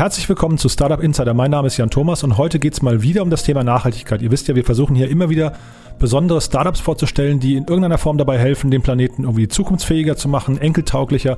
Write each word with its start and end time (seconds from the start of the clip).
herzlich 0.00 0.30
willkommen 0.30 0.56
zu 0.56 0.70
Startup 0.70 1.02
Insider. 1.02 1.34
Mein 1.34 1.50
Name 1.50 1.66
ist 1.66 1.76
Jan 1.76 1.90
Thomas 1.90 2.22
und 2.22 2.38
heute 2.38 2.58
geht 2.58 2.72
es 2.72 2.80
mal 2.80 3.02
wieder 3.02 3.20
um 3.20 3.28
das 3.28 3.42
Thema 3.42 3.62
Nachhaltigkeit. 3.64 4.22
Ihr 4.22 4.30
wisst 4.30 4.48
ja, 4.48 4.54
wir 4.54 4.64
versuchen 4.64 4.96
hier 4.96 5.10
immer 5.10 5.28
wieder 5.28 5.52
besondere 5.98 6.40
Startups 6.40 6.80
vorzustellen, 6.80 7.38
die 7.38 7.54
in 7.54 7.64
irgendeiner 7.66 7.98
Form 7.98 8.16
dabei 8.16 8.38
helfen, 8.38 8.70
den 8.70 8.80
Planeten 8.80 9.24
irgendwie 9.24 9.46
zukunftsfähiger 9.46 10.16
zu 10.16 10.30
machen, 10.30 10.56
enkeltauglicher 10.56 11.36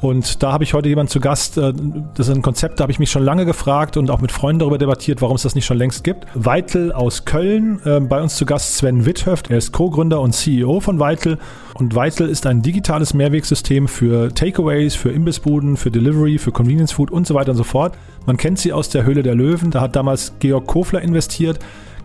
und 0.00 0.42
da 0.42 0.52
habe 0.52 0.64
ich 0.64 0.72
heute 0.72 0.88
jemanden 0.88 1.10
zu 1.10 1.20
Gast, 1.20 1.58
äh, 1.58 1.72
das 2.14 2.28
ist 2.28 2.34
ein 2.34 2.42
Konzept, 2.42 2.80
da 2.80 2.84
habe 2.84 2.92
ich 2.92 2.98
mich 2.98 3.10
schon 3.10 3.22
lange 3.22 3.44
gefragt 3.44 3.96
und 3.96 4.10
auch 4.10 4.20
mit 4.20 4.32
Freunden 4.32 4.60
darüber 4.60 4.78
debattiert, 4.78 5.20
warum 5.20 5.36
es 5.36 5.42
das 5.42 5.54
nicht 5.54 5.66
schon 5.66 5.76
längst 5.76 6.04
gibt. 6.04 6.26
Weitel 6.34 6.92
aus 6.92 7.24
Köln, 7.24 7.80
äh, 7.84 8.00
bei 8.00 8.22
uns 8.22 8.36
zu 8.36 8.46
Gast 8.46 8.76
Sven 8.76 9.04
Witthöft, 9.04 9.50
er 9.50 9.58
ist 9.58 9.72
Co-Gründer 9.72 10.20
und 10.20 10.32
CEO 10.34 10.80
von 10.80 10.98
Weitel. 10.98 11.38
Und 11.74 11.94
Weitel 11.94 12.28
ist 12.28 12.46
ein 12.46 12.62
digitales 12.62 13.14
Mehrwegsystem 13.14 13.88
für 13.88 14.34
Takeaways, 14.34 14.94
für 14.94 15.10
Imbissbuden, 15.10 15.76
für 15.76 15.90
Delivery, 15.90 16.38
für 16.38 16.52
Convenience 16.52 16.92
Food 16.92 17.10
und 17.10 17.26
so 17.26 17.34
weiter 17.34 17.52
und 17.52 17.56
so 17.56 17.64
fort. 17.64 17.96
Man 18.26 18.36
kennt 18.36 18.58
sie 18.58 18.72
aus 18.72 18.88
der 18.88 19.04
Höhle 19.04 19.22
der 19.22 19.34
Löwen, 19.34 19.70
da 19.70 19.80
hat 19.80 19.96
damals 19.96 20.34
Georg 20.40 20.66
Kofler 20.66 21.00
investiert. 21.02 21.58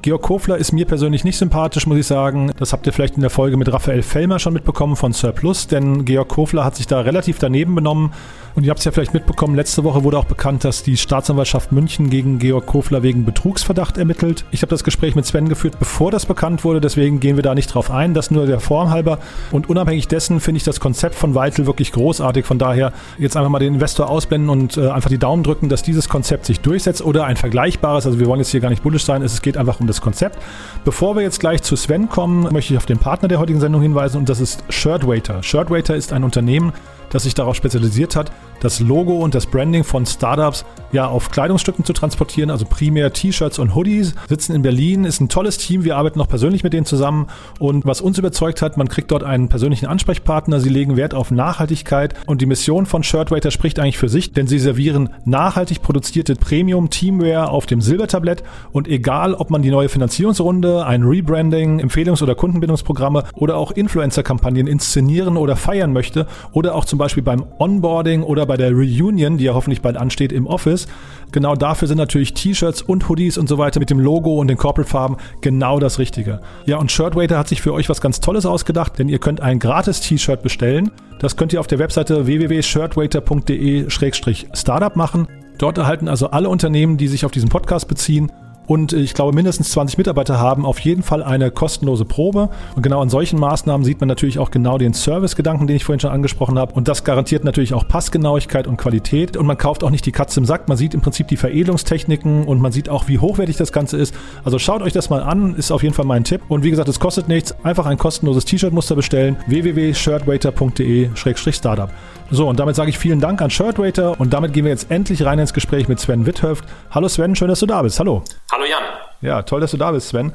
Georg 0.06 0.22
Kofler 0.22 0.58
ist 0.58 0.72
mir 0.72 0.86
persönlich 0.86 1.24
nicht 1.24 1.36
sympathisch, 1.36 1.88
muss 1.88 1.98
ich 1.98 2.06
sagen. 2.06 2.52
Das 2.60 2.74
habt 2.74 2.86
ihr 2.86 2.94
vielleicht 2.94 3.16
in 3.16 3.22
der 3.22 3.32
Folge 3.32 3.58
mit 3.58 3.74
Raphael 3.74 4.04
Fellmer 4.04 4.38
schon 4.38 4.54
mitbekommen 4.54 4.96
von 4.96 5.14
Surplus, 5.14 5.66
denn 5.66 6.06
Georg 6.06 6.30
Kofler 6.30 6.64
hat 6.64 6.76
sich 6.76 6.86
da 6.86 7.00
relativ 7.00 7.40
daneben 7.40 7.74
benommen 7.74 8.12
und 8.56 8.64
ihr 8.64 8.70
habt 8.70 8.80
es 8.80 8.86
ja 8.86 8.92
vielleicht 8.92 9.14
mitbekommen, 9.14 9.54
letzte 9.54 9.84
Woche 9.84 10.06
wurde 10.06 10.18
auch 10.18 10.26
bekannt, 10.26 10.64
dass 10.64 10.82
die 10.82 10.96
Staatsanwaltschaft 10.96 11.74
München 11.74 12.10
gegen 12.10 12.40
Georg 12.40 12.66
Kofler 12.66 13.04
wegen 13.04 13.26
Betrugsverdacht 13.26 13.98
ermittelt. 13.98 14.46
Ich 14.52 14.62
habe 14.62 14.70
das 14.70 14.86
Gespräch 14.86 15.14
mit 15.14 15.26
Sven 15.26 15.50
geführt, 15.50 15.78
bevor 15.78 16.10
das 16.10 16.26
bekannt 16.26 16.64
wurde, 16.64 16.80
deswegen 16.80 17.20
gehen 17.20 17.36
wir 17.36 17.44
da 17.44 17.54
nicht 17.54 17.74
drauf 17.74 17.92
ein. 17.92 18.14
Das 18.14 18.32
nur 18.32 18.46
der 18.46 18.62
Form 18.62 18.92
halber. 18.92 19.20
Und 19.52 19.70
unabhängig 19.70 20.08
dessen 20.08 20.40
finde 20.40 20.58
ich 20.58 20.64
das 20.64 20.80
Konzept 20.80 21.16
von 21.16 21.36
Weitel 21.36 21.66
wirklich 21.66 21.92
großartig. 21.92 22.46
Von 22.46 22.58
daher 22.58 22.94
jetzt 23.18 23.36
einfach 23.36 23.50
mal 23.50 23.60
den 23.60 23.74
Investor 23.74 24.10
ausblenden 24.10 24.50
und 24.50 24.78
äh, 24.78 24.88
einfach 24.88 25.10
die 25.10 25.18
Daumen 25.18 25.44
drücken, 25.44 25.68
dass 25.68 25.84
dieses 25.84 26.08
Konzept 26.08 26.46
sich 26.46 26.62
durchsetzt 26.62 27.02
oder 27.02 27.26
ein 27.26 27.36
vergleichbares. 27.36 28.06
Also 28.06 28.22
wir 28.22 28.28
wollen 28.28 28.40
jetzt 28.40 28.52
hier 28.52 28.62
gar 28.62 28.70
nicht 28.70 28.84
bullisch 28.84 29.04
sein, 29.04 29.22
es 29.22 29.42
geht 29.42 29.58
einfach 29.58 29.82
um 29.82 29.88
das 29.88 29.95
Konzept. 30.02 30.38
Bevor 30.84 31.16
wir 31.16 31.24
jetzt 31.24 31.40
gleich 31.40 31.64
zu 31.64 31.76
Sven 31.76 32.10
kommen, 32.10 32.52
möchte 32.54 32.74
ich 32.74 32.78
auf 32.78 32.86
den 32.86 33.00
Partner 33.00 33.28
der 33.28 33.40
heutigen 33.40 33.60
Sendung 33.60 33.82
hinweisen 33.82 34.18
und 34.18 34.30
das 34.30 34.40
ist 34.40 34.64
Shirtwaiter. 34.70 35.44
Shirtwaiter 35.44 35.96
ist 35.96 36.14
ein 36.14 36.24
Unternehmen, 36.24 36.74
das 37.10 37.24
sich 37.24 37.34
darauf 37.34 37.56
spezialisiert 37.56 38.16
hat, 38.16 38.32
das 38.60 38.80
Logo 38.80 39.20
und 39.20 39.36
das 39.36 39.46
Branding 39.46 39.84
von 39.84 40.06
Startups 40.06 40.66
ja 40.92 41.08
auf 41.08 41.30
Kleidungsstücken 41.30 41.86
zu 41.86 41.94
transportieren, 41.94 42.50
also 42.50 42.66
primär 42.66 43.12
T-Shirts 43.14 43.60
und 43.60 43.76
Hoodies. 43.76 44.16
Sitzen 44.28 44.56
in 44.56 44.62
Berlin, 44.62 45.04
ist 45.04 45.20
ein 45.20 45.30
tolles 45.30 45.58
Team. 45.58 45.84
Wir 45.84 45.98
arbeiten 45.98 46.18
noch 46.18 46.28
persönlich 46.28 46.64
mit 46.64 46.74
denen 46.74 46.86
zusammen 46.86 47.28
und 47.60 47.86
was 47.86 48.02
uns 48.02 48.18
überzeugt 48.18 48.62
hat, 48.62 48.78
man 48.78 48.88
kriegt 48.88 49.12
dort 49.12 49.24
einen 49.24 49.50
persönlichen 49.50 49.88
Ansprechpartner. 49.88 50.60
Sie 50.60 50.70
legen 50.70 50.96
Wert 50.96 51.14
auf 51.14 51.32
Nachhaltigkeit 51.32 52.16
und 52.26 52.42
die 52.42 52.46
Mission 52.46 52.86
von 52.86 53.04
Shirtwaiter 53.04 53.52
spricht 53.52 53.78
eigentlich 53.78 53.98
für 53.98 54.10
sich, 54.10 54.32
denn 54.32 54.48
sie 54.48 54.60
servieren 54.60 55.10
nachhaltig 55.26 55.82
produzierte 55.82 56.36
Premium 56.36 56.90
Teamwear 56.90 57.52
auf 57.52 57.66
dem 57.66 57.82
Silbertablett 57.82 58.44
und 58.72 58.88
egal, 58.88 59.34
ob 59.34 59.50
man 59.50 59.62
die 59.62 59.72
neue 59.72 59.90
Finanzierungsrunde, 59.90 60.86
ein 60.86 61.04
Rebranding, 61.04 61.82
Empfehlungs- 61.82 62.24
oder 62.24 62.36
Kundenbindungsprogramme 62.36 63.24
oder 63.34 63.58
auch 63.58 63.72
Influencer-Kampagnen 63.72 64.68
inszenieren 64.68 65.38
oder 65.38 65.56
feiern 65.56 65.92
möchte 65.94 66.28
oder 66.52 66.76
auch 66.76 66.86
zum 66.86 66.95
Beispiel 66.98 67.24
beim 67.24 67.46
Onboarding 67.60 68.24
oder 68.24 68.46
bei 68.46 68.58
der 68.58 68.72
Reunion, 68.72 69.38
die 69.38 69.46
ja 69.46 69.54
hoffentlich 69.54 69.82
bald 69.82 69.98
ansteht 69.98 70.32
im 70.32 70.48
Office. 70.48 70.88
Genau 71.32 71.56
dafür 71.56 71.88
sind 71.88 71.98
natürlich 71.98 72.34
T-Shirts 72.34 72.82
und 72.82 73.08
Hoodies 73.10 73.38
und 73.38 73.48
so 73.48 73.58
weiter 73.58 73.80
mit 73.80 73.90
dem 73.90 74.00
Logo 74.00 74.40
und 74.40 74.48
den 74.48 74.58
Corporate-Farben 74.58 75.18
genau 75.42 75.80
das 75.80 76.00
Richtige. 76.00 76.42
Ja, 76.66 76.78
und 76.78 76.92
Shirtwaiter 76.92 77.38
hat 77.38 77.48
sich 77.48 77.62
für 77.62 77.74
euch 77.74 77.90
was 77.90 78.02
ganz 78.02 78.20
Tolles 78.20 78.46
ausgedacht, 78.46 79.00
denn 79.00 79.10
ihr 79.10 79.20
könnt 79.20 79.42
ein 79.42 79.60
gratis 79.60 80.02
T-Shirt 80.02 80.42
bestellen. 80.42 80.92
Das 81.20 81.36
könnt 81.36 81.54
ihr 81.54 81.60
auf 81.60 81.68
der 81.68 81.80
Webseite 81.80 82.26
www.shirtwaiter.de-startup 82.26 84.96
machen. 84.96 85.28
Dort 85.58 85.78
erhalten 85.78 86.08
also 86.08 86.32
alle 86.32 86.50
Unternehmen, 86.50 86.98
die 86.98 87.08
sich 87.08 87.26
auf 87.26 87.32
diesen 87.32 87.50
Podcast 87.50 87.88
beziehen, 87.88 88.32
und 88.68 88.94
ich 88.94 89.14
glaube 89.14 89.36
mindestens 89.36 89.72
20 89.72 89.98
Mitarbeiter 89.98 90.40
haben 90.40 90.66
auf 90.66 90.80
jeden 90.80 91.04
Fall 91.04 91.22
eine 91.24 91.52
kostenlose 91.52 92.06
Probe. 92.06 92.50
Und 92.76 92.82
genau 92.82 93.02
an 93.02 93.10
solchen 93.10 93.40
Maßnahmen 93.40 93.86
sieht 93.86 94.00
man 94.00 94.08
natürlich 94.08 94.40
auch 94.40 94.52
genau 94.52 94.78
den 94.78 94.94
Servicegedanken, 94.94 95.68
den 95.68 95.76
ich 95.76 95.84
vorhin 95.84 96.00
schon 96.00 96.12
angesprochen 96.12 96.58
habe. 96.58 96.74
Und 96.74 96.88
das 96.88 97.04
garantiert 97.04 97.44
natürlich 97.44 97.74
auch 97.74 97.86
Passgenauigkeit 97.88 98.68
und 98.68 98.78
Qualität. 98.78 99.36
Und 99.38 99.46
man 99.46 99.58
kauft 99.58 99.84
auch 99.84 99.92
nicht 99.92 100.06
die 100.06 100.12
Katze 100.12 100.40
im 100.40 100.46
Sack. 100.46 100.68
Man 100.68 100.78
sieht 100.78 100.94
im 100.94 101.02
Prinzip 101.02 101.28
die 101.28 101.38
Veredelungstechniken 101.38 102.46
und 102.46 102.62
man 102.62 102.72
sieht 102.72 102.90
auch, 102.90 103.08
wie 103.08 103.20
hochwertig 103.20 103.58
das 103.58 103.72
Ganze 103.72 103.98
ist. 103.98 104.16
Also 104.44 104.60
schaut 104.60 104.82
euch 104.82 104.94
das 104.94 105.10
mal 105.10 105.22
an, 105.22 105.56
ist 105.56 105.72
auf 105.72 105.84
jeden 105.84 105.94
Fall 105.94 106.06
mein 106.06 106.24
Tipp. 106.24 106.42
Und 106.48 106.64
wie 106.64 106.72
gesagt, 106.72 106.90
es 106.90 107.00
kostet 107.00 107.28
nichts. 107.28 107.54
Einfach 107.64 107.86
ein 107.86 107.98
kostenloses 107.98 108.46
T-Shirt-Muster 108.46 108.96
bestellen. 108.96 109.38
www.shirtwaiter.de-startup. 109.48 111.92
So, 112.32 112.50
und 112.50 112.60
damit 112.60 112.76
sage 112.76 112.90
ich 112.90 112.98
vielen 112.98 113.20
Dank 113.20 113.40
an 113.42 113.52
Shirtwaiter 113.52 114.20
und 114.20 114.34
damit 114.34 114.54
gehen 114.54 114.66
wir 114.66 114.72
jetzt 114.72 114.90
endlich 114.90 115.24
rein 115.26 115.38
ins 115.38 115.54
Gespräch 115.54 115.88
mit 115.88 116.00
Sven 116.00 116.26
Witthöft. 116.26 116.66
Hallo 116.90 117.08
Sven, 117.08 117.36
schön, 117.36 117.50
dass 117.50 117.60
du 117.60 117.68
da 117.68 117.84
bist. 117.84 118.00
Hallo. 118.00 118.24
Hallo 118.56 118.68
Jan. 118.70 118.84
Ja, 119.20 119.42
toll, 119.42 119.60
dass 119.60 119.72
du 119.72 119.78
da 119.78 119.92
bist, 119.92 120.08
Sven. 120.08 120.32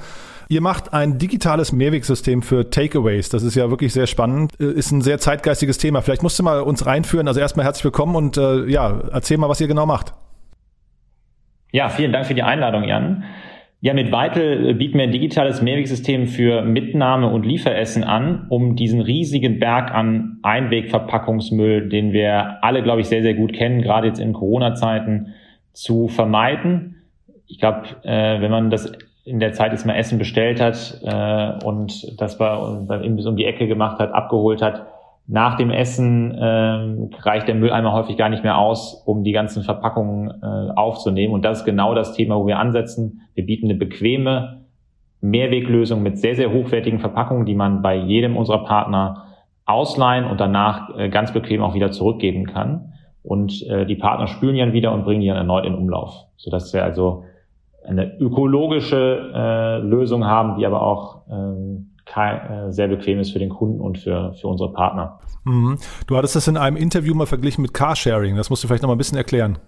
Ihr 0.50 0.60
macht 0.60 0.92
ein 0.92 1.16
digitales 1.16 1.72
Mehrwegsystem 1.72 2.42
für 2.42 2.68
Takeaways. 2.68 3.30
Das 3.30 3.42
ist 3.42 3.54
ja 3.54 3.70
wirklich 3.70 3.94
sehr 3.94 4.06
spannend. 4.06 4.52
Äh, 4.60 4.72
ist 4.72 4.90
ein 4.90 5.00
sehr 5.00 5.16
zeitgeistiges 5.16 5.78
Thema. 5.78 6.02
Vielleicht 6.02 6.22
musst 6.22 6.38
du 6.38 6.42
mal 6.42 6.60
uns 6.60 6.84
reinführen. 6.84 7.28
Also 7.28 7.40
erstmal 7.40 7.64
herzlich 7.64 7.84
willkommen 7.84 8.16
und 8.16 8.36
äh, 8.36 8.66
ja, 8.66 9.04
erzähl 9.10 9.38
mal, 9.38 9.48
was 9.48 9.58
ihr 9.62 9.68
genau 9.68 9.86
macht. 9.86 10.12
Ja, 11.72 11.88
vielen 11.88 12.12
Dank 12.12 12.26
für 12.26 12.34
die 12.34 12.42
Einladung, 12.42 12.84
Jan. 12.84 13.24
Ja, 13.80 13.94
mit 13.94 14.12
Weitel 14.12 14.68
äh, 14.68 14.74
bieten 14.74 14.98
wir 14.98 15.04
ein 15.04 15.12
digitales 15.12 15.62
Mehrwegsystem 15.62 16.26
für 16.26 16.60
Mitnahme 16.60 17.28
und 17.28 17.46
Lieferessen 17.46 18.04
an, 18.04 18.48
um 18.50 18.76
diesen 18.76 19.00
riesigen 19.00 19.58
Berg 19.60 19.94
an 19.94 20.40
Einwegverpackungsmüll, 20.42 21.88
den 21.88 22.12
wir 22.12 22.62
alle, 22.62 22.82
glaube 22.82 23.00
ich, 23.00 23.08
sehr, 23.08 23.22
sehr 23.22 23.34
gut 23.34 23.54
kennen, 23.54 23.80
gerade 23.80 24.08
jetzt 24.08 24.20
in 24.20 24.34
Corona-Zeiten, 24.34 25.32
zu 25.72 26.08
vermeiden. 26.08 26.99
Ich 27.50 27.58
glaube, 27.58 27.82
äh, 28.04 28.40
wenn 28.40 28.50
man 28.50 28.70
das 28.70 28.90
in 29.24 29.40
der 29.40 29.52
Zeit 29.52 29.72
jetzt 29.72 29.84
mal 29.84 29.94
Essen 29.94 30.18
bestellt 30.18 30.60
hat 30.60 31.00
äh, 31.02 31.64
und 31.64 32.20
das 32.20 32.38
bei, 32.38 32.56
bis 33.08 33.26
um 33.26 33.36
die 33.36 33.44
Ecke 33.44 33.66
gemacht 33.66 33.98
hat, 33.98 34.12
abgeholt 34.12 34.62
hat, 34.62 34.86
nach 35.26 35.56
dem 35.56 35.70
Essen 35.70 36.32
äh, 36.32 37.18
reicht 37.20 37.46
der 37.46 37.54
Mülleimer 37.54 37.92
häufig 37.92 38.16
gar 38.16 38.28
nicht 38.28 38.42
mehr 38.42 38.58
aus, 38.58 39.02
um 39.06 39.22
die 39.22 39.32
ganzen 39.32 39.62
Verpackungen 39.62 40.30
äh, 40.42 40.72
aufzunehmen. 40.74 41.34
Und 41.34 41.44
das 41.44 41.58
ist 41.60 41.64
genau 41.64 41.94
das 41.94 42.14
Thema, 42.14 42.36
wo 42.36 42.46
wir 42.46 42.58
ansetzen. 42.58 43.20
Wir 43.34 43.46
bieten 43.46 43.66
eine 43.66 43.76
bequeme 43.76 44.62
Mehrweglösung 45.20 46.02
mit 46.02 46.18
sehr, 46.18 46.34
sehr 46.34 46.52
hochwertigen 46.52 46.98
Verpackungen, 46.98 47.46
die 47.46 47.54
man 47.54 47.82
bei 47.82 47.94
jedem 47.94 48.36
unserer 48.36 48.64
Partner 48.64 49.26
ausleihen 49.66 50.24
und 50.24 50.40
danach 50.40 50.96
äh, 50.96 51.08
ganz 51.08 51.32
bequem 51.32 51.62
auch 51.62 51.74
wieder 51.74 51.92
zurückgeben 51.92 52.46
kann. 52.46 52.94
Und 53.22 53.64
äh, 53.68 53.86
die 53.86 53.96
Partner 53.96 54.26
spülen 54.26 54.54
die 54.54 54.60
dann 54.60 54.72
wieder 54.72 54.92
und 54.92 55.04
bringen 55.04 55.20
die 55.20 55.28
dann 55.28 55.36
erneut 55.36 55.66
in 55.66 55.74
Umlauf, 55.74 56.26
sodass 56.38 56.72
wir 56.72 56.82
also 56.82 57.24
eine 57.84 58.18
ökologische 58.18 59.32
äh, 59.34 59.78
Lösung 59.78 60.24
haben, 60.24 60.56
die 60.56 60.66
aber 60.66 60.82
auch 60.82 61.22
ähm, 61.30 61.90
äh, 62.16 62.70
sehr 62.70 62.88
bequem 62.88 63.18
ist 63.18 63.32
für 63.32 63.38
den 63.38 63.50
Kunden 63.50 63.80
und 63.80 63.98
für, 63.98 64.34
für 64.34 64.48
unsere 64.48 64.72
Partner. 64.72 65.20
Mhm. 65.44 65.78
Du 66.06 66.16
hattest 66.16 66.36
das 66.36 66.48
in 66.48 66.56
einem 66.56 66.76
Interview 66.76 67.14
mal 67.14 67.26
verglichen 67.26 67.62
mit 67.62 67.72
Carsharing. 67.72 68.36
Das 68.36 68.50
musst 68.50 68.62
du 68.62 68.68
vielleicht 68.68 68.82
noch 68.82 68.88
mal 68.88 68.94
ein 68.94 68.98
bisschen 68.98 69.18
erklären. 69.18 69.58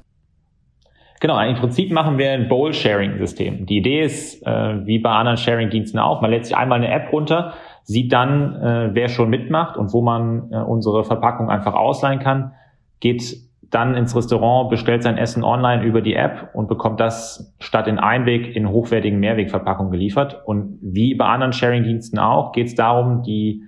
Genau, 1.21 1.41
im 1.41 1.55
Prinzip 1.55 1.93
machen 1.93 2.19
wir 2.19 2.33
ein 2.33 2.49
Bowl-Sharing-System. 2.49 3.65
Die 3.67 3.77
Idee 3.77 4.03
ist, 4.03 4.45
äh, 4.45 4.85
wie 4.87 4.99
bei 4.99 5.11
anderen 5.11 5.37
Sharing-Diensten 5.39 6.01
auch, 6.01 6.21
man 6.21 6.33
lädt 6.33 6.47
sich 6.47 6.57
einmal 6.57 6.79
eine 6.79 6.93
App 6.93 7.13
runter, 7.13 7.55
sieht 7.85 8.13
dann, 8.13 8.57
äh, 8.57 8.91
wer 8.93 9.09
schon 9.09 9.31
mitmacht 9.31 9.77
und 9.77 9.93
wo 9.93 10.03
man 10.03 10.51
äh, 10.51 10.57
unsere 10.57 11.05
Verpackung 11.05 11.49
einfach 11.49 11.75
ausleihen 11.75 12.19
kann, 12.19 12.55
geht 12.99 13.37
dann 13.73 13.95
ins 13.95 14.15
Restaurant, 14.15 14.71
bestellt 14.71 15.03
sein 15.03 15.17
Essen 15.17 15.43
online 15.43 15.83
über 15.83 16.03
die 16.03 16.15
App 16.15 16.51
und 16.53 16.69
bekommt 16.69 17.01
das 17.01 17.55
statt 17.59 17.89
in 17.89 17.99
Einweg 17.99 18.55
in 18.55 18.69
hochwertigen 18.69 19.19
Mehrwegverpackungen 19.19 19.91
geliefert. 19.91 20.43
Und 20.45 20.79
wie 20.83 21.15
bei 21.15 21.25
anderen 21.25 21.53
Sharing-Diensten 21.53 22.19
auch, 22.19 22.53
geht 22.53 22.67
es 22.67 22.75
darum, 22.75 23.23
die 23.23 23.65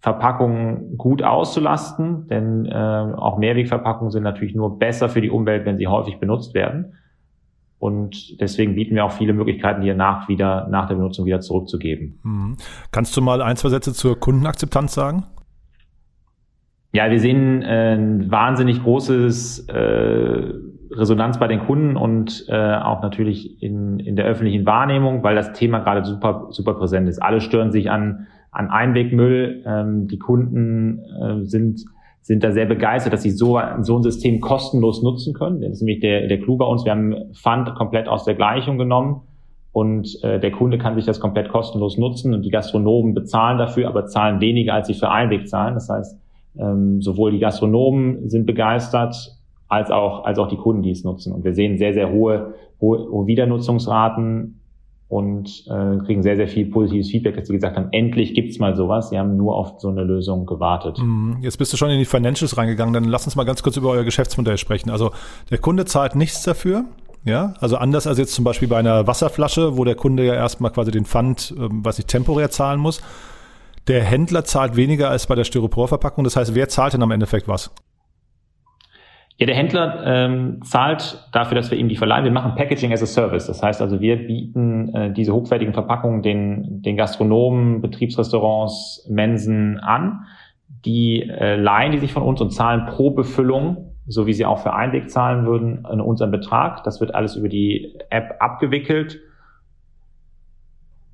Verpackungen 0.00 0.96
gut 0.96 1.22
auszulasten, 1.22 2.26
denn 2.28 2.66
äh, 2.66 2.72
auch 2.74 3.36
Mehrwegverpackungen 3.36 4.10
sind 4.10 4.22
natürlich 4.22 4.54
nur 4.54 4.78
besser 4.78 5.08
für 5.08 5.20
die 5.20 5.30
Umwelt, 5.30 5.66
wenn 5.66 5.76
sie 5.76 5.88
häufig 5.88 6.18
benutzt 6.18 6.54
werden. 6.54 6.94
Und 7.78 8.40
deswegen 8.40 8.74
bieten 8.74 8.94
wir 8.94 9.04
auch 9.04 9.12
viele 9.12 9.32
Möglichkeiten, 9.34 9.82
die 9.82 9.92
nach 9.94 10.28
wieder, 10.28 10.68
nach 10.68 10.88
der 10.88 10.94
Benutzung 10.94 11.26
wieder 11.26 11.40
zurückzugeben. 11.40 12.18
Mhm. 12.22 12.56
Kannst 12.92 13.16
du 13.16 13.20
mal 13.20 13.42
ein, 13.42 13.56
zwei 13.56 13.68
Sätze 13.68 13.92
zur 13.92 14.18
Kundenakzeptanz 14.18 14.94
sagen? 14.94 15.24
Ja, 16.92 17.10
wir 17.10 17.20
sehen 17.20 17.62
äh, 17.62 17.94
ein 17.94 18.30
wahnsinnig 18.30 18.82
großes 18.82 19.68
äh, 19.68 20.52
Resonanz 20.90 21.38
bei 21.38 21.46
den 21.46 21.60
Kunden 21.60 21.96
und 21.96 22.46
äh, 22.48 22.76
auch 22.76 23.02
natürlich 23.02 23.62
in, 23.62 24.00
in 24.00 24.16
der 24.16 24.24
öffentlichen 24.24 24.64
Wahrnehmung, 24.64 25.22
weil 25.22 25.34
das 25.34 25.52
Thema 25.52 25.80
gerade 25.80 26.04
super, 26.04 26.46
super 26.50 26.74
präsent 26.74 27.08
ist. 27.08 27.18
Alle 27.18 27.40
stören 27.40 27.72
sich 27.72 27.90
an, 27.90 28.26
an 28.50 28.70
Einwegmüll. 28.70 29.64
Ähm, 29.66 30.08
die 30.08 30.18
Kunden 30.18 31.00
äh, 31.00 31.44
sind, 31.44 31.84
sind 32.22 32.42
da 32.42 32.52
sehr 32.52 32.64
begeistert, 32.64 33.12
dass 33.12 33.22
sie 33.22 33.32
so, 33.32 33.60
so 33.82 33.96
ein 33.96 34.02
System 34.02 34.40
kostenlos 34.40 35.02
nutzen 35.02 35.34
können. 35.34 35.60
Das 35.60 35.72
ist 35.72 35.82
nämlich 35.82 36.00
der, 36.00 36.26
der 36.26 36.40
Clou 36.40 36.56
bei 36.56 36.64
uns. 36.64 36.86
Wir 36.86 36.92
haben 36.92 37.14
Fund 37.34 37.74
komplett 37.74 38.08
aus 38.08 38.24
der 38.24 38.34
Gleichung 38.34 38.78
genommen 38.78 39.22
und 39.72 40.18
äh, 40.22 40.40
der 40.40 40.50
Kunde 40.52 40.78
kann 40.78 40.94
sich 40.94 41.04
das 41.04 41.20
komplett 41.20 41.50
kostenlos 41.50 41.98
nutzen 41.98 42.32
und 42.32 42.42
die 42.42 42.50
Gastronomen 42.50 43.12
bezahlen 43.12 43.58
dafür, 43.58 43.88
aber 43.88 44.06
zahlen 44.06 44.40
weniger, 44.40 44.72
als 44.72 44.86
sie 44.86 44.94
für 44.94 45.10
Einweg 45.10 45.48
zahlen. 45.48 45.74
Das 45.74 45.90
heißt, 45.90 46.18
ähm, 46.58 47.00
sowohl 47.02 47.32
die 47.32 47.38
Gastronomen 47.38 48.28
sind 48.28 48.46
begeistert, 48.46 49.38
als 49.68 49.90
auch, 49.90 50.24
als 50.24 50.38
auch 50.38 50.48
die 50.48 50.56
Kunden, 50.56 50.82
die 50.82 50.90
es 50.90 51.04
nutzen. 51.04 51.32
Und 51.32 51.44
wir 51.44 51.54
sehen 51.54 51.78
sehr, 51.78 51.92
sehr 51.92 52.10
hohe, 52.10 52.54
hohe, 52.80 53.10
hohe 53.10 53.26
Wiedernutzungsraten 53.26 54.60
und 55.08 55.64
äh, 55.68 56.04
kriegen 56.04 56.22
sehr, 56.22 56.36
sehr 56.36 56.48
viel 56.48 56.66
positives 56.66 57.10
Feedback, 57.10 57.36
dass 57.36 57.48
sie 57.48 57.54
gesagt 57.54 57.76
haben, 57.76 57.88
endlich 57.92 58.34
gibt's 58.34 58.58
mal 58.58 58.76
sowas. 58.76 59.08
Sie 59.10 59.18
haben 59.18 59.36
nur 59.36 59.56
auf 59.56 59.74
so 59.78 59.88
eine 59.88 60.04
Lösung 60.04 60.44
gewartet. 60.44 60.98
Mhm. 60.98 61.38
Jetzt 61.40 61.56
bist 61.56 61.72
du 61.72 61.76
schon 61.76 61.90
in 61.90 61.98
die 61.98 62.04
Financials 62.04 62.56
reingegangen, 62.58 62.92
dann 62.92 63.04
lass 63.04 63.24
uns 63.24 63.34
mal 63.34 63.44
ganz 63.44 63.62
kurz 63.62 63.76
über 63.76 63.90
euer 63.90 64.04
Geschäftsmodell 64.04 64.58
sprechen. 64.58 64.90
Also 64.90 65.12
der 65.50 65.58
Kunde 65.58 65.86
zahlt 65.86 66.14
nichts 66.14 66.42
dafür. 66.42 66.84
Ja, 67.24 67.54
also 67.60 67.76
anders 67.76 68.06
als 68.06 68.18
jetzt 68.18 68.34
zum 68.34 68.44
Beispiel 68.44 68.68
bei 68.68 68.78
einer 68.78 69.06
Wasserflasche, 69.06 69.76
wo 69.76 69.84
der 69.84 69.96
Kunde 69.96 70.24
ja 70.24 70.34
erstmal 70.34 70.70
quasi 70.70 70.90
den 70.90 71.04
Pfand, 71.04 71.54
ähm, 71.58 71.80
was 71.82 71.98
ich 71.98 72.06
temporär 72.06 72.50
zahlen 72.50 72.80
muss. 72.80 73.02
Der 73.88 74.04
Händler 74.04 74.44
zahlt 74.44 74.76
weniger 74.76 75.08
als 75.08 75.26
bei 75.26 75.34
der 75.34 75.44
Styroporverpackung. 75.44 76.22
Das 76.22 76.36
heißt, 76.36 76.54
wer 76.54 76.68
zahlt 76.68 76.92
denn 76.92 77.02
am 77.02 77.10
Endeffekt 77.10 77.48
was? 77.48 77.74
Ja, 79.38 79.46
der 79.46 79.54
Händler 79.54 80.02
ähm, 80.04 80.60
zahlt 80.62 81.28
dafür, 81.32 81.54
dass 81.54 81.70
wir 81.70 81.78
ihm 81.78 81.88
die 81.88 81.96
verleihen. 81.96 82.24
Wir 82.24 82.32
machen 82.32 82.54
Packaging 82.56 82.92
as 82.92 83.02
a 83.02 83.06
Service. 83.06 83.46
Das 83.46 83.62
heißt 83.62 83.80
also, 83.80 84.00
wir 84.00 84.16
bieten 84.16 84.94
äh, 84.94 85.12
diese 85.12 85.32
hochwertigen 85.32 85.72
Verpackungen 85.72 86.22
den, 86.22 86.82
den 86.82 86.96
Gastronomen, 86.96 87.80
Betriebsrestaurants, 87.80 89.06
Mensen 89.08 89.78
an. 89.78 90.24
Die 90.84 91.22
äh, 91.22 91.56
leihen 91.56 91.92
die 91.92 91.98
sich 91.98 92.12
von 92.12 92.24
uns 92.24 92.40
und 92.40 92.50
zahlen 92.50 92.86
pro 92.86 93.10
Befüllung, 93.10 93.94
so 94.06 94.26
wie 94.26 94.32
sie 94.32 94.44
auch 94.44 94.58
für 94.58 94.74
Einweg 94.74 95.08
zahlen 95.08 95.46
würden, 95.46 95.86
in 95.90 96.00
unseren 96.00 96.32
Betrag. 96.32 96.82
Das 96.82 97.00
wird 97.00 97.14
alles 97.14 97.36
über 97.36 97.48
die 97.48 97.96
App 98.10 98.36
abgewickelt. 98.40 99.20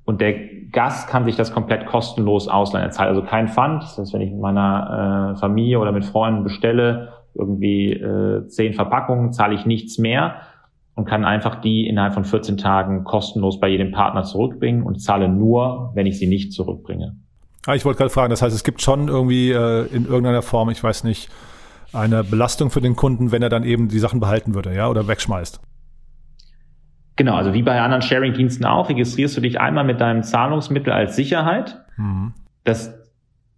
Und 0.03 0.19
der 0.19 0.33
Gast 0.71 1.09
kann 1.09 1.25
sich 1.25 1.35
das 1.35 1.53
komplett 1.53 1.85
kostenlos 1.85 2.47
ausleihen. 2.47 2.85
Er 2.85 2.91
zahlt 2.91 3.09
also 3.09 3.21
kein 3.21 3.47
Pfand. 3.47 3.83
Das 3.83 3.97
heißt, 3.97 4.13
wenn 4.13 4.21
ich 4.21 4.31
mit 4.31 4.39
meiner 4.39 5.33
äh, 5.33 5.39
Familie 5.39 5.79
oder 5.79 5.91
mit 5.91 6.05
Freunden 6.05 6.43
bestelle, 6.43 7.13
irgendwie 7.33 7.91
äh, 7.91 8.47
zehn 8.47 8.73
Verpackungen, 8.73 9.33
zahle 9.33 9.55
ich 9.55 9.65
nichts 9.65 9.97
mehr 9.97 10.35
und 10.95 11.05
kann 11.05 11.25
einfach 11.25 11.55
die 11.61 11.87
innerhalb 11.87 12.13
von 12.13 12.23
14 12.23 12.57
Tagen 12.57 13.03
kostenlos 13.03 13.59
bei 13.59 13.67
jedem 13.67 13.91
Partner 13.91 14.23
zurückbringen 14.23 14.83
und 14.83 15.01
zahle 15.01 15.27
nur, 15.27 15.91
wenn 15.93 16.05
ich 16.05 16.17
sie 16.17 16.27
nicht 16.27 16.53
zurückbringe. 16.53 17.15
Ah, 17.65 17.75
ich 17.75 17.83
wollte 17.83 17.97
gerade 17.97 18.11
fragen, 18.11 18.29
das 18.29 18.41
heißt, 18.41 18.55
es 18.55 18.63
gibt 18.63 18.81
schon 18.81 19.07
irgendwie 19.07 19.51
äh, 19.51 19.87
in 19.87 20.05
irgendeiner 20.05 20.41
Form, 20.41 20.69
ich 20.69 20.83
weiß 20.83 21.03
nicht, 21.03 21.29
eine 21.93 22.23
Belastung 22.23 22.69
für 22.69 22.81
den 22.81 22.95
Kunden, 22.95 23.31
wenn 23.31 23.41
er 23.41 23.49
dann 23.49 23.63
eben 23.63 23.89
die 23.89 23.99
Sachen 23.99 24.19
behalten 24.19 24.53
würde, 24.53 24.73
ja, 24.73 24.89
oder 24.89 25.07
wegschmeißt. 25.07 25.59
Genau, 27.15 27.35
also 27.35 27.53
wie 27.53 27.61
bei 27.61 27.79
anderen 27.79 28.01
Sharing-Diensten 28.01 28.65
auch, 28.65 28.89
registrierst 28.89 29.37
du 29.37 29.41
dich 29.41 29.59
einmal 29.59 29.85
mit 29.85 30.01
deinem 30.01 30.23
Zahlungsmittel 30.23 30.91
als 30.91 31.15
Sicherheit. 31.15 31.81
Mhm. 31.97 32.33
Das 32.63 32.93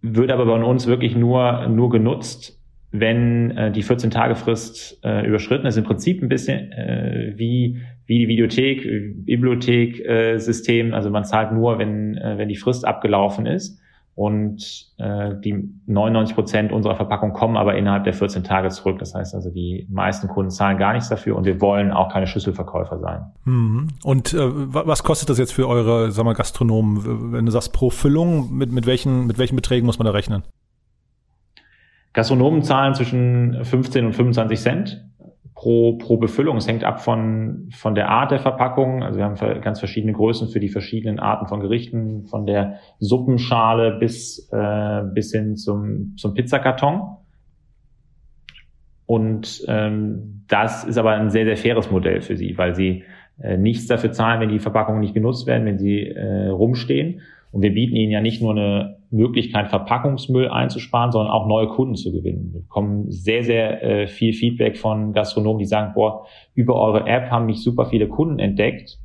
wird 0.00 0.30
aber 0.30 0.46
bei 0.46 0.62
uns 0.62 0.86
wirklich 0.86 1.16
nur, 1.16 1.66
nur 1.66 1.90
genutzt, 1.90 2.58
wenn 2.90 3.50
äh, 3.50 3.72
die 3.72 3.82
14-Tage-Frist 3.82 5.04
äh, 5.04 5.26
überschritten 5.26 5.66
ist. 5.66 5.76
Im 5.76 5.84
Prinzip 5.84 6.22
ein 6.22 6.28
bisschen 6.28 6.72
äh, 6.72 7.32
wie, 7.36 7.82
wie 8.06 8.18
die 8.20 8.28
Videothek, 8.28 9.24
Bibliothek-System. 9.26 10.90
Äh, 10.90 10.94
also 10.94 11.10
man 11.10 11.24
zahlt 11.24 11.52
nur, 11.52 11.78
wenn, 11.78 12.16
äh, 12.16 12.38
wenn 12.38 12.48
die 12.48 12.56
Frist 12.56 12.86
abgelaufen 12.86 13.46
ist. 13.46 13.80
Und 14.18 14.88
äh, 14.96 15.36
die 15.44 15.70
99 15.86 16.34
Prozent 16.34 16.72
unserer 16.72 16.96
Verpackung 16.96 17.32
kommen 17.32 17.56
aber 17.56 17.76
innerhalb 17.76 18.02
der 18.02 18.12
14 18.12 18.42
Tage 18.42 18.68
zurück. 18.70 18.98
Das 18.98 19.14
heißt 19.14 19.32
also, 19.32 19.48
die 19.48 19.86
meisten 19.88 20.26
Kunden 20.26 20.50
zahlen 20.50 20.76
gar 20.76 20.92
nichts 20.92 21.08
dafür 21.08 21.36
und 21.36 21.44
wir 21.44 21.60
wollen 21.60 21.92
auch 21.92 22.12
keine 22.12 22.26
Schlüsselverkäufer 22.26 22.98
sein. 22.98 23.26
Mhm. 23.44 23.86
Und 24.02 24.34
äh, 24.34 24.38
was 24.40 25.04
kostet 25.04 25.30
das 25.30 25.38
jetzt 25.38 25.52
für 25.52 25.68
eure 25.68 26.10
sag 26.10 26.24
mal, 26.24 26.32
Gastronomen? 26.32 27.32
Wenn 27.32 27.46
du 27.46 27.52
sagst 27.52 27.72
pro 27.72 27.90
Füllung, 27.90 28.52
mit, 28.52 28.72
mit, 28.72 28.86
welchen, 28.86 29.28
mit 29.28 29.38
welchen 29.38 29.54
Beträgen 29.54 29.86
muss 29.86 30.00
man 30.00 30.06
da 30.06 30.10
rechnen? 30.10 30.42
Gastronomen 32.12 32.64
zahlen 32.64 32.94
zwischen 32.94 33.64
15 33.64 34.04
und 34.04 34.14
25 34.14 34.60
Cent 34.60 35.04
pro, 35.58 35.94
pro 35.94 36.18
Befüllung. 36.18 36.56
Es 36.56 36.68
hängt 36.68 36.84
ab 36.84 37.02
von, 37.02 37.68
von 37.72 37.96
der 37.96 38.08
Art 38.08 38.30
der 38.30 38.38
Verpackung. 38.38 39.02
Also 39.02 39.18
wir 39.18 39.24
haben 39.24 39.60
ganz 39.60 39.80
verschiedene 39.80 40.12
Größen 40.12 40.48
für 40.48 40.60
die 40.60 40.68
verschiedenen 40.68 41.18
Arten 41.18 41.48
von 41.48 41.58
Gerichten, 41.58 42.26
von 42.26 42.46
der 42.46 42.78
Suppenschale 43.00 43.98
bis, 43.98 44.48
äh, 44.52 45.02
bis 45.12 45.32
hin 45.32 45.56
zum, 45.56 46.14
zum 46.16 46.34
Pizzakarton. 46.34 47.16
Und 49.04 49.64
ähm, 49.66 50.44
das 50.46 50.84
ist 50.84 50.96
aber 50.96 51.10
ein 51.12 51.30
sehr, 51.30 51.44
sehr 51.44 51.56
faires 51.56 51.90
Modell 51.90 52.20
für 52.20 52.36
sie, 52.36 52.56
weil 52.56 52.76
sie 52.76 53.02
äh, 53.42 53.56
nichts 53.56 53.88
dafür 53.88 54.12
zahlen, 54.12 54.40
wenn 54.40 54.50
die 54.50 54.60
Verpackungen 54.60 55.00
nicht 55.00 55.14
genutzt 55.14 55.48
werden, 55.48 55.66
wenn 55.66 55.78
sie 55.78 56.06
äh, 56.06 56.50
rumstehen. 56.50 57.20
Und 57.50 57.62
wir 57.62 57.72
bieten 57.72 57.96
ihnen 57.96 58.12
ja 58.12 58.20
nicht 58.20 58.42
nur 58.42 58.52
eine 58.52 58.98
Möglichkeit, 59.10 59.68
Verpackungsmüll 59.68 60.48
einzusparen, 60.48 61.12
sondern 61.12 61.32
auch 61.32 61.46
neue 61.46 61.68
Kunden 61.68 61.94
zu 61.94 62.12
gewinnen. 62.12 62.50
Wir 62.52 62.60
bekommen 62.60 63.10
sehr, 63.10 63.42
sehr 63.42 63.82
äh, 63.82 64.06
viel 64.06 64.32
Feedback 64.32 64.76
von 64.76 65.12
Gastronomen, 65.12 65.58
die 65.58 65.64
sagen, 65.64 65.92
boah, 65.94 66.26
über 66.54 66.74
eure 66.74 67.06
App 67.06 67.30
haben 67.30 67.46
mich 67.46 67.62
super 67.62 67.86
viele 67.86 68.08
Kunden 68.08 68.38
entdeckt, 68.38 68.98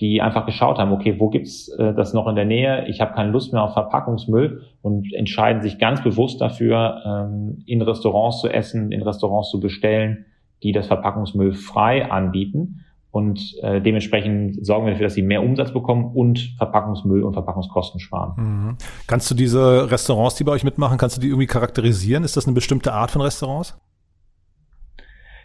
die 0.00 0.22
einfach 0.22 0.46
geschaut 0.46 0.78
haben, 0.78 0.92
okay, 0.92 1.18
wo 1.18 1.28
gibt's 1.28 1.68
äh, 1.70 1.92
das 1.92 2.14
noch 2.14 2.28
in 2.28 2.36
der 2.36 2.44
Nähe? 2.44 2.86
Ich 2.86 3.00
habe 3.00 3.14
keine 3.14 3.32
Lust 3.32 3.52
mehr 3.52 3.64
auf 3.64 3.72
Verpackungsmüll 3.72 4.62
und 4.80 5.12
entscheiden 5.12 5.60
sich 5.60 5.78
ganz 5.78 6.02
bewusst 6.02 6.40
dafür, 6.40 7.02
ähm, 7.04 7.64
in 7.66 7.82
Restaurants 7.82 8.40
zu 8.40 8.48
essen, 8.48 8.92
in 8.92 9.02
Restaurants 9.02 9.50
zu 9.50 9.58
bestellen, 9.58 10.26
die 10.62 10.70
das 10.70 10.86
Verpackungsmüll 10.86 11.52
frei 11.52 12.10
anbieten. 12.10 12.84
Und 13.10 13.56
äh, 13.62 13.80
dementsprechend 13.80 14.64
sorgen 14.64 14.84
wir 14.84 14.92
dafür, 14.92 15.06
dass 15.06 15.14
sie 15.14 15.22
mehr 15.22 15.42
Umsatz 15.42 15.72
bekommen 15.72 16.12
und 16.14 16.54
Verpackungsmüll 16.58 17.22
und 17.22 17.32
Verpackungskosten 17.32 18.00
sparen. 18.00 18.32
Mhm. 18.36 18.76
Kannst 19.06 19.30
du 19.30 19.34
diese 19.34 19.90
Restaurants, 19.90 20.36
die 20.36 20.44
bei 20.44 20.52
euch 20.52 20.64
mitmachen, 20.64 20.98
kannst 20.98 21.16
du 21.16 21.20
die 21.20 21.28
irgendwie 21.28 21.46
charakterisieren? 21.46 22.22
Ist 22.22 22.36
das 22.36 22.46
eine 22.46 22.54
bestimmte 22.54 22.92
Art 22.92 23.10
von 23.10 23.22
Restaurants? 23.22 23.78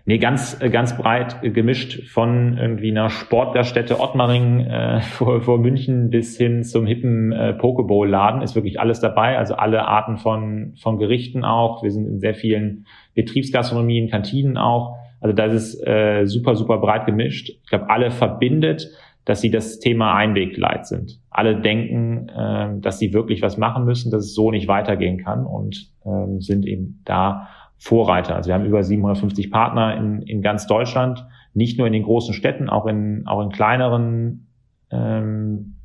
Nee, 0.06 0.18
ganz, 0.18 0.60
äh, 0.60 0.69
ganz 0.69 0.98
breit 0.98 1.38
gemischt 1.42 2.10
von 2.10 2.57
irgendwie 2.57 2.92
einer 2.92 3.10
Sportlerstätte 3.10 4.01
Ottmaring 4.01 4.60
äh, 4.60 5.01
vor, 5.01 5.42
vor 5.42 5.57
München 5.57 6.10
bis 6.10 6.38
hin 6.38 6.63
zum 6.63 6.86
hippen 6.86 7.31
äh, 7.31 7.54
Pokeball-Laden 7.54 8.42
ist 8.42 8.56
wirklich 8.56 8.81
alles 8.81 9.00
dabei. 9.00 9.38
Also 9.38 9.56
alle 9.56 9.88
Arten 9.88 10.17
von, 10.17 10.74
von 10.82 10.98
Gerichten 10.98 11.46
auch. 11.46 11.84
Wir 11.84 11.91
sind 11.91 12.05
in 12.08 12.20
sehr 12.20 12.36
vielen 12.36 12.86
Betriebsgastronomien, 13.15 14.10
Kantinen 14.10 14.58
auch. 14.58 14.98
Also 15.24 15.34
das 15.34 15.53
ist 15.53 15.88
äh, 15.88 16.25
super, 16.25 16.56
super 16.56 16.80
breit 16.80 17.06
gemischt. 17.06 17.50
Ich 17.50 17.70
glaube, 17.70 17.89
alle 17.89 18.12
verbindet, 18.12 18.89
dass 19.24 19.39
sie 19.39 19.50
das 19.50 19.80
Thema 19.80 20.15
Einwegleit 20.15 20.86
sind. 20.86 21.22
Alle 21.30 21.62
denken, 21.62 22.27
äh, 22.27 22.77
dass 22.82 23.00
sie 23.00 23.13
wirklich 23.13 23.42
was 23.42 23.58
machen 23.58 23.86
müssen, 23.86 24.12
dass 24.12 24.25
es 24.25 24.36
so 24.36 24.51
nicht 24.51 24.68
weitergehen 24.68 25.18
kann 25.24 25.46
und 25.46 25.89
äh, 26.03 26.42
sind 26.42 26.65
eben 26.65 27.01
da 27.06 27.48
Vorreiter. 27.77 28.36
Also 28.36 28.50
wir 28.50 28.56
haben 28.56 28.65
über 28.65 28.84
750 28.84 29.50
Partner 29.50 29.96
in, 29.96 30.24
in 30.24 30.42
ganz 30.42 30.68
Deutschland, 30.68 31.25
nicht 31.53 31.77
nur 31.77 31.88
in 31.88 31.94
den 31.94 32.03
großen 32.03 32.34
Städten, 32.34 32.68
auch 32.68 32.86
in, 32.86 33.25
auch 33.25 33.42
in 33.42 33.50
kleineren 33.50 34.48
ähm, 34.92 35.75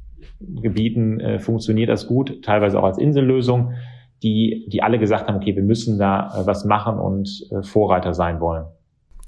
Gebieten 0.40 1.20
äh, 1.20 1.38
funktioniert 1.38 1.90
das 1.90 2.08
gut, 2.08 2.42
teilweise 2.42 2.76
auch 2.76 2.84
als 2.84 2.98
Insellösung, 2.98 3.74
die, 4.24 4.68
die 4.68 4.82
alle 4.82 4.98
gesagt 4.98 5.28
haben, 5.28 5.36
okay, 5.36 5.54
wir 5.54 5.62
müssen 5.62 5.96
da 5.96 6.26
äh, 6.26 6.44
was 6.46 6.64
machen 6.64 6.98
und 6.98 7.46
äh, 7.52 7.62
Vorreiter 7.62 8.14
sein 8.14 8.40
wollen. 8.40 8.64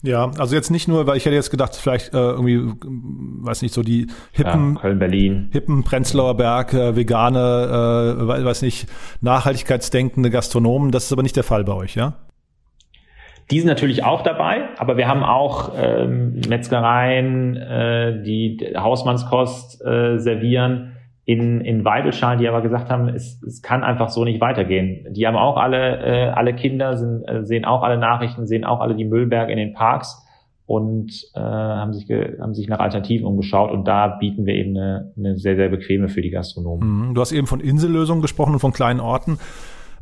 Ja, 0.02 0.30
also 0.38 0.54
jetzt 0.54 0.71
nicht 0.71 0.88
nur, 0.88 1.07
weil 1.07 1.19
ich 1.19 1.26
hätte 1.26 1.35
jetzt 1.35 1.50
gedacht, 1.50 1.76
vielleicht 1.76 2.14
äh, 2.14 2.16
irgendwie, 2.16 2.73
weiß 2.83 3.61
nicht, 3.61 3.75
so 3.75 3.83
die 3.83 4.07
hippen, 4.33 4.75
ja, 4.75 4.80
Köln, 4.80 4.99
Berlin, 4.99 5.50
hippen 5.52 5.85
Prenzlauer 5.85 6.37
Berg, 6.37 6.73
äh, 6.73 6.97
vegane, 6.97 8.16
äh, 8.19 8.45
weiß 8.45 8.62
nicht, 8.62 8.88
nachhaltigkeitsdenkende 9.21 10.30
Gastronomen. 10.30 10.90
Das 10.90 11.04
ist 11.04 11.12
aber 11.12 11.23
nicht 11.23 11.37
der 11.37 11.45
Fall 11.45 11.64
bei 11.64 11.75
euch, 11.75 11.97
ja? 11.97 12.14
Die 13.50 13.59
sind 13.59 13.69
natürlich 13.69 14.04
auch 14.04 14.23
dabei, 14.23 14.69
aber 14.78 14.97
wir 14.97 15.09
haben 15.09 15.25
auch 15.25 15.73
ähm, 15.76 16.40
Metzgereien, 16.49 17.57
äh, 17.57 18.23
die 18.23 18.75
Hausmannskost 18.76 19.85
äh, 19.85 20.19
servieren 20.19 20.97
in, 21.30 21.60
in 21.60 21.84
Weidelschalen, 21.84 22.40
die 22.40 22.49
aber 22.49 22.60
gesagt 22.60 22.90
haben, 22.90 23.08
es, 23.08 23.40
es 23.44 23.62
kann 23.62 23.84
einfach 23.84 24.08
so 24.08 24.25
nicht 24.25 24.40
weitergehen. 24.40 25.06
Die 25.12 25.28
haben 25.28 25.37
auch 25.37 25.58
alle, 25.58 25.99
äh, 26.04 26.28
alle 26.30 26.54
Kinder, 26.54 26.96
sind, 26.96 27.22
äh, 27.22 27.44
sehen 27.44 27.64
auch 27.64 27.84
alle 27.84 27.99
Nachrichten, 27.99 28.49
sehen 28.49 28.64
auch 28.64 28.80
alle 28.80 28.96
die 28.96 29.04
Müllberge 29.04 29.52
in 29.52 29.58
den 29.58 29.72
Parks 29.72 30.26
und 30.66 31.12
äh, 31.37 31.38
haben, 31.38 31.92
sich 31.92 32.08
haben 32.10 32.52
sich 32.52 32.68
nach 32.68 32.80
Alternativen 32.80 33.28
umgeschaut 33.28 33.70
und 33.70 33.87
da 33.87 34.08
bieten 34.08 34.44
wir 34.44 34.54
eben 34.54 34.76
eine, 34.76 35.12
eine 35.16 35.38
sehr, 35.38 35.54
sehr 35.54 35.68
bequeme 35.68 36.08
für 36.08 36.20
die 36.20 36.30
Gastronomen. 36.30 37.10
Mhm. 37.10 37.14
Du 37.14 37.20
hast 37.20 37.30
eben 37.30 37.46
von 37.46 37.60
Insellösungen 37.60 38.22
gesprochen 38.22 38.54
und 38.54 38.58
von 38.58 38.72
kleinen 38.72 38.99
Orten. 38.99 39.38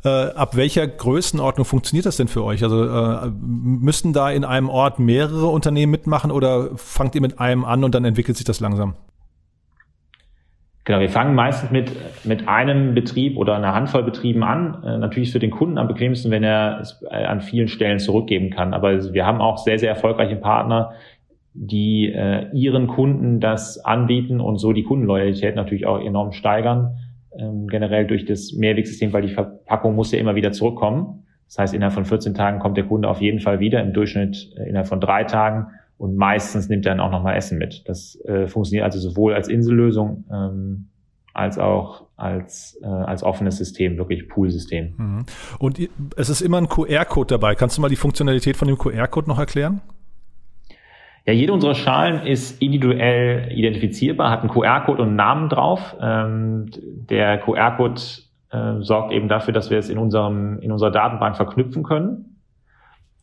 Äh, 0.03 0.09
ab 0.09 0.55
welcher 0.55 0.87
Größenordnung 0.87 1.65
funktioniert 1.65 2.07
das 2.07 2.17
denn 2.17 2.27
für 2.27 2.43
euch? 2.43 2.63
Also 2.63 2.85
äh, 2.85 3.29
müssten 3.39 4.13
da 4.13 4.31
in 4.31 4.45
einem 4.45 4.69
Ort 4.69 4.97
mehrere 4.97 5.45
Unternehmen 5.45 5.91
mitmachen 5.91 6.31
oder 6.31 6.69
fangt 6.75 7.13
ihr 7.13 7.21
mit 7.21 7.39
einem 7.39 7.65
an 7.65 7.83
und 7.83 7.93
dann 7.93 8.03
entwickelt 8.03 8.35
sich 8.35 8.47
das 8.47 8.59
langsam? 8.59 8.95
Genau, 10.89 11.01
wir 11.01 11.09
fangen 11.09 11.35
meistens 11.35 11.69
mit, 11.69 11.91
mit 12.25 12.47
einem 12.47 12.95
Betrieb 12.95 13.37
oder 13.37 13.55
einer 13.55 13.75
Handvoll 13.75 14.01
Betrieben 14.01 14.41
an. 14.41 14.83
Äh, 14.83 14.97
natürlich 14.97 15.31
für 15.31 15.37
den 15.37 15.51
Kunden 15.51 15.77
am 15.77 15.87
bequemsten, 15.87 16.31
wenn 16.31 16.41
er 16.41 16.79
es 16.81 16.99
äh, 17.11 17.25
an 17.25 17.41
vielen 17.41 17.67
Stellen 17.67 17.99
zurückgeben 17.99 18.49
kann. 18.49 18.73
Aber 18.73 19.13
wir 19.13 19.23
haben 19.23 19.39
auch 19.39 19.59
sehr, 19.59 19.77
sehr 19.77 19.89
erfolgreiche 19.89 20.35
Partner, 20.35 20.93
die 21.53 22.11
äh, 22.11 22.47
ihren 22.53 22.87
Kunden 22.87 23.39
das 23.39 23.77
anbieten 23.85 24.41
und 24.41 24.57
so 24.57 24.73
die 24.73 24.81
Kundenloyalität 24.81 25.55
natürlich 25.55 25.85
auch 25.85 26.01
enorm 26.01 26.31
steigern. 26.31 26.97
Ähm, 27.37 27.67
generell 27.67 28.07
durch 28.07 28.25
das 28.25 28.53
Mehrwegsystem, 28.53 29.13
weil 29.13 29.21
die 29.21 29.33
Verpackung 29.35 29.93
muss 29.93 30.11
ja 30.11 30.17
immer 30.17 30.33
wieder 30.33 30.53
zurückkommen. 30.53 31.23
Das 31.45 31.59
heißt, 31.59 31.75
innerhalb 31.75 31.93
von 31.93 32.05
14 32.05 32.33
Tagen 32.33 32.57
kommt 32.57 32.77
der 32.77 32.85
Kunde 32.85 33.09
auf 33.09 33.21
jeden 33.21 33.41
Fall 33.41 33.59
wieder, 33.59 33.79
im 33.83 33.93
Durchschnitt 33.93 34.55
äh, 34.57 34.67
innerhalb 34.67 34.87
von 34.87 34.99
drei 34.99 35.23
Tagen. 35.23 35.67
Und 35.99 36.15
meistens 36.15 36.69
nimmt 36.69 36.85
er 36.87 36.95
dann 36.95 37.01
auch 37.01 37.11
nochmal 37.11 37.35
Essen 37.35 37.59
mit. 37.59 37.83
Das 37.87 38.19
äh, 38.25 38.47
funktioniert 38.47 38.85
also 38.85 38.99
sowohl 38.99 39.35
als 39.35 39.47
Insellösung 39.47 40.23
ähm, 40.31 40.89
als 41.33 41.59
auch 41.59 42.07
als, 42.17 42.77
äh, 42.83 42.87
als 42.87 43.23
offenes 43.23 43.57
System, 43.57 43.97
wirklich 43.97 44.27
Pool-System. 44.27 44.93
Mhm. 44.97 45.25
Und 45.59 45.79
es 46.17 46.29
ist 46.29 46.41
immer 46.41 46.57
ein 46.57 46.67
QR-Code 46.67 47.27
dabei. 47.27 47.55
Kannst 47.55 47.77
du 47.77 47.81
mal 47.81 47.89
die 47.89 47.95
Funktionalität 47.95 48.57
von 48.57 48.67
dem 48.67 48.77
QR-Code 48.77 49.29
noch 49.29 49.39
erklären? 49.39 49.81
Ja, 51.25 51.33
jede 51.33 51.53
unserer 51.53 51.75
Schalen 51.75 52.25
ist 52.25 52.61
individuell 52.61 53.51
identifizierbar, 53.51 54.31
hat 54.31 54.41
einen 54.41 54.49
QR-Code 54.49 55.01
und 55.01 55.09
einen 55.09 55.17
Namen 55.17 55.49
drauf. 55.49 55.95
Ähm, 56.01 56.71
der 56.81 57.37
QR-Code 57.39 58.01
äh, 58.51 58.81
sorgt 58.81 59.11
eben 59.13 59.27
dafür, 59.27 59.53
dass 59.53 59.69
wir 59.69 59.77
es 59.77 59.89
in 59.89 59.97
unserem 59.97 60.59
in 60.59 60.71
unserer 60.71 60.91
Datenbank 60.91 61.35
verknüpfen 61.35 61.83
können. 61.83 62.28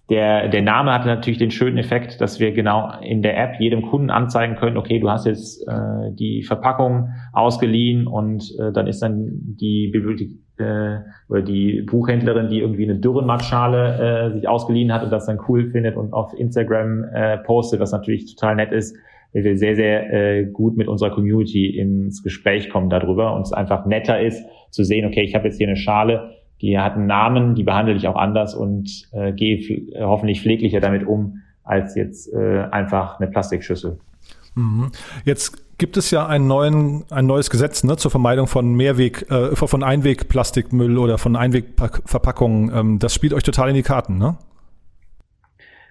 Der, 0.08 0.48
der 0.48 0.62
Name 0.62 0.92
hat 0.92 1.04
natürlich 1.04 1.38
den 1.38 1.50
schönen 1.50 1.78
Effekt, 1.78 2.20
dass 2.20 2.38
wir 2.38 2.52
genau 2.52 2.92
in 3.00 3.22
der 3.22 3.36
App 3.36 3.60
jedem 3.60 3.82
Kunden 3.82 4.10
anzeigen 4.10 4.54
können, 4.54 4.76
okay, 4.76 5.00
du 5.00 5.10
hast 5.10 5.26
jetzt 5.26 5.66
äh, 5.66 6.12
die 6.12 6.44
Verpackung 6.44 7.10
ausgeliehen 7.32 8.06
und 8.06 8.54
äh, 8.60 8.70
dann 8.70 8.86
ist 8.86 9.02
dann 9.02 9.30
die 9.32 9.88
Bibliothek 9.88 10.30
äh, 10.58 10.98
oder 11.28 11.42
die 11.42 11.82
Buchhändlerin, 11.82 12.48
die 12.48 12.60
irgendwie 12.60 12.84
eine 12.84 13.00
Dürrenmattschale 13.00 14.28
äh, 14.28 14.32
sich 14.34 14.48
ausgeliehen 14.48 14.92
hat 14.92 15.02
und 15.02 15.10
das 15.10 15.26
dann 15.26 15.40
cool 15.48 15.70
findet 15.70 15.96
und 15.96 16.12
auf 16.12 16.32
Instagram 16.38 17.04
äh, 17.12 17.38
postet, 17.38 17.80
was 17.80 17.90
natürlich 17.90 18.36
total 18.36 18.54
nett 18.54 18.70
ist, 18.70 18.96
weil 19.32 19.42
wir 19.42 19.58
sehr, 19.58 19.74
sehr 19.74 20.12
äh, 20.12 20.44
gut 20.44 20.76
mit 20.76 20.86
unserer 20.86 21.10
Community 21.10 21.66
ins 21.66 22.22
Gespräch 22.22 22.70
kommen 22.70 22.90
darüber 22.90 23.34
und 23.34 23.42
es 23.42 23.52
einfach 23.52 23.86
netter 23.86 24.20
ist 24.20 24.46
zu 24.70 24.84
sehen, 24.84 25.04
okay, 25.04 25.22
ich 25.22 25.34
habe 25.34 25.46
jetzt 25.46 25.58
hier 25.58 25.66
eine 25.66 25.76
Schale, 25.76 26.35
die 26.60 26.78
hat 26.78 26.94
einen 26.94 27.06
Namen, 27.06 27.54
die 27.54 27.62
behandle 27.62 27.94
ich 27.94 28.08
auch 28.08 28.16
anders 28.16 28.54
und 28.54 29.08
äh, 29.12 29.32
gehe 29.32 29.58
äh, 29.58 30.02
hoffentlich 30.02 30.40
pfleglicher 30.40 30.80
damit 30.80 31.06
um 31.06 31.42
als 31.64 31.94
jetzt 31.96 32.32
äh, 32.32 32.64
einfach 32.70 33.18
eine 33.18 33.28
Plastikschüssel. 33.28 33.98
Mhm. 34.54 34.90
Jetzt 35.24 35.78
gibt 35.78 35.96
es 35.96 36.10
ja 36.10 36.26
einen 36.26 36.46
neuen, 36.46 37.04
ein 37.10 37.26
neues 37.26 37.50
Gesetz 37.50 37.84
ne, 37.84 37.96
zur 37.96 38.10
Vermeidung 38.10 38.46
von 38.46 38.74
Mehrweg, 38.74 39.30
äh, 39.30 39.54
von 39.54 39.82
Einwegplastikmüll 39.82 40.96
oder 40.96 41.18
von 41.18 41.36
Einwegverpackungen. 41.36 42.72
Ähm, 42.74 42.98
das 42.98 43.14
spielt 43.14 43.34
euch 43.34 43.42
total 43.42 43.68
in 43.68 43.74
die 43.74 43.82
Karten, 43.82 44.18
ne? 44.18 44.36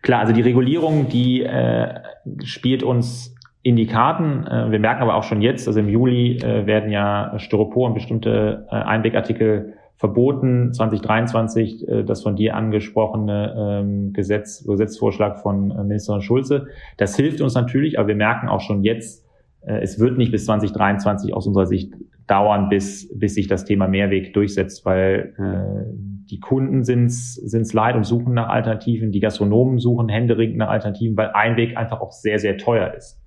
Klar, 0.01 0.22
also 0.22 0.34
die 0.34 0.41
Regulierung, 0.41 1.10
die 1.10 1.41
äh, 1.41 1.95
spielt 2.43 2.84
uns 2.84 3.36
in 3.63 3.75
die 3.75 3.88
Karten. 3.88 4.45
Äh, 4.45 4.72
wir 4.72 4.79
merken 4.79 5.01
aber 5.01 5.15
auch 5.15 5.24
schon 5.24 5.41
jetzt, 5.41 5.67
also 5.67 5.79
im 5.79 5.89
Juli 5.89 6.38
äh, 6.38 6.65
werden 6.65 6.91
ja 6.91 7.34
Styropor 7.38 7.88
und 7.88 7.95
bestimmte 7.95 8.67
äh, 8.69 8.75
Einwegartikel 8.75 9.74
verboten. 9.98 10.74
2023 10.74 11.88
äh, 11.88 12.04
das 12.04 12.24
von 12.24 12.36
dir 12.36 12.56
angesprochene 12.56 13.56
ähm, 13.58 14.14
Gesetz, 14.14 14.64
Gesetzvorschlag 14.66 15.40
von 15.40 15.72
äh, 15.72 15.84
Ministerin 15.84 16.22
Schulze. 16.22 16.68
Das 16.98 17.16
hilft 17.16 17.42
uns 17.42 17.56
natürlich, 17.56 17.98
aber 17.98 18.10
wir 18.10 18.16
merken 18.16 18.50
auch 18.50 18.62
schon 18.62 18.84
jetzt, 18.84 19.25
äh, 19.62 19.82
es 19.82 20.00
wird 20.00 20.18
nicht 20.18 20.32
bis 20.32 20.46
2023 20.46 21.34
aus 21.34 21.48
unserer 21.48 21.66
Sicht 21.66 21.94
dauern, 22.28 22.70
bis, 22.70 23.10
bis 23.18 23.36
sich 23.36 23.48
das 23.48 23.66
Thema 23.66 23.88
Mehrweg 23.88 24.34
durchsetzt, 24.34 24.86
weil 24.86 25.34
äh, 25.38 26.25
die 26.30 26.40
Kunden 26.40 26.84
sind 26.84 27.06
es 27.06 27.74
leid 27.74 27.96
und 27.96 28.04
suchen 28.04 28.34
nach 28.34 28.50
Alternativen, 28.50 29.12
die 29.12 29.20
Gastronomen 29.20 29.78
suchen 29.78 30.10
händeringend 30.10 30.58
nach 30.58 30.70
Alternativen, 30.70 31.16
weil 31.16 31.30
Einweg 31.30 31.78
einfach 31.78 32.02
auch 32.02 32.12
sehr, 32.12 32.40
sehr 32.40 32.58
teuer 32.58 32.94
ist. 32.96 33.22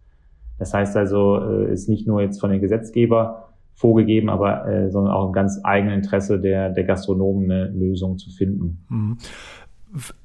Das 0.59 0.75
heißt 0.75 0.97
also, 0.97 1.41
äh, 1.41 1.73
ist 1.73 1.89
nicht 1.89 2.07
nur 2.07 2.21
jetzt 2.21 2.41
von 2.41 2.51
den 2.51 2.61
Gesetzgeber 2.61 3.48
vorgegeben, 3.78 4.28
aber 4.28 4.66
äh, 4.66 4.90
sondern 4.90 5.14
auch 5.14 5.28
im 5.28 5.32
ganz 5.32 5.61
eigenen 5.62 5.94
Interesse 5.94 6.40
der, 6.40 6.70
der 6.70 6.82
Gastronomen 6.82 7.44
eine 7.44 7.66
Lösung 7.68 8.18
zu 8.18 8.28
finden. 8.30 8.85
Mhm. 8.88 9.18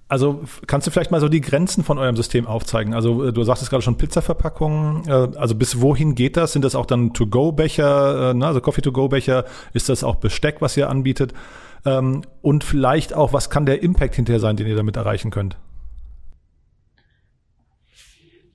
Also 0.07 0.41
kannst 0.65 0.87
du 0.87 0.91
vielleicht 0.91 1.11
mal 1.11 1.21
so 1.21 1.29
die 1.29 1.39
Grenzen 1.39 1.83
von 1.83 1.99
eurem 1.99 2.15
System 2.15 2.47
aufzeigen? 2.47 2.95
Also 2.95 3.25
äh, 3.25 3.31
du 3.33 3.43
sagtest 3.43 3.69
gerade 3.69 3.83
schon 3.83 3.97
Pizzaverpackungen. 3.97 5.03
Äh, 5.07 5.37
also 5.37 5.53
bis 5.53 5.81
wohin 5.81 6.15
geht 6.15 6.35
das? 6.35 6.53
Sind 6.53 6.65
das 6.65 6.73
auch 6.73 6.87
dann 6.87 7.13
To-Go-Becher, 7.13 8.31
äh, 8.31 8.33
ne? 8.33 8.47
also 8.47 8.59
Coffee-to-Go-Becher? 8.59 9.45
Ist 9.73 9.87
das 9.87 10.03
auch 10.03 10.15
Besteck, 10.15 10.57
was 10.59 10.75
ihr 10.75 10.89
anbietet? 10.89 11.33
Ähm, 11.85 12.23
und 12.41 12.63
vielleicht 12.63 13.13
auch, 13.13 13.33
was 13.33 13.51
kann 13.51 13.67
der 13.67 13.83
Impact 13.83 14.15
hinterher 14.15 14.39
sein, 14.39 14.55
den 14.55 14.65
ihr 14.65 14.75
damit 14.75 14.97
erreichen 14.97 15.29
könnt? 15.29 15.57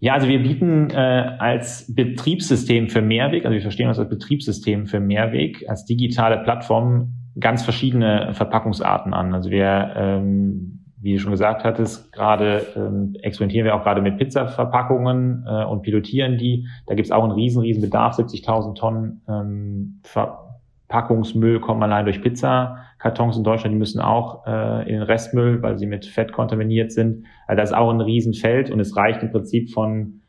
Ja, 0.00 0.14
also 0.14 0.28
wir 0.28 0.42
bieten 0.42 0.90
äh, 0.90 1.36
als 1.38 1.92
Betriebssystem 1.92 2.88
für 2.88 3.02
Mehrweg, 3.02 3.44
also 3.44 3.54
wir 3.54 3.62
verstehen 3.62 3.88
uns 3.88 3.98
als 3.98 4.08
Betriebssystem 4.08 4.86
für 4.86 5.00
Mehrweg, 5.00 5.68
als 5.68 5.84
digitale 5.84 6.38
Plattform 6.38 7.14
ganz 7.40 7.64
verschiedene 7.64 8.32
Verpackungsarten 8.32 9.12
an. 9.12 9.34
Also 9.34 9.50
wir, 9.50 9.92
ähm, 9.96 10.84
wie 11.00 11.14
du 11.14 11.18
schon 11.18 11.32
gesagt 11.32 11.64
hattest, 11.64 12.12
gerade 12.12 12.64
ähm, 12.76 13.16
experimentieren 13.22 13.64
wir 13.64 13.74
auch 13.74 13.82
gerade 13.82 14.00
mit 14.00 14.18
Pizzaverpackungen 14.18 15.44
äh, 15.48 15.64
und 15.64 15.82
pilotieren 15.82 16.38
die. 16.38 16.68
Da 16.86 16.94
gibt's 16.94 17.10
auch 17.10 17.24
einen 17.24 17.32
riesen, 17.32 17.62
riesen 17.62 17.82
Bedarf, 17.82 18.18
70.000 18.18 18.74
Tonnen 18.76 19.22
ähm, 19.28 20.00
Verpackungsmüll 20.04 21.60
kommen 21.60 21.82
allein 21.82 22.04
durch 22.04 22.22
Pizza 22.22 22.88
Kartons 22.98 23.36
in 23.36 23.44
Deutschland, 23.44 23.74
die 23.74 23.78
müssen 23.78 24.00
auch 24.00 24.46
äh, 24.46 24.82
in 24.88 24.94
den 24.94 25.02
Restmüll, 25.02 25.62
weil 25.62 25.78
sie 25.78 25.86
mit 25.86 26.06
Fett 26.06 26.32
kontaminiert 26.32 26.92
sind. 26.92 27.26
Also 27.46 27.60
das 27.60 27.70
ist 27.70 27.76
auch 27.76 27.90
ein 27.90 28.00
Riesenfeld 28.00 28.70
und 28.70 28.80
es 28.80 28.96
reicht 28.96 29.22
im 29.22 29.30
Prinzip 29.30 29.70
von, 29.70 30.22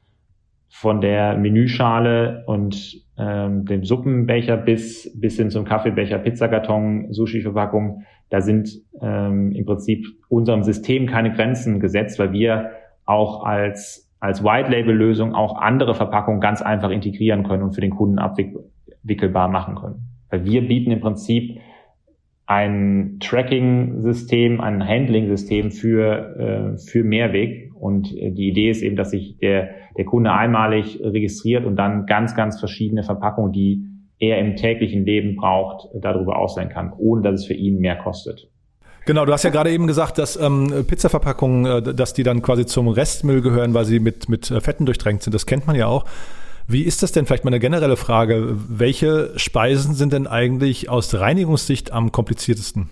von 0.68 1.02
der 1.02 1.36
Menüschale 1.38 2.44
und 2.46 3.04
ähm, 3.18 3.66
dem 3.66 3.84
Suppenbecher 3.84 4.56
bis, 4.58 5.12
bis 5.20 5.38
hin 5.38 5.50
zum 5.50 5.66
Kaffeebecher, 5.66 6.20
Pizzakarton, 6.20 7.12
Sushi-Verpackung. 7.12 8.04
Da 8.30 8.42
sind 8.42 8.70
ähm, 9.02 9.52
im 9.52 9.66
Prinzip 9.66 10.06
unserem 10.30 10.64
System 10.64 11.08
keine 11.08 11.34
Grenzen 11.34 11.80
gesetzt, 11.80 12.20
weil 12.20 12.32
wir 12.32 12.72
auch 13.06 13.44
als 13.44 14.10
als 14.20 14.44
White-Label-Lösung 14.44 15.34
auch 15.34 15.58
andere 15.60 15.96
Verpackungen 15.96 16.42
ganz 16.42 16.62
einfach 16.62 16.90
integrieren 16.90 17.44
können 17.44 17.64
und 17.64 17.74
für 17.74 17.82
den 17.82 17.92
Kunden 17.92 18.20
abwickelbar 18.20 19.48
machen 19.48 19.76
können. 19.76 20.10
Weil 20.30 20.44
wir 20.46 20.68
bieten 20.68 20.92
im 20.92 21.00
Prinzip 21.00 21.60
ein 22.50 23.18
Tracking-System, 23.20 24.60
ein 24.60 24.84
Handling-System 24.86 25.70
für, 25.70 26.74
äh, 26.76 26.78
für 26.80 27.04
Mehrweg. 27.04 27.72
Und 27.76 28.12
äh, 28.18 28.32
die 28.32 28.50
Idee 28.50 28.72
ist 28.72 28.82
eben, 28.82 28.96
dass 28.96 29.12
sich 29.12 29.38
der, 29.38 29.70
der 29.96 30.06
Kunde 30.06 30.34
einmalig 30.34 31.00
registriert 31.04 31.64
und 31.64 31.76
dann 31.76 32.08
ganz, 32.08 32.36
ganz 32.36 32.60
verschiedene 32.60 33.04
Verpackungen, 33.04 33.52
die 33.52 33.86
er 34.18 34.40
im 34.40 34.56
täglichen 34.56 35.06
Leben 35.06 35.36
braucht, 35.36 35.90
darüber 35.94 36.40
aus 36.40 36.56
kann, 36.56 36.92
ohne 36.98 37.22
dass 37.22 37.42
es 37.42 37.46
für 37.46 37.54
ihn 37.54 37.78
mehr 37.78 37.98
kostet. 37.98 38.50
Genau, 39.06 39.26
du 39.26 39.32
hast 39.32 39.44
ja 39.44 39.52
gerade 39.52 39.70
eben 39.70 39.86
gesagt, 39.86 40.18
dass 40.18 40.36
ähm, 40.36 40.86
Pizzaverpackungen, 40.88 41.66
äh, 41.66 41.94
dass 41.94 42.14
die 42.16 42.24
dann 42.24 42.42
quasi 42.42 42.66
zum 42.66 42.88
Restmüll 42.88 43.42
gehören, 43.42 43.76
weil 43.76 43.86
sie 43.86 44.00
mit, 44.00 44.28
mit 44.28 44.48
Fetten 44.48 44.88
durchdrängt 44.88 45.22
sind. 45.22 45.36
Das 45.36 45.46
kennt 45.46 45.68
man 45.68 45.76
ja 45.76 45.86
auch. 45.86 46.06
Wie 46.72 46.84
ist 46.84 47.02
das 47.02 47.12
denn 47.12 47.26
vielleicht 47.26 47.46
mal 47.46 47.50
eine 47.50 47.60
generelle 47.60 47.98
Frage? 47.98 48.56
Welche 48.70 49.32
Speisen 49.38 49.96
sind 49.96 50.14
denn 50.14 50.28
eigentlich 50.28 50.88
aus 50.88 51.20
Reinigungssicht 51.20 51.92
am 51.92 52.12
kompliziertesten? 52.12 52.92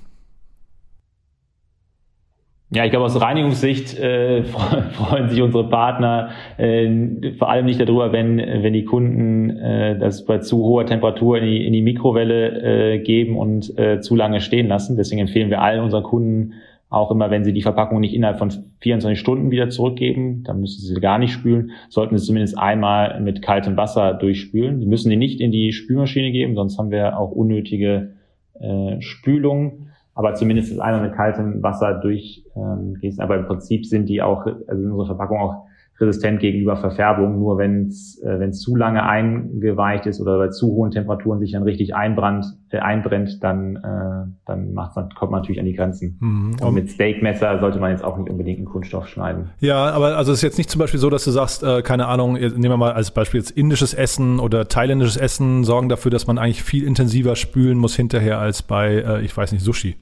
Ja, 2.71 2.85
ich 2.85 2.89
glaube, 2.89 3.05
aus 3.05 3.21
Reinigungssicht 3.21 3.97
äh, 3.99 4.43
freuen 4.93 5.29
sich 5.29 5.43
unsere 5.43 5.69
Partner 5.69 6.31
äh, 6.57 7.33
vor 7.37 7.51
allem 7.51 7.65
nicht 7.67 7.79
darüber, 7.79 8.11
wenn, 8.11 8.39
wenn 8.39 8.73
die 8.73 8.83
Kunden 8.83 9.51
äh, 9.51 9.95
das 9.99 10.25
bei 10.25 10.39
zu 10.39 10.57
hoher 10.57 10.87
Temperatur 10.87 11.37
in 11.37 11.45
die, 11.45 11.67
in 11.67 11.71
die 11.71 11.83
Mikrowelle 11.83 12.95
äh, 12.95 12.99
geben 12.99 13.37
und 13.37 13.77
äh, 13.77 14.01
zu 14.01 14.15
lange 14.15 14.41
stehen 14.41 14.67
lassen. 14.67 14.97
Deswegen 14.97 15.21
empfehlen 15.21 15.51
wir 15.51 15.61
allen 15.61 15.83
unseren 15.83 16.03
Kunden 16.03 16.55
auch 16.89 17.11
immer, 17.11 17.29
wenn 17.29 17.43
Sie 17.43 17.53
die 17.53 17.61
Verpackung 17.61 17.99
nicht 17.99 18.13
innerhalb 18.13 18.37
von 18.37 18.51
24 18.79 19.19
Stunden 19.19 19.51
wieder 19.51 19.69
zurückgeben, 19.69 20.43
dann 20.43 20.61
müssen 20.61 20.81
Sie 20.81 20.93
sie 20.93 21.01
gar 21.01 21.19
nicht 21.19 21.33
spülen, 21.33 21.71
sollten 21.89 22.17
Sie 22.17 22.25
zumindest 22.25 22.57
einmal 22.57 23.19
mit 23.19 23.41
kaltem 23.41 23.75
Wasser 23.75 24.13
durchspülen. 24.13 24.79
Sie 24.79 24.85
müssen 24.85 25.09
die 25.09 25.17
nicht 25.17 25.41
in 25.41 25.51
die 25.51 25.73
Spülmaschine 25.73 26.31
geben, 26.31 26.55
sonst 26.55 26.77
haben 26.77 26.91
wir 26.91 27.19
auch 27.19 27.31
unnötige 27.31 28.13
äh, 28.59 29.01
Spülungen. 29.01 29.89
Aber 30.13 30.33
zumindest 30.33 30.79
einmal 30.79 31.07
mit 31.07 31.13
kaltem 31.13 31.61
Wasser 31.61 31.93
durchgießen. 31.95 32.45
Ähm, 32.55 33.19
Aber 33.19 33.35
im 33.35 33.45
Prinzip 33.45 33.85
sind 33.85 34.09
die 34.09 34.21
auch, 34.21 34.45
also 34.45 34.83
unsere 34.83 35.05
Verpackung 35.05 35.39
auch 35.39 35.66
resistent 35.99 36.39
gegenüber 36.39 36.77
Verfärbung. 36.77 37.39
Nur 37.39 37.57
wenn 37.57 37.87
es 37.87 38.21
äh, 38.23 38.39
wenn's 38.39 38.59
zu 38.61 38.75
lange 38.75 39.03
eingeweicht 39.03 40.05
ist 40.05 40.21
oder 40.21 40.37
bei 40.37 40.49
zu 40.49 40.67
hohen 40.67 40.91
Temperaturen 40.91 41.39
sich 41.39 41.51
dann 41.53 41.63
richtig 41.63 41.95
einbrannt, 41.95 42.45
äh, 42.69 42.79
einbrennt, 42.79 43.43
dann, 43.43 43.77
äh, 43.77 44.31
dann 44.45 44.73
macht's, 44.73 44.95
kommt 45.15 45.31
man 45.31 45.41
natürlich 45.41 45.59
an 45.59 45.65
die 45.65 45.73
Grenzen. 45.73 46.17
Mhm. 46.19 46.55
Und 46.61 46.73
mit 46.73 46.89
Steakmesser 46.89 47.59
sollte 47.59 47.79
man 47.79 47.91
jetzt 47.91 48.03
auch 48.03 48.17
nicht 48.17 48.29
unbedingt 48.29 48.57
einen 48.59 48.67
Kunststoff 48.67 49.07
schneiden. 49.07 49.49
Ja, 49.59 49.89
aber 49.91 50.17
also 50.17 50.31
es 50.31 50.39
ist 50.39 50.43
jetzt 50.43 50.57
nicht 50.57 50.69
zum 50.69 50.79
Beispiel 50.79 50.99
so, 50.99 51.09
dass 51.09 51.23
du 51.23 51.31
sagst, 51.31 51.63
äh, 51.63 51.81
keine 51.81 52.07
Ahnung, 52.07 52.33
nehmen 52.33 52.63
wir 52.63 52.77
mal 52.77 52.93
als 52.93 53.11
Beispiel 53.11 53.39
jetzt 53.39 53.51
indisches 53.51 53.93
Essen 53.93 54.39
oder 54.39 54.67
thailändisches 54.67 55.17
Essen 55.17 55.63
sorgen 55.63 55.89
dafür, 55.89 56.11
dass 56.11 56.27
man 56.27 56.37
eigentlich 56.37 56.63
viel 56.63 56.83
intensiver 56.83 57.35
spülen 57.35 57.77
muss 57.77 57.95
hinterher 57.95 58.39
als 58.39 58.61
bei, 58.61 58.95
äh, 58.95 59.21
ich 59.21 59.35
weiß 59.35 59.51
nicht, 59.51 59.63
Sushi. 59.63 59.95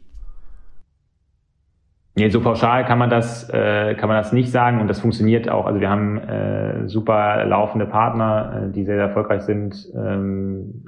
Nee, 2.17 2.29
so 2.29 2.39
pauschal 2.39 2.85
kann 2.85 2.97
man 2.97 3.09
das 3.09 3.49
äh, 3.49 3.93
kann 3.95 4.07
man 4.07 4.17
das 4.17 4.31
nicht 4.31 4.49
sagen 4.49 4.79
und 4.79 4.87
das 4.87 5.01
funktioniert 5.01 5.49
auch. 5.49 5.65
Also 5.65 5.81
wir 5.81 5.89
haben 5.89 6.17
äh, 6.17 6.87
super 6.87 7.43
laufende 7.45 7.85
Partner, 7.85 8.67
äh, 8.67 8.71
die 8.71 8.85
sehr, 8.85 8.95
sehr 8.95 9.07
erfolgreich 9.07 9.41
sind, 9.41 9.75
ähm, 9.93 10.85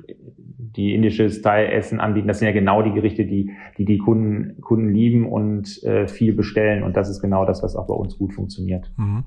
die 0.77 0.93
indische 0.93 1.29
Style-Essen 1.29 1.99
anbieten. 1.99 2.27
Das 2.27 2.39
sind 2.39 2.45
ja 2.45 2.53
genau 2.53 2.81
die 2.81 2.93
Gerichte, 2.93 3.25
die 3.25 3.51
die, 3.77 3.85
die 3.85 3.97
Kunden, 3.97 4.61
Kunden 4.61 4.89
lieben 4.89 5.27
und 5.27 5.83
äh, 5.83 6.07
viel 6.07 6.33
bestellen. 6.33 6.83
Und 6.83 6.95
das 6.95 7.09
ist 7.09 7.19
genau 7.21 7.45
das, 7.45 7.63
was 7.63 7.75
auch 7.75 7.87
bei 7.87 7.93
uns 7.93 8.17
gut 8.17 8.33
funktioniert. 8.33 8.91
Mhm. 8.97 9.23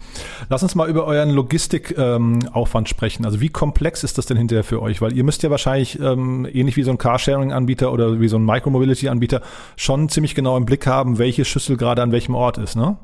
Lass 0.49 0.63
uns 0.63 0.75
mal 0.75 0.89
über 0.89 1.07
euren 1.07 1.31
Logistikaufwand 1.31 2.87
ähm, 2.87 2.91
sprechen. 2.91 3.25
Also 3.25 3.41
wie 3.41 3.49
komplex 3.49 4.05
ist 4.05 4.19
das 4.19 4.27
denn 4.27 4.37
hinterher 4.37 4.65
für 4.65 4.81
euch? 4.81 5.03
Weil 5.03 5.13
ihr 5.13 5.25
müsst 5.25 5.43
ja 5.43 5.51
wahrscheinlich 5.51 6.01
ähm, 6.01 6.47
ähnlich 6.51 6.77
wie 6.77 6.83
so 6.83 6.91
ein 6.91 6.99
Carsharing-Anbieter 6.99 7.93
oder 7.93 8.21
wie 8.21 8.29
so 8.29 8.39
ein 8.39 8.45
Micromobility-Anbieter 8.45 9.43
schon 9.77 10.09
ziemlich 10.09 10.35
genau 10.35 10.57
im 10.57 10.65
Blick 10.65 10.87
haben, 10.87 11.19
welche 11.19 11.45
Schüssel 11.45 11.77
gerade 11.77 12.03
an 12.03 12.13
welchem 12.13 12.35
Ort 12.35 12.59
ist, 12.59 12.77
ne? 12.77 12.97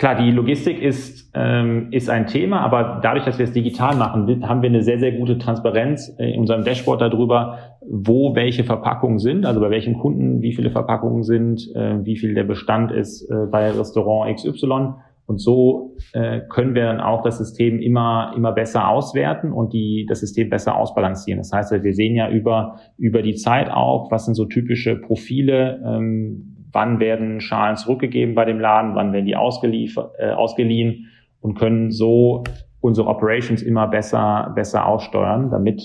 Klar, 0.00 0.14
die 0.14 0.30
Logistik 0.30 0.80
ist, 0.80 1.30
ähm, 1.34 1.88
ist 1.90 2.08
ein 2.08 2.26
Thema, 2.26 2.62
aber 2.62 3.00
dadurch, 3.02 3.26
dass 3.26 3.38
wir 3.38 3.44
es 3.44 3.52
digital 3.52 3.96
machen, 3.96 4.48
haben 4.48 4.62
wir 4.62 4.70
eine 4.70 4.82
sehr, 4.82 4.98
sehr 4.98 5.12
gute 5.12 5.36
Transparenz 5.36 6.08
in 6.16 6.40
unserem 6.40 6.64
Dashboard 6.64 7.02
darüber, 7.02 7.76
wo 7.86 8.34
welche 8.34 8.64
Verpackungen 8.64 9.18
sind, 9.18 9.44
also 9.44 9.60
bei 9.60 9.68
welchen 9.68 9.98
Kunden 9.98 10.40
wie 10.40 10.54
viele 10.54 10.70
Verpackungen 10.70 11.22
sind, 11.22 11.70
äh, 11.74 12.02
wie 12.02 12.16
viel 12.16 12.32
der 12.32 12.44
Bestand 12.44 12.92
ist 12.92 13.30
äh, 13.30 13.44
bei 13.50 13.70
Restaurant 13.72 14.34
XY. 14.34 14.94
Und 15.26 15.38
so 15.38 15.96
äh, 16.14 16.40
können 16.48 16.74
wir 16.74 16.84
dann 16.84 17.00
auch 17.00 17.22
das 17.22 17.36
System 17.36 17.78
immer, 17.78 18.32
immer 18.34 18.52
besser 18.52 18.88
auswerten 18.88 19.52
und 19.52 19.74
die, 19.74 20.06
das 20.08 20.20
System 20.20 20.48
besser 20.48 20.78
ausbalancieren. 20.78 21.40
Das 21.40 21.52
heißt, 21.52 21.72
wir 21.72 21.92
sehen 21.92 22.16
ja 22.16 22.30
über, 22.30 22.78
über 22.96 23.20
die 23.20 23.34
Zeit 23.34 23.70
auch, 23.70 24.10
was 24.10 24.24
sind 24.24 24.34
so 24.34 24.46
typische 24.46 24.96
Profile, 24.96 25.78
ähm, 25.84 26.56
wann 26.72 27.00
werden 27.00 27.40
Schalen 27.40 27.76
zurückgegeben 27.76 28.34
bei 28.34 28.44
dem 28.44 28.60
Laden, 28.60 28.94
wann 28.94 29.12
werden 29.12 29.26
die 29.26 29.36
ausgeliefert, 29.36 30.12
äh, 30.18 30.30
ausgeliehen 30.30 31.08
und 31.40 31.54
können 31.58 31.90
so 31.90 32.44
unsere 32.80 33.08
Operations 33.08 33.62
immer 33.62 33.86
besser, 33.88 34.52
besser 34.54 34.86
aussteuern, 34.86 35.50
damit 35.50 35.82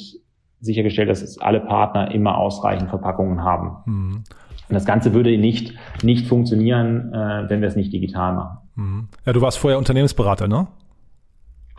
sichergestellt, 0.62 1.10
dass 1.10 1.38
alle 1.40 1.60
Partner 1.60 2.12
immer 2.12 2.38
ausreichend 2.38 2.90
Verpackungen 2.90 3.44
haben. 3.44 3.78
Mhm. 3.86 4.24
Und 4.68 4.74
das 4.74 4.86
Ganze 4.86 5.14
würde 5.14 5.38
nicht, 5.38 5.74
nicht 6.04 6.28
funktionieren, 6.28 7.14
äh, 7.14 7.50
wenn 7.50 7.62
wir 7.62 7.68
es 7.68 7.76
nicht 7.76 7.94
digital 7.94 8.34
machen. 8.34 8.58
Mhm. 8.76 9.08
Ja, 9.26 9.34
du 9.34 9.42
warst 9.42 9.58
vorher 9.58 9.78
Unternehmensberater, 9.78 10.48
ne? 10.48 10.68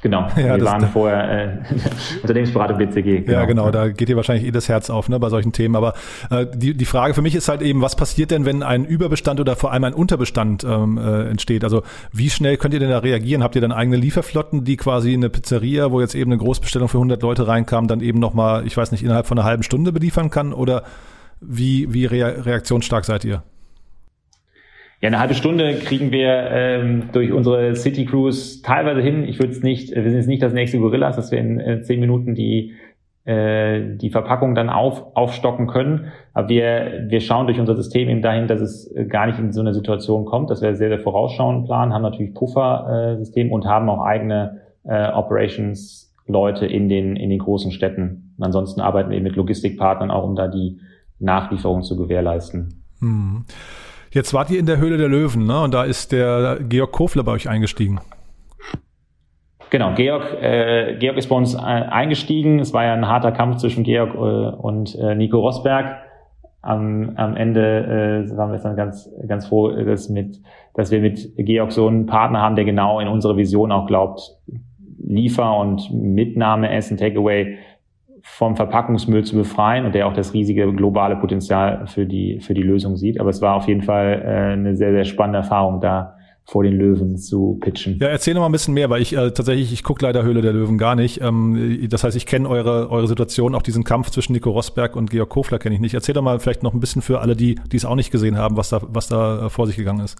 Genau, 0.06 0.28
ja, 0.36 0.56
wir 0.56 0.64
waren 0.64 0.86
vorher 0.86 1.30
äh, 1.30 1.58
Unternehmensberatung 2.22 2.78
BCG. 2.78 3.22
Genau. 3.22 3.32
Ja, 3.32 3.44
genau, 3.44 3.70
da 3.72 3.88
geht 3.88 4.08
dir 4.08 4.14
wahrscheinlich 4.14 4.46
eh 4.46 4.52
das 4.52 4.68
Herz 4.68 4.88
auf 4.88 5.08
ne, 5.08 5.18
bei 5.18 5.30
solchen 5.30 5.50
Themen. 5.50 5.74
Aber 5.74 5.94
äh, 6.30 6.46
die, 6.54 6.74
die 6.74 6.84
Frage 6.84 7.12
für 7.12 7.22
mich 7.22 7.34
ist 7.34 7.48
halt 7.48 7.60
eben, 7.60 7.82
was 7.82 7.96
passiert 7.96 8.30
denn, 8.30 8.44
wenn 8.44 8.62
ein 8.62 8.84
Überbestand 8.84 9.40
oder 9.40 9.56
vor 9.56 9.72
allem 9.72 9.82
ein 9.82 9.94
Unterbestand 9.94 10.62
ähm, 10.62 10.96
äh, 10.96 11.28
entsteht? 11.28 11.64
Also 11.64 11.82
wie 12.12 12.30
schnell 12.30 12.56
könnt 12.56 12.72
ihr 12.72 12.78
denn 12.78 12.90
da 12.90 12.98
reagieren? 12.98 13.42
Habt 13.42 13.56
ihr 13.56 13.60
dann 13.60 13.72
eigene 13.72 13.96
Lieferflotten, 13.96 14.62
die 14.62 14.76
quasi 14.76 15.12
eine 15.12 15.28
Pizzeria, 15.28 15.90
wo 15.90 16.00
jetzt 16.00 16.14
eben 16.14 16.30
eine 16.30 16.38
Großbestellung 16.38 16.88
für 16.88 16.98
100 16.98 17.20
Leute 17.20 17.48
reinkam, 17.48 17.88
dann 17.88 18.00
eben 18.00 18.20
nochmal, 18.20 18.64
ich 18.64 18.76
weiß 18.76 18.92
nicht, 18.92 19.02
innerhalb 19.02 19.26
von 19.26 19.36
einer 19.36 19.46
halben 19.46 19.64
Stunde 19.64 19.90
beliefern 19.90 20.30
kann? 20.30 20.52
Oder 20.52 20.84
wie, 21.40 21.92
wie 21.92 22.06
reaktionsstark 22.06 23.04
seid 23.04 23.24
ihr? 23.24 23.42
Ja, 25.00 25.08
eine 25.08 25.18
halbe 25.18 25.34
Stunde 25.34 25.74
kriegen 25.74 26.10
wir 26.10 26.50
ähm, 26.50 27.10
durch 27.12 27.30
unsere 27.32 27.76
City 27.76 28.06
Cruise 28.06 28.62
teilweise 28.62 29.02
hin. 29.02 29.24
Ich 29.24 29.38
würde 29.38 29.52
es 29.52 29.62
nicht, 29.62 29.94
wir 29.94 30.02
sind 30.02 30.14
jetzt 30.14 30.26
nicht 30.26 30.42
das 30.42 30.54
nächste 30.54 30.78
Gorillas, 30.78 31.16
dass 31.16 31.30
wir 31.30 31.38
in 31.38 31.60
äh, 31.60 31.82
zehn 31.82 32.00
Minuten 32.00 32.34
die 32.34 32.74
äh, 33.26 33.96
die 33.96 34.10
Verpackung 34.10 34.54
dann 34.54 34.70
auf, 34.70 35.16
aufstocken 35.16 35.66
können. 35.66 36.12
Aber 36.32 36.48
wir, 36.48 37.06
wir 37.08 37.20
schauen 37.20 37.48
durch 37.48 37.58
unser 37.58 37.74
System 37.74 38.08
eben 38.08 38.22
dahin, 38.22 38.46
dass 38.46 38.60
es 38.60 38.86
äh, 38.94 39.04
gar 39.04 39.26
nicht 39.26 39.40
in 39.40 39.52
so 39.52 39.60
eine 39.60 39.74
Situation 39.74 40.26
kommt, 40.26 40.48
dass 40.48 40.62
wir 40.62 40.76
sehr, 40.76 40.90
sehr 40.90 41.00
vorausschauend 41.00 41.66
planen, 41.66 41.92
haben 41.92 42.02
natürlich 42.02 42.34
Puffersystem 42.34 43.48
äh, 43.48 43.50
und 43.50 43.66
haben 43.66 43.88
auch 43.90 44.04
eigene 44.04 44.60
äh, 44.84 45.10
Operations-Leute 45.10 46.66
in 46.66 46.88
den, 46.88 47.16
in 47.16 47.30
den 47.30 47.40
großen 47.40 47.72
Städten. 47.72 48.32
Und 48.38 48.44
ansonsten 48.44 48.80
arbeiten 48.80 49.10
wir 49.10 49.20
mit 49.20 49.34
Logistikpartnern 49.34 50.12
auch, 50.12 50.22
um 50.22 50.36
da 50.36 50.46
die 50.46 50.78
Nachlieferung 51.18 51.82
zu 51.82 51.96
gewährleisten. 51.96 52.84
Hm. 53.00 53.44
Jetzt 54.16 54.32
wart 54.32 54.50
ihr 54.50 54.58
in 54.58 54.64
der 54.64 54.78
Höhle 54.78 54.96
der 54.96 55.08
Löwen, 55.08 55.44
ne? 55.44 55.60
Und 55.60 55.74
da 55.74 55.84
ist 55.84 56.10
der 56.10 56.60
Georg 56.66 56.90
Kofler 56.90 57.22
bei 57.22 57.32
euch 57.32 57.50
eingestiegen. 57.50 58.00
Genau, 59.68 59.92
Georg, 59.94 60.32
äh, 60.40 60.96
Georg 60.98 61.18
ist 61.18 61.28
bei 61.28 61.36
uns 61.36 61.52
äh, 61.52 61.58
eingestiegen. 61.58 62.58
Es 62.58 62.72
war 62.72 62.86
ja 62.86 62.94
ein 62.94 63.06
harter 63.06 63.30
Kampf 63.30 63.58
zwischen 63.58 63.84
Georg 63.84 64.14
äh, 64.14 64.56
und 64.56 64.94
äh, 64.94 65.14
Nico 65.14 65.40
Rosberg. 65.40 65.98
Am, 66.62 67.12
am 67.16 67.36
Ende 67.36 68.24
äh, 68.30 68.36
waren 68.38 68.52
wir 68.52 68.58
dann 68.58 68.74
ganz, 68.74 69.06
ganz 69.28 69.48
froh, 69.48 69.70
dass, 69.70 70.08
mit, 70.08 70.40
dass 70.72 70.90
wir 70.90 71.00
mit 71.00 71.36
Georg 71.36 71.70
so 71.70 71.86
einen 71.86 72.06
Partner 72.06 72.40
haben, 72.40 72.56
der 72.56 72.64
genau 72.64 73.00
in 73.00 73.08
unsere 73.08 73.36
Vision 73.36 73.70
auch 73.70 73.86
glaubt, 73.86 74.22
Liefer- 75.06 75.58
und 75.58 75.92
Mitnahme, 75.92 76.70
Essen, 76.72 76.96
Takeaway 76.96 77.58
vom 78.28 78.56
Verpackungsmüll 78.56 79.24
zu 79.24 79.36
befreien 79.36 79.86
und 79.86 79.94
der 79.94 80.06
auch 80.06 80.12
das 80.12 80.34
riesige 80.34 80.70
globale 80.72 81.16
Potenzial 81.16 81.86
für 81.86 82.04
die, 82.04 82.40
für 82.40 82.52
die 82.52 82.62
Lösung 82.62 82.96
sieht. 82.96 83.18
Aber 83.18 83.30
es 83.30 83.40
war 83.40 83.54
auf 83.54 83.66
jeden 83.66 83.82
Fall 83.82 84.22
äh, 84.22 84.52
eine 84.52 84.76
sehr, 84.76 84.92
sehr 84.92 85.04
spannende 85.04 85.38
Erfahrung, 85.38 85.80
da 85.80 86.16
vor 86.44 86.62
den 86.62 86.74
Löwen 86.74 87.16
zu 87.16 87.58
pitchen. 87.60 87.98
Ja, 88.00 88.08
erzähl 88.08 88.34
noch 88.34 88.40
mal 88.40 88.48
ein 88.48 88.52
bisschen 88.52 88.74
mehr, 88.74 88.90
weil 88.90 89.00
ich 89.00 89.16
äh, 89.16 89.30
tatsächlich, 89.30 89.72
ich 89.72 89.82
gucke 89.82 90.04
leider 90.04 90.22
Höhle 90.22 90.42
der 90.42 90.52
Löwen 90.52 90.76
gar 90.76 90.96
nicht. 90.96 91.20
Ähm, 91.22 91.88
das 91.88 92.04
heißt, 92.04 92.16
ich 92.16 92.26
kenne 92.26 92.48
eure, 92.48 92.90
eure 92.90 93.06
Situation, 93.06 93.54
auch 93.54 93.62
diesen 93.62 93.84
Kampf 93.84 94.10
zwischen 94.10 94.32
Nico 94.32 94.50
Rosberg 94.50 94.96
und 94.96 95.10
Georg 95.10 95.30
Kofler 95.30 95.58
kenne 95.58 95.76
ich 95.76 95.80
nicht. 95.80 95.94
Erzähl 95.94 96.14
doch 96.14 96.22
mal 96.22 96.38
vielleicht 96.38 96.62
noch 96.62 96.74
ein 96.74 96.80
bisschen 96.80 97.02
für 97.02 97.20
alle, 97.20 97.36
die, 97.36 97.54
die 97.72 97.76
es 97.76 97.84
auch 97.84 97.94
nicht 97.94 98.10
gesehen 98.10 98.36
haben, 98.36 98.56
was 98.56 98.68
da, 98.68 98.80
was 98.82 99.08
da 99.08 99.46
äh, 99.46 99.50
vor 99.50 99.66
sich 99.66 99.76
gegangen 99.76 100.04
ist. 100.04 100.18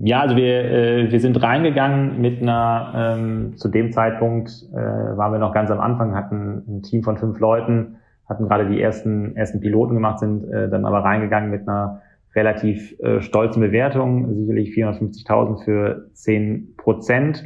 Ja, 0.00 0.20
also 0.20 0.36
wir, 0.36 0.64
äh, 0.64 1.10
wir 1.10 1.20
sind 1.20 1.42
reingegangen 1.42 2.20
mit 2.20 2.40
einer, 2.40 2.92
ähm, 2.94 3.56
zu 3.56 3.68
dem 3.68 3.90
Zeitpunkt 3.90 4.50
äh, 4.72 4.76
waren 4.76 5.32
wir 5.32 5.40
noch 5.40 5.52
ganz 5.52 5.70
am 5.72 5.80
Anfang, 5.80 6.14
hatten 6.14 6.62
ein 6.68 6.82
Team 6.82 7.02
von 7.02 7.16
fünf 7.16 7.40
Leuten, 7.40 7.96
hatten 8.28 8.46
gerade 8.46 8.68
die 8.68 8.80
ersten, 8.80 9.34
ersten 9.36 9.60
Piloten 9.60 9.94
gemacht, 9.94 10.20
sind 10.20 10.44
äh, 10.52 10.68
dann 10.68 10.84
aber 10.84 11.00
reingegangen 11.00 11.50
mit 11.50 11.66
einer 11.66 12.02
relativ 12.36 12.94
äh, 13.00 13.20
stolzen 13.20 13.60
Bewertung, 13.60 14.32
sicherlich 14.36 14.70
450.000 14.70 15.64
für 15.64 16.10
10 16.12 16.76
Prozent. 16.76 17.44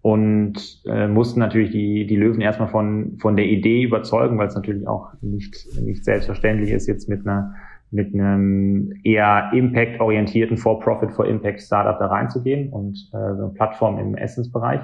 Und 0.00 0.82
äh, 0.86 1.06
mussten 1.06 1.40
natürlich 1.40 1.72
die, 1.72 2.06
die 2.06 2.16
Löwen 2.16 2.40
erstmal 2.40 2.68
von, 2.68 3.18
von 3.18 3.36
der 3.36 3.44
Idee 3.44 3.82
überzeugen, 3.82 4.38
weil 4.38 4.46
es 4.46 4.54
natürlich 4.54 4.86
auch 4.88 5.12
nicht, 5.20 5.66
nicht 5.82 6.04
selbstverständlich 6.04 6.70
ist, 6.70 6.86
jetzt 6.86 7.10
mit 7.10 7.26
einer 7.26 7.54
mit 7.90 8.14
einem 8.14 8.92
eher 9.02 9.50
Impact-orientierten 9.52 10.56
For-Profit 10.56 11.12
for 11.12 11.26
Impact 11.26 11.60
Startup 11.60 11.98
da 11.98 12.06
reinzugehen 12.06 12.70
und 12.70 12.96
äh, 13.12 13.34
so 13.34 13.44
eine 13.44 13.52
Plattform 13.54 13.98
im 13.98 14.14
Essensbereich. 14.14 14.80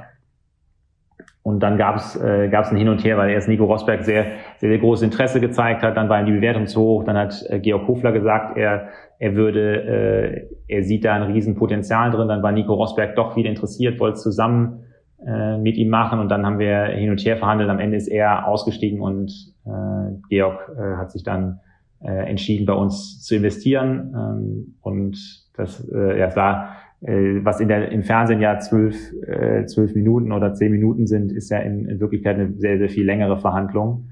Und 1.42 1.60
dann 1.62 1.76
gab 1.76 1.96
es 1.96 2.16
äh, 2.16 2.48
gab 2.48 2.64
es 2.64 2.70
ein 2.70 2.78
Hin 2.78 2.88
und 2.88 3.04
Her, 3.04 3.18
weil 3.18 3.28
erst 3.28 3.48
Nico 3.48 3.66
Rosberg 3.66 4.02
sehr, 4.02 4.24
sehr, 4.56 4.70
sehr 4.70 4.78
großes 4.78 5.04
Interesse 5.04 5.40
gezeigt 5.40 5.82
hat, 5.82 5.96
dann 5.96 6.08
war 6.08 6.18
ihm 6.18 6.26
die 6.26 6.32
Bewertung 6.32 6.66
zu 6.66 6.80
hoch, 6.80 7.04
dann 7.04 7.18
hat 7.18 7.44
äh, 7.50 7.60
Georg 7.60 7.86
Hofler 7.86 8.12
gesagt, 8.12 8.56
er, 8.56 8.88
er 9.18 9.34
würde, 9.36 9.82
äh, 9.82 10.48
er 10.68 10.82
sieht 10.84 11.04
da 11.04 11.14
ein 11.14 11.22
Riesenpotenzial 11.24 12.10
drin, 12.12 12.28
dann 12.28 12.42
war 12.42 12.50
Nico 12.52 12.72
Rosberg 12.72 13.14
doch 13.14 13.36
wieder 13.36 13.50
interessiert, 13.50 14.00
wollte 14.00 14.20
zusammen 14.20 14.84
äh, 15.26 15.58
mit 15.58 15.76
ihm 15.76 15.90
machen 15.90 16.18
und 16.18 16.30
dann 16.30 16.46
haben 16.46 16.58
wir 16.58 16.84
hin 16.86 17.10
und 17.10 17.20
her 17.20 17.36
verhandelt. 17.36 17.68
Am 17.68 17.78
Ende 17.78 17.98
ist 17.98 18.08
er 18.08 18.48
ausgestiegen 18.48 19.02
und 19.02 19.30
äh, 19.66 20.16
Georg 20.30 20.70
äh, 20.78 20.96
hat 20.96 21.12
sich 21.12 21.24
dann 21.24 21.60
äh, 22.04 22.28
entschieden, 22.28 22.66
bei 22.66 22.74
uns 22.74 23.22
zu 23.22 23.34
investieren. 23.34 24.14
Ähm, 24.14 24.74
und 24.82 25.16
das, 25.56 25.86
äh, 25.88 26.18
ja, 26.18 26.34
war, 26.36 26.76
äh, 27.00 27.44
was 27.44 27.60
in 27.60 27.68
der, 27.68 27.90
im 27.90 28.02
Fernsehen 28.02 28.40
ja 28.40 28.58
zwölf, 28.58 28.96
äh, 29.26 29.66
zwölf 29.66 29.94
Minuten 29.94 30.32
oder 30.32 30.54
zehn 30.54 30.70
Minuten 30.70 31.06
sind, 31.06 31.32
ist 31.32 31.50
ja 31.50 31.58
in, 31.58 31.88
in 31.88 32.00
Wirklichkeit 32.00 32.36
eine 32.36 32.52
sehr, 32.54 32.78
sehr 32.78 32.88
viel 32.88 33.06
längere 33.06 33.38
Verhandlung. 33.38 34.10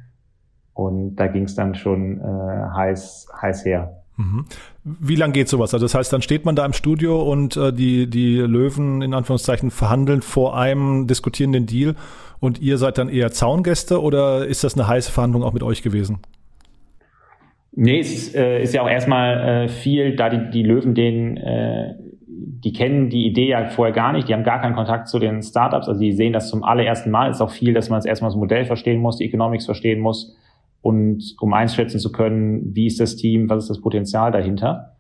Und 0.75 1.17
da 1.17 1.27
ging 1.27 1.45
es 1.45 1.55
dann 1.55 1.75
schon 1.75 2.19
äh, 2.19 2.23
heiß, 2.23 3.29
heiß 3.41 3.65
her. 3.67 4.03
Mhm. 4.17 4.45
Wie 4.85 5.17
lang 5.17 5.33
geht 5.33 5.49
sowas? 5.49 5.75
Also 5.75 5.85
das 5.85 5.95
heißt, 5.95 6.13
dann 6.13 6.23
steht 6.23 6.45
man 6.45 6.57
da 6.57 6.65
im 6.65 6.73
Studio 6.73 7.23
und 7.23 7.57
äh, 7.57 7.73
die, 7.73 8.09
die 8.09 8.39
Löwen 8.39 9.03
in 9.03 9.15
Anführungszeichen 9.15 9.71
verhandeln 9.71 10.23
vor 10.23 10.57
einem, 10.57 11.07
diskutieren 11.07 11.53
den 11.53 11.67
Deal 11.67 11.95
und 12.41 12.61
ihr 12.61 12.79
seid 12.79 12.99
dann 12.99 13.09
eher 13.09 13.33
Zaungäste 13.33 14.01
oder 14.03 14.47
ist 14.47 14.65
das 14.65 14.75
eine 14.75 14.89
heiße 14.89 15.13
Verhandlung 15.13 15.43
auch 15.43 15.53
mit 15.53 15.63
euch 15.63 15.83
gewesen? 15.83 16.21
Nee, 17.75 18.01
es 18.01 18.13
ist, 18.13 18.35
äh, 18.35 18.63
ist 18.63 18.75
ja 18.75 18.83
auch 18.83 18.89
erstmal 18.89 19.65
äh, 19.65 19.69
viel, 19.69 20.15
da 20.15 20.29
die, 20.29 20.51
die 20.51 20.63
Löwen 20.63 20.95
den, 20.95 21.39
äh, 21.39 21.95
die 22.27 22.73
kennen 22.73 23.09
die 23.09 23.27
Idee 23.27 23.49
ja 23.49 23.69
vorher 23.71 23.95
gar 23.95 24.13
nicht, 24.13 24.29
die 24.29 24.35
haben 24.35 24.45
gar 24.45 24.61
keinen 24.61 24.75
Kontakt 24.75 25.09
zu 25.09 25.19
den 25.19 25.43
Startups, 25.43 25.89
also 25.89 25.99
die 25.99 26.13
sehen 26.13 26.35
das 26.35 26.51
zum 26.51 26.65
allerersten 26.65 27.11
Mal. 27.11 27.31
Es 27.31 27.37
ist 27.37 27.41
auch 27.41 27.51
viel, 27.51 27.73
dass 27.73 27.89
man 27.89 27.97
das 27.99 28.05
erstmal 28.05 28.31
das 28.31 28.37
Modell 28.37 28.67
verstehen 28.67 29.01
muss, 29.01 29.17
die 29.17 29.25
Economics 29.25 29.65
verstehen 29.65 30.01
muss 30.01 30.37
und 30.83 31.35
um 31.41 31.55
einschätzen 31.55 31.99
zu 31.99 32.13
können, 32.13 32.75
wie 32.75 32.87
ist 32.87 33.01
das 33.01 33.17
Team, 33.17 33.49
was 33.49 33.65
ist 33.65 33.71
das 33.71 33.81
Potenzial 33.81 34.33
dahinter. 34.33 34.97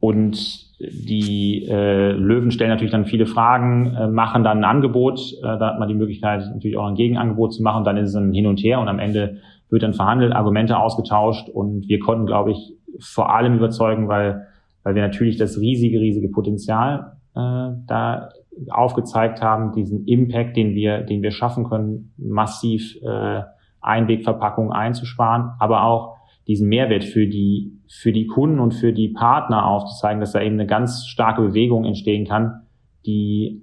Und 0.00 0.64
die 0.80 1.66
äh, 1.68 2.12
Löwen 2.12 2.50
stellen 2.50 2.70
natürlich 2.70 2.92
dann 2.92 3.06
viele 3.06 3.26
Fragen, 3.26 3.94
äh, 3.94 4.08
machen 4.08 4.44
dann 4.44 4.58
ein 4.58 4.64
Angebot, 4.64 5.20
äh, 5.38 5.42
da 5.42 5.72
hat 5.72 5.78
man 5.78 5.88
die 5.88 5.94
Möglichkeit 5.94 6.42
natürlich 6.52 6.76
auch 6.76 6.86
ein 6.86 6.94
Gegenangebot 6.94 7.52
zu 7.52 7.62
machen, 7.62 7.84
dann 7.84 7.96
ist 7.96 8.10
es 8.10 8.14
ein 8.14 8.32
Hin 8.32 8.46
und 8.46 8.62
Her 8.62 8.80
und 8.80 8.88
am 8.88 8.98
Ende 8.98 9.38
wird 9.74 9.82
dann 9.82 9.92
verhandelt, 9.92 10.32
Argumente 10.32 10.78
ausgetauscht 10.78 11.50
und 11.50 11.88
wir 11.88 11.98
konnten, 11.98 12.24
glaube 12.24 12.52
ich, 12.52 12.74
vor 13.00 13.34
allem 13.34 13.56
überzeugen, 13.56 14.08
weil, 14.08 14.46
weil 14.84 14.94
wir 14.94 15.02
natürlich 15.02 15.36
das 15.36 15.58
riesige, 15.58 16.00
riesige 16.00 16.28
Potenzial 16.28 17.16
äh, 17.34 17.70
da 17.86 18.30
aufgezeigt 18.70 19.42
haben, 19.42 19.72
diesen 19.72 20.06
Impact, 20.06 20.56
den 20.56 20.74
wir, 20.74 21.02
den 21.02 21.22
wir 21.22 21.32
schaffen 21.32 21.64
können, 21.68 22.12
massiv 22.16 22.96
äh, 23.02 23.42
Einwegverpackungen 23.80 24.72
einzusparen, 24.72 25.50
aber 25.58 25.84
auch 25.84 26.16
diesen 26.46 26.68
Mehrwert 26.68 27.04
für 27.04 27.26
die, 27.26 27.72
für 27.88 28.12
die 28.12 28.26
Kunden 28.26 28.60
und 28.60 28.72
für 28.72 28.92
die 28.92 29.08
Partner 29.08 29.66
aufzuzeigen, 29.66 30.20
dass 30.20 30.32
da 30.32 30.40
eben 30.40 30.54
eine 30.54 30.66
ganz 30.66 31.06
starke 31.06 31.42
Bewegung 31.42 31.84
entstehen 31.84 32.26
kann, 32.26 32.62
die 33.04 33.62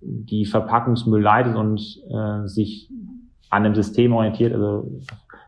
die 0.00 0.44
Verpackungsmüll 0.44 1.22
leidet 1.22 1.56
und 1.56 1.80
äh, 2.10 2.46
sich 2.46 2.90
an 3.50 3.64
einem 3.64 3.74
System 3.74 4.12
orientiert. 4.12 4.52
Also 4.52 4.90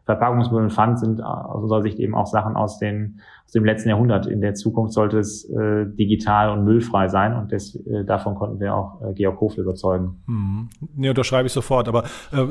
Verpackungsmüll 0.05 0.65
und 0.65 0.73
Pfand 0.73 0.99
sind 0.99 1.23
aus 1.23 1.63
unserer 1.63 1.83
Sicht 1.83 1.99
eben 1.99 2.15
auch 2.15 2.27
Sachen 2.27 2.57
aus, 2.57 2.79
den, 2.79 3.21
aus 3.47 3.53
dem 3.53 3.65
letzten 3.65 3.89
Jahrhundert. 3.89 4.27
In 4.27 4.43
der 4.43 4.55
Zukunft 4.55 4.93
sollte 4.93 5.19
es 5.19 5.49
äh, 5.49 5.87
digital 5.87 6.51
und 6.51 6.65
müllfrei 6.65 7.09
sein 7.09 7.35
und 7.35 7.53
das, 7.53 7.75
äh, 7.87 8.05
davon 8.05 8.35
konnten 8.35 8.61
wir 8.61 8.75
auch 8.75 9.01
äh, 9.03 9.15
Georg 9.15 9.41
Hofle 9.41 9.63
überzeugen. 9.63 10.23
Mhm. 10.27 10.69
Nee, 10.95 11.09
unterschreibe 11.09 11.47
ich 11.47 11.53
sofort. 11.53 11.89
Aber 11.89 12.05
äh, 12.33 12.45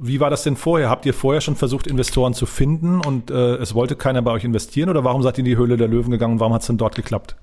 wie 0.00 0.20
war 0.20 0.30
das 0.30 0.42
denn 0.42 0.56
vorher? 0.56 0.88
Habt 0.88 1.04
ihr 1.04 1.14
vorher 1.14 1.42
schon 1.42 1.54
versucht, 1.54 1.86
Investoren 1.86 2.32
zu 2.32 2.46
finden 2.46 3.00
und 3.06 3.30
äh, 3.30 3.56
es 3.56 3.74
wollte 3.74 3.94
keiner 3.94 4.22
bei 4.22 4.30
euch 4.30 4.44
investieren 4.44 4.88
oder 4.88 5.04
warum 5.04 5.22
seid 5.22 5.36
ihr 5.36 5.40
in 5.40 5.50
die 5.50 5.56
Höhle 5.58 5.76
der 5.76 5.88
Löwen 5.88 6.10
gegangen 6.10 6.34
und 6.34 6.40
warum 6.40 6.54
hat 6.54 6.62
es 6.62 6.66
denn 6.66 6.78
dort 6.78 6.94
geklappt? 6.94 7.36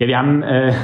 Ja, 0.00 0.08
wir 0.08 0.18
haben 0.18 0.42
äh, 0.42 0.74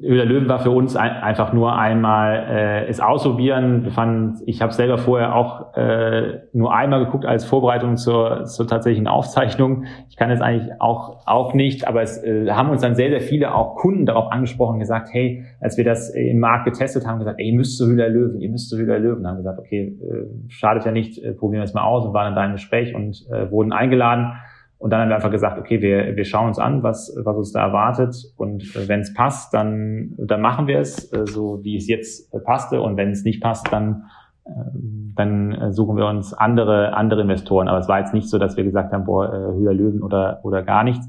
Höhle 0.00 0.16
der 0.16 0.26
Löwen 0.26 0.48
war 0.48 0.58
für 0.58 0.70
uns 0.70 0.94
ein, 0.94 1.10
einfach 1.10 1.54
nur 1.54 1.78
einmal 1.78 2.46
äh, 2.48 2.86
es 2.86 3.00
ausprobieren. 3.00 3.84
Wir 3.84 3.92
fanden, 3.92 4.42
ich 4.44 4.60
habe 4.60 4.72
selber 4.72 4.98
vorher 4.98 5.34
auch 5.34 5.74
äh, 5.74 6.40
nur 6.52 6.74
einmal 6.74 7.04
geguckt 7.06 7.24
als 7.24 7.46
Vorbereitung 7.46 7.96
zur, 7.96 8.44
zur 8.44 8.66
tatsächlichen 8.66 9.08
Aufzeichnung. 9.08 9.84
Ich 10.10 10.16
kann 10.16 10.30
es 10.30 10.42
eigentlich 10.42 10.70
auch 10.80 11.26
auch 11.26 11.54
nicht, 11.54 11.88
aber 11.88 12.02
es 12.02 12.22
äh, 12.22 12.50
haben 12.50 12.68
uns 12.70 12.82
dann 12.82 12.94
sehr 12.94 13.08
sehr 13.08 13.22
viele 13.22 13.54
auch 13.54 13.76
Kunden 13.76 14.04
darauf 14.04 14.30
angesprochen, 14.30 14.78
gesagt, 14.78 15.08
hey, 15.12 15.44
als 15.60 15.78
wir 15.78 15.84
das 15.84 16.10
im 16.10 16.40
Markt 16.40 16.66
getestet 16.66 17.06
haben, 17.06 17.18
gesagt, 17.18 17.40
ey, 17.40 17.50
ihr 17.50 17.56
müsst 17.56 17.78
zur 17.78 17.86
Höhle 17.86 18.02
der 18.02 18.10
Löwen, 18.10 18.40
ihr 18.40 18.50
müsst 18.50 18.68
zur 18.68 18.78
Höhle 18.78 18.92
der 18.92 19.00
Löwen. 19.00 19.26
Haben 19.26 19.38
gesagt, 19.38 19.58
okay, 19.58 19.98
äh, 20.02 20.50
schadet 20.50 20.84
ja 20.84 20.92
nicht, 20.92 21.22
äh, 21.22 21.32
probieren 21.32 21.60
wir 21.60 21.64
es 21.64 21.74
mal 21.74 21.84
aus 21.84 22.04
und 22.04 22.12
waren 22.12 22.26
dann 22.26 22.34
da 22.34 22.44
im 22.44 22.52
Gespräch 22.52 22.94
und 22.94 23.24
äh, 23.30 23.50
wurden 23.50 23.72
eingeladen. 23.72 24.32
Und 24.78 24.90
dann 24.90 25.00
haben 25.00 25.08
wir 25.08 25.16
einfach 25.16 25.30
gesagt, 25.30 25.58
okay, 25.58 25.80
wir, 25.80 26.16
wir 26.16 26.24
schauen 26.24 26.48
uns 26.48 26.58
an, 26.58 26.82
was, 26.82 27.16
was 27.24 27.36
uns 27.36 27.52
da 27.52 27.62
erwartet. 27.62 28.14
Und 28.36 28.88
wenn 28.88 29.00
es 29.00 29.14
passt, 29.14 29.54
dann, 29.54 30.14
dann 30.18 30.40
machen 30.40 30.66
wir 30.66 30.78
es, 30.78 31.10
äh, 31.12 31.26
so 31.26 31.62
wie 31.62 31.76
es 31.76 31.88
jetzt 31.88 32.30
passte. 32.44 32.82
Und 32.82 32.96
wenn 32.96 33.10
es 33.10 33.24
nicht 33.24 33.42
passt, 33.42 33.72
dann, 33.72 34.04
äh, 34.44 34.50
dann 35.14 35.72
suchen 35.72 35.96
wir 35.96 36.06
uns 36.06 36.34
andere, 36.34 36.94
andere 36.94 37.22
Investoren. 37.22 37.68
Aber 37.68 37.78
es 37.78 37.88
war 37.88 38.00
jetzt 38.00 38.12
nicht 38.12 38.28
so, 38.28 38.38
dass 38.38 38.56
wir 38.56 38.64
gesagt 38.64 38.92
haben, 38.92 39.04
boah, 39.04 39.32
äh, 39.32 39.54
höher 39.54 39.72
Löwen 39.72 40.02
oder, 40.02 40.40
oder 40.42 40.62
gar 40.62 40.84
nichts. 40.84 41.08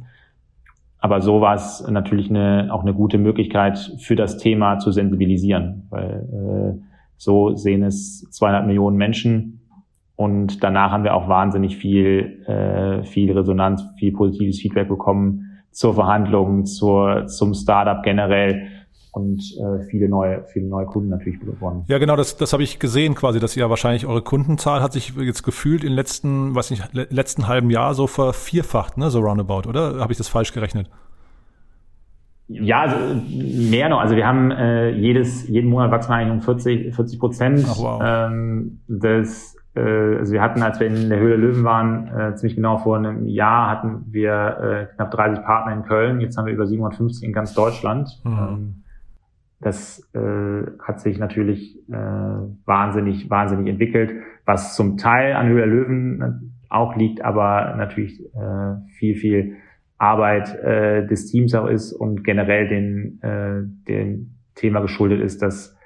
Aber 1.00 1.22
so 1.22 1.42
war 1.42 1.56
es 1.56 1.86
natürlich 1.88 2.30
eine, 2.30 2.70
auch 2.72 2.82
eine 2.82 2.94
gute 2.94 3.18
Möglichkeit 3.18 3.78
für 4.00 4.16
das 4.16 4.38
Thema 4.38 4.80
zu 4.80 4.92
sensibilisieren, 4.92 5.88
weil 5.90 6.78
äh, 6.80 6.82
so 7.18 7.56
sehen 7.56 7.84
es 7.84 8.30
200 8.32 8.66
Millionen 8.66 8.98
Menschen 8.98 9.57
und 10.18 10.64
danach 10.64 10.92
haben 10.92 11.04
wir 11.04 11.14
auch 11.14 11.30
wahnsinnig 11.30 11.78
viel, 11.78 12.44
äh, 12.48 13.04
viel 13.04 13.32
Resonanz, 13.32 13.84
viel 13.98 14.12
positives 14.12 14.60
Feedback 14.60 14.90
bekommen 14.90 15.62
zur 15.72 15.94
Verhandlung, 15.94 16.66
zur, 16.66 17.28
zum 17.28 17.54
Startup 17.54 18.02
generell 18.04 18.68
und 19.12 19.40
äh, 19.60 19.84
viele 19.84 20.10
neue, 20.10 20.44
viele 20.52 20.66
neue 20.68 20.88
Kunden 20.88 21.10
natürlich 21.10 21.40
gewonnen. 21.40 21.86
Ja, 21.88 22.00
genau, 22.00 22.16
das, 22.16 22.36
das 22.36 22.52
habe 22.52 22.64
ich 22.64 22.80
gesehen 22.80 23.14
quasi, 23.14 23.40
dass 23.40 23.56
ihr 23.56 23.70
wahrscheinlich 23.70 24.08
eure 24.08 24.24
Kundenzahl 24.24 24.82
hat 24.82 24.92
sich 24.92 25.14
jetzt 25.16 25.44
gefühlt 25.44 25.84
in 25.84 25.94
letzten, 25.94 26.56
weiß 26.56 26.72
nicht, 26.72 26.84
letzten 26.94 27.48
halben 27.48 27.70
Jahr 27.70 27.94
so 27.94 28.08
vervierfacht, 28.08 28.98
ne, 28.98 29.12
so 29.12 29.20
roundabout, 29.20 29.70
oder? 29.70 30.00
Habe 30.00 30.12
ich 30.12 30.18
das 30.18 30.28
falsch 30.28 30.52
gerechnet? 30.52 30.90
Ja, 32.48 32.82
also 32.82 32.96
mehr 33.30 33.90
noch. 33.90 34.00
Also 34.00 34.16
wir 34.16 34.26
haben 34.26 34.50
äh, 34.50 34.90
jedes, 34.92 35.48
jeden 35.48 35.70
Monat 35.70 35.92
wachsen 35.92 36.10
wir 36.10 36.16
eigentlich 36.16 36.34
um 36.34 36.42
40, 36.42 36.96
40 36.96 37.20
Prozent. 37.20 37.68
Wow. 37.68 38.02
ähm, 38.04 38.80
das 38.88 39.54
äh, 39.54 39.67
also 39.80 40.34
wir 40.34 40.42
hatten, 40.42 40.62
als 40.62 40.80
wir 40.80 40.88
in 40.88 41.10
der 41.10 41.20
Höhle 41.20 41.36
Löwen 41.36 41.64
waren, 41.64 42.08
äh, 42.08 42.36
ziemlich 42.36 42.56
genau 42.56 42.78
vor 42.78 42.98
einem 42.98 43.28
Jahr 43.28 43.70
hatten 43.70 44.06
wir 44.08 44.90
äh, 44.92 44.96
knapp 44.96 45.12
30 45.12 45.44
Partner 45.44 45.74
in 45.74 45.84
Köln. 45.84 46.20
Jetzt 46.22 46.38
haben 46.38 46.46
wir 46.46 46.54
über 46.54 46.66
750 46.66 47.28
in 47.28 47.34
ganz 47.34 47.54
Deutschland. 47.54 48.10
Mhm. 48.24 48.32
Ähm, 48.32 48.84
das 49.60 50.08
äh, 50.14 50.64
hat 50.84 51.00
sich 51.00 51.18
natürlich 51.18 51.78
äh, 51.90 51.96
wahnsinnig, 52.66 53.30
wahnsinnig 53.30 53.68
entwickelt, 53.68 54.12
was 54.46 54.76
zum 54.76 54.98
Teil 54.98 55.34
an 55.34 55.48
Höhle 55.48 55.66
Löwen 55.66 56.54
auch 56.70 56.96
liegt, 56.96 57.24
aber 57.24 57.76
natürlich 57.76 58.20
äh, 58.36 58.76
viel, 58.98 59.16
viel 59.16 59.56
Arbeit 59.98 60.54
äh, 60.64 61.08
des 61.08 61.26
Teams 61.32 61.56
auch 61.56 61.68
ist 61.68 61.94
und 61.94 62.24
generell 62.24 62.68
den, 62.68 63.20
äh, 63.22 63.64
den 63.88 64.36
Thema 64.54 64.82
geschuldet 64.82 65.22
ist, 65.22 65.42
dass 65.42 65.77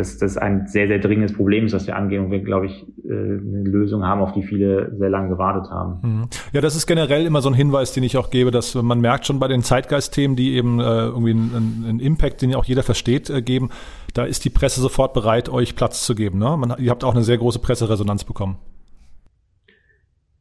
dass 0.00 0.16
das 0.16 0.36
ein 0.36 0.66
sehr, 0.66 0.88
sehr 0.88 0.98
dringendes 0.98 1.34
Problem 1.34 1.66
ist, 1.66 1.72
was 1.74 1.86
wir 1.86 1.94
angehen 1.94 2.24
und 2.24 2.30
wir, 2.30 2.40
glaube 2.40 2.66
ich, 2.66 2.86
äh, 3.04 3.12
eine 3.12 3.62
Lösung 3.64 4.04
haben, 4.04 4.22
auf 4.22 4.32
die 4.32 4.42
viele 4.42 4.96
sehr 4.96 5.10
lange 5.10 5.28
gewartet 5.28 5.70
haben. 5.70 6.00
Mhm. 6.02 6.28
Ja, 6.52 6.60
das 6.60 6.74
ist 6.74 6.86
generell 6.86 7.26
immer 7.26 7.42
so 7.42 7.50
ein 7.50 7.54
Hinweis, 7.54 7.92
den 7.92 8.02
ich 8.02 8.16
auch 8.16 8.30
gebe, 8.30 8.50
dass 8.50 8.74
man 8.74 9.00
merkt 9.00 9.26
schon 9.26 9.38
bei 9.38 9.46
den 9.46 9.62
Zeitgeist-Themen, 9.62 10.36
die 10.36 10.54
eben 10.54 10.80
äh, 10.80 10.82
irgendwie 10.82 11.32
einen, 11.32 11.84
einen 11.86 12.00
Impact, 12.00 12.40
den 12.40 12.50
ja 12.50 12.56
auch 12.56 12.64
jeder 12.64 12.82
versteht, 12.82 13.28
äh, 13.28 13.42
geben, 13.42 13.70
da 14.14 14.24
ist 14.24 14.44
die 14.44 14.50
Presse 14.50 14.80
sofort 14.80 15.12
bereit, 15.12 15.48
euch 15.48 15.76
Platz 15.76 16.04
zu 16.04 16.14
geben. 16.14 16.38
Ne? 16.38 16.56
Man, 16.56 16.74
ihr 16.78 16.90
habt 16.90 17.04
auch 17.04 17.14
eine 17.14 17.22
sehr 17.22 17.38
große 17.38 17.58
Presseresonanz 17.58 18.24
bekommen. 18.24 18.56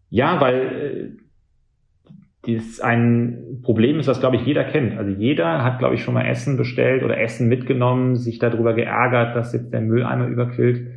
Ja, 0.10 0.40
weil 0.42 1.18
dies 2.50 2.82
ein 2.82 3.60
Problem 3.64 4.00
ist, 4.00 4.08
was, 4.08 4.20
glaube 4.20 4.36
ich, 4.38 4.46
jeder 4.46 4.64
kennt. 4.64 4.98
Also 4.98 5.12
jeder 5.12 5.64
hat, 5.64 5.80
glaube 5.80 5.96
ich, 5.96 6.04
schon 6.04 6.14
mal 6.14 6.26
Essen 6.26 6.58
bestellt 6.58 7.04
oder 7.04 7.20
Essen 7.20 7.48
mitgenommen, 7.48 8.16
sich 8.16 8.40
darüber 8.40 8.74
geärgert, 8.74 9.36
dass 9.36 9.54
jetzt 9.54 9.72
der 9.72 9.82
Mülleimer 9.82 10.28
überquillt. 10.28 10.88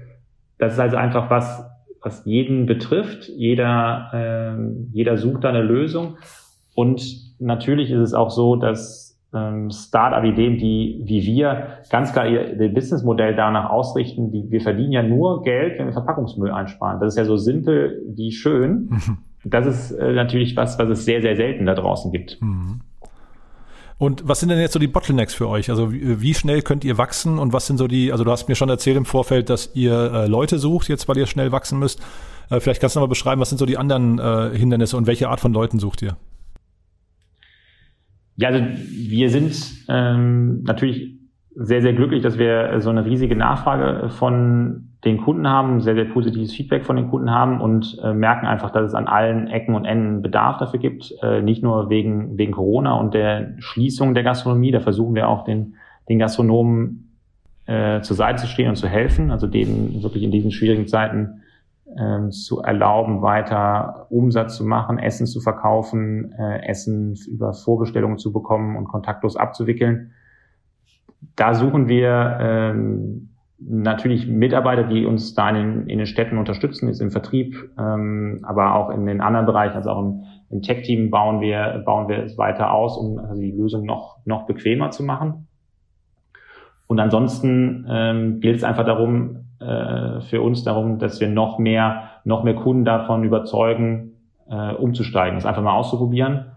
Das 0.59 0.75
ist 0.75 0.79
also 0.79 0.97
einfach 0.97 1.31
was, 1.31 1.69
was 2.01 2.25
jeden 2.25 2.67
betrifft. 2.67 3.29
Jeder, 3.29 4.11
äh, 4.59 4.93
jeder 4.93 5.17
sucht 5.17 5.45
da 5.45 5.51
eine 5.51 5.63
Lösung. 5.63 6.17
Und 6.75 7.03
natürlich 7.39 7.91
ist 7.91 8.01
es 8.01 8.15
auch 8.15 8.31
so, 8.31 8.57
dass 8.57 9.21
ähm, 9.35 9.71
Start-up-Ideen, 9.71 10.59
die 10.59 11.03
wie 11.05 11.25
wir 11.25 11.79
ganz 11.91 12.13
klar 12.13 12.29
ihr, 12.29 12.61
ihr 12.61 12.73
Businessmodell 12.73 13.35
danach 13.35 13.71
ausrichten, 13.71 14.31
die, 14.31 14.51
wir 14.51 14.61
verdienen 14.61 14.93
ja 14.93 15.03
nur 15.03 15.43
Geld, 15.43 15.79
wenn 15.79 15.87
wir 15.87 15.93
Verpackungsmüll 15.93 16.51
einsparen. 16.51 17.01
Das 17.01 17.15
ist 17.15 17.19
ja 17.19 17.25
so 17.25 17.37
simpel 17.37 18.03
wie 18.15 18.33
schön. 18.33 18.91
Das 19.45 19.67
ist 19.67 19.93
äh, 19.93 20.13
natürlich 20.13 20.57
was, 20.57 20.79
was 20.79 20.89
es 20.89 21.05
sehr, 21.05 21.21
sehr 21.21 21.37
selten 21.37 21.67
da 21.67 21.75
draußen 21.75 22.13
gibt. 22.13 22.41
Mhm. 22.41 22.81
Und 23.99 24.27
was 24.27 24.41
sind 24.41 24.49
denn 24.49 24.59
jetzt 24.59 24.73
so 24.73 24.81
die 24.81 24.89
Bottlenecks 24.89 25.33
für 25.33 25.49
euch? 25.49 25.71
Also 25.71 25.93
wie, 25.93 26.21
wie, 26.21 26.35
schnell 26.35 26.63
könnt 26.63 26.85
ihr 26.85 26.99
wachsen 26.99 27.39
und 27.39 27.53
was 27.53 27.69
sind 27.69 27.77
so 27.77 27.87
die, 27.87 28.11
also 28.11 28.25
du 28.25 28.33
hast 28.33 28.49
mir 28.49 28.57
schon 28.57 28.69
erzählt 28.69 28.97
im 28.97 29.05
Vorfeld, 29.05 29.49
dass 29.49 29.71
ihr 29.75 29.95
äh, 30.13 30.27
Leute 30.27 30.59
sucht, 30.59 30.89
jetzt 30.89 31.09
weil 31.09 31.19
ihr 31.19 31.27
schnell 31.27 31.53
wachsen 31.53 31.79
müsst. 31.79 32.01
Äh, 32.51 32.59
vielleicht 32.59 32.81
kannst 32.81 32.97
du 32.97 33.01
noch 33.01 33.07
mal 33.07 33.11
beschreiben, 33.11 33.41
was 33.41 33.49
sind 33.49 33.59
so 33.59 33.67
die 33.67 33.79
anderen 33.79 34.19
äh, 34.19 34.57
Hindernisse 34.57 34.97
und 34.97 35.07
welche 35.07 35.29
Art 35.29 35.39
von 35.39 35.53
Leuten 35.53 35.79
sucht 35.79 36.03
ihr? 36.03 36.17
Ja, 38.37 38.49
also 38.49 38.65
wir 38.89 39.31
sind 39.31 39.57
ähm, 39.89 40.63
natürlich 40.65 41.21
sehr, 41.55 41.83
sehr 41.83 41.93
glücklich, 41.93 42.23
dass 42.23 42.39
wir 42.39 42.81
so 42.81 42.91
eine 42.91 43.05
riesige 43.05 43.37
Nachfrage 43.37 44.11
von 44.11 44.92
den 45.05 45.21
Kunden 45.21 45.49
haben, 45.49 45.81
sehr, 45.81 45.95
sehr 45.95 46.05
positives 46.05 46.53
Feedback 46.53 46.85
von 46.85 46.95
den 46.97 47.11
Kunden 47.11 47.31
haben 47.31 47.61
und 47.61 47.99
äh, 48.03 48.15
merken 48.15 48.47
einfach, 48.47 48.71
dass 48.71 48.87
es 48.87 48.95
an 48.95 49.09
allen 49.09 49.49
Ecken 49.49 49.75
und 49.75 49.85
Enden 49.85 50.23
Bedarf 50.23 50.59
dafür 50.59 50.79
gibt. 50.79 51.13
Äh, 51.23 51.43
nicht 51.43 51.63
nur 51.63 51.91
wegen, 51.91 52.39
wegen 52.39 52.53
Corona 52.53 52.95
und 52.95 53.13
der 53.13 53.55
Schließung 53.59 54.15
der 54.15 54.23
Gastronomie, 54.23 54.71
da 54.71 54.81
versuchen 54.81 55.15
wir 55.15 55.29
auch 55.29 55.45
den, 55.45 55.75
den 56.09 56.21
Gastronomen 56.21 57.19
äh, 57.67 58.01
zur 58.03 58.17
Seite 58.17 58.43
zu 58.43 58.47
stehen 58.47 58.69
und 58.69 58.77
zu 58.77 58.87
helfen, 58.87 59.33
also 59.33 59.49
denen 59.49 60.03
wirklich 60.03 60.23
in 60.23 60.31
diesen 60.31 60.53
schwierigen 60.53 60.87
Zeiten 60.87 61.43
äh, 61.97 62.29
zu 62.31 62.61
erlauben, 62.61 63.23
weiter 63.23 64.07
Umsatz 64.09 64.57
zu 64.57 64.65
machen, 64.65 65.01
Essen 65.01 65.27
zu 65.27 65.41
verkaufen, 65.41 66.33
äh, 66.39 66.65
Essen 66.69 67.17
über 67.29 67.55
Vorbestellungen 67.55 68.19
zu 68.19 68.33
bekommen 68.33 68.77
und 68.77 68.87
kontaktlos 68.87 69.37
abzuwickeln. 69.37 70.13
Da 71.35 71.55
suchen 71.55 71.89
wir 71.89 72.39
ähm, 72.41 73.32
natürlich 73.69 74.27
Mitarbeiter, 74.27 74.85
die 74.85 75.07
uns 75.07 75.35
da 75.35 75.51
in 75.51 75.55
den, 75.55 75.87
in 75.89 75.99
den 75.99 76.07
Städten 76.07 76.39
unterstützen, 76.39 76.89
ist 76.89 77.01
im 77.01 77.11
Vertrieb, 77.11 77.71
ähm, 77.79 78.41
aber 78.43 78.75
auch 78.75 78.91
in 78.91 79.07
den 79.07 79.21
anderen 79.21 79.47
Bereichen, 79.47 79.77
also 79.77 79.91
auch 79.91 80.01
im, 80.01 80.25
im 80.51 80.63
Tech-Team 80.63 81.11
bauen 81.11 81.41
wir, 81.41 81.83
bauen 81.85 82.09
wir 82.09 82.19
es 82.25 82.39
weiter 82.39 82.73
aus, 82.73 82.97
um 82.97 83.19
also 83.19 83.41
die 83.41 83.53
Lösung 83.53 83.85
noch, 83.85 84.19
noch 84.25 84.47
bequemer 84.47 84.91
zu 84.91 85.03
machen. 85.03 85.49
Und 86.87 87.01
ansonsten 87.01 87.87
ähm, 87.89 88.41
gilt 88.41 88.57
es 88.57 88.65
einfach 88.65 88.85
darum, 88.85 89.47
äh, 89.61 90.21
für 90.21 90.43
uns 90.43 90.65
darum, 90.65 90.99
dass 90.99 91.21
wir 91.21 91.29
noch 91.29 91.59
mehr, 91.59 92.11
noch 92.25 92.45
mehr 92.45 92.55
Kunden 92.55 92.85
davon 92.85 93.25
überzeugen, 93.25 94.13
äh, 94.51 94.75
umzusteigen, 94.75 95.39
es 95.39 95.47
einfach 95.47 95.63
mal 95.63 95.75
auszuprobieren 95.75 96.52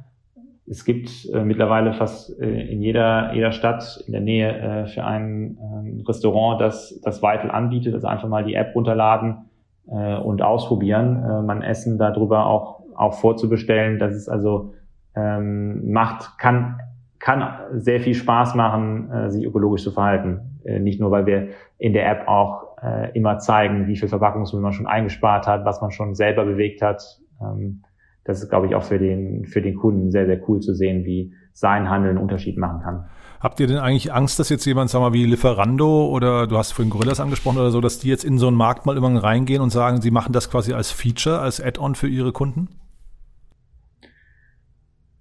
es 0.68 0.84
gibt 0.84 1.30
äh, 1.32 1.44
mittlerweile 1.44 1.94
fast 1.94 2.40
äh, 2.40 2.72
in 2.72 2.82
jeder, 2.82 3.34
jeder 3.34 3.52
Stadt 3.52 4.04
in 4.08 4.14
der 4.14 4.22
Nähe 4.22 4.58
äh, 4.58 4.88
für 4.88 5.04
ein 5.04 5.58
äh, 5.58 6.08
Restaurant, 6.08 6.60
das 6.60 7.00
das 7.04 7.22
Vital 7.22 7.52
anbietet. 7.52 7.94
Also 7.94 8.08
einfach 8.08 8.28
mal 8.28 8.44
die 8.44 8.56
App 8.56 8.74
runterladen 8.76 9.50
äh, 9.88 10.16
und 10.16 10.42
ausprobieren. 10.42 11.24
Äh, 11.24 11.42
man 11.44 11.62
Essen 11.62 12.00
darüber 12.00 12.48
auch, 12.48 12.82
auch 12.96 13.14
vorzubestellen. 13.14 14.00
Das 14.00 14.16
ist 14.16 14.28
also 14.28 14.74
ähm, 15.16 15.92
macht, 15.92 16.40
kann, 16.40 16.80
kann 17.20 17.60
sehr 17.74 18.00
viel 18.00 18.16
Spaß 18.16 18.56
machen, 18.56 19.12
äh, 19.12 19.30
sich 19.30 19.46
ökologisch 19.46 19.84
zu 19.84 19.92
verhalten. 19.92 20.52
Nicht 20.68 21.00
nur, 21.00 21.12
weil 21.12 21.28
wir 21.28 21.50
in 21.78 21.94
der 21.94 22.10
App 22.10 22.28
auch 22.28 22.66
immer 23.14 23.38
zeigen, 23.38 23.86
wie 23.86 23.96
viel 23.96 24.10
Verpackungsmüll 24.10 24.64
man 24.64 24.74
schon 24.74 24.88
eingespart 24.88 25.46
hat, 25.46 25.64
was 25.64 25.80
man 25.80 25.92
schon 25.92 26.16
selber 26.16 26.44
bewegt 26.44 26.82
hat. 26.82 27.20
Ähm, 27.40 27.84
das 28.26 28.42
ist, 28.42 28.50
glaube 28.50 28.68
ich, 28.68 28.76
auch 28.76 28.84
für 28.84 28.98
den, 28.98 29.46
für 29.46 29.62
den 29.62 29.76
Kunden 29.76 30.12
sehr, 30.12 30.26
sehr 30.26 30.42
cool 30.50 30.60
zu 30.60 30.74
sehen, 30.74 31.06
wie 31.06 31.34
sein 31.54 31.90
Handel 31.90 32.10
einen 32.10 32.18
Unterschied 32.18 32.58
machen 32.58 32.82
kann. 32.82 33.06
Habt 33.40 33.60
ihr 33.60 33.68
denn 33.68 33.78
eigentlich 33.78 34.12
Angst, 34.12 34.40
dass 34.40 34.50
jetzt 34.50 34.66
jemand, 34.66 34.90
sag 34.90 35.00
mal, 35.00 35.14
wie 35.14 35.26
Lieferando 35.26 36.08
oder 36.08 36.48
du 36.48 36.58
hast 36.58 36.72
vorhin 36.72 36.90
Gorillas 36.90 37.20
angesprochen 37.20 37.60
oder 37.60 37.70
so, 37.70 37.80
dass 37.82 38.00
die 38.00 38.10
jetzt 38.10 38.26
in 38.26 38.40
so 38.40 38.48
einen 38.48 38.58
Markt 38.58 38.88
mal 38.88 38.98
immer 38.98 39.24
reingehen 39.24 39.62
und 39.62 39.70
sagen, 39.70 40.02
sie 40.02 40.10
machen 40.10 40.34
das 40.34 40.50
quasi 40.50 40.74
als 40.74 40.92
Feature, 40.92 41.40
als 41.40 41.62
Add-on 41.62 41.94
für 41.94 42.08
ihre 42.08 42.32
Kunden? 42.32 42.70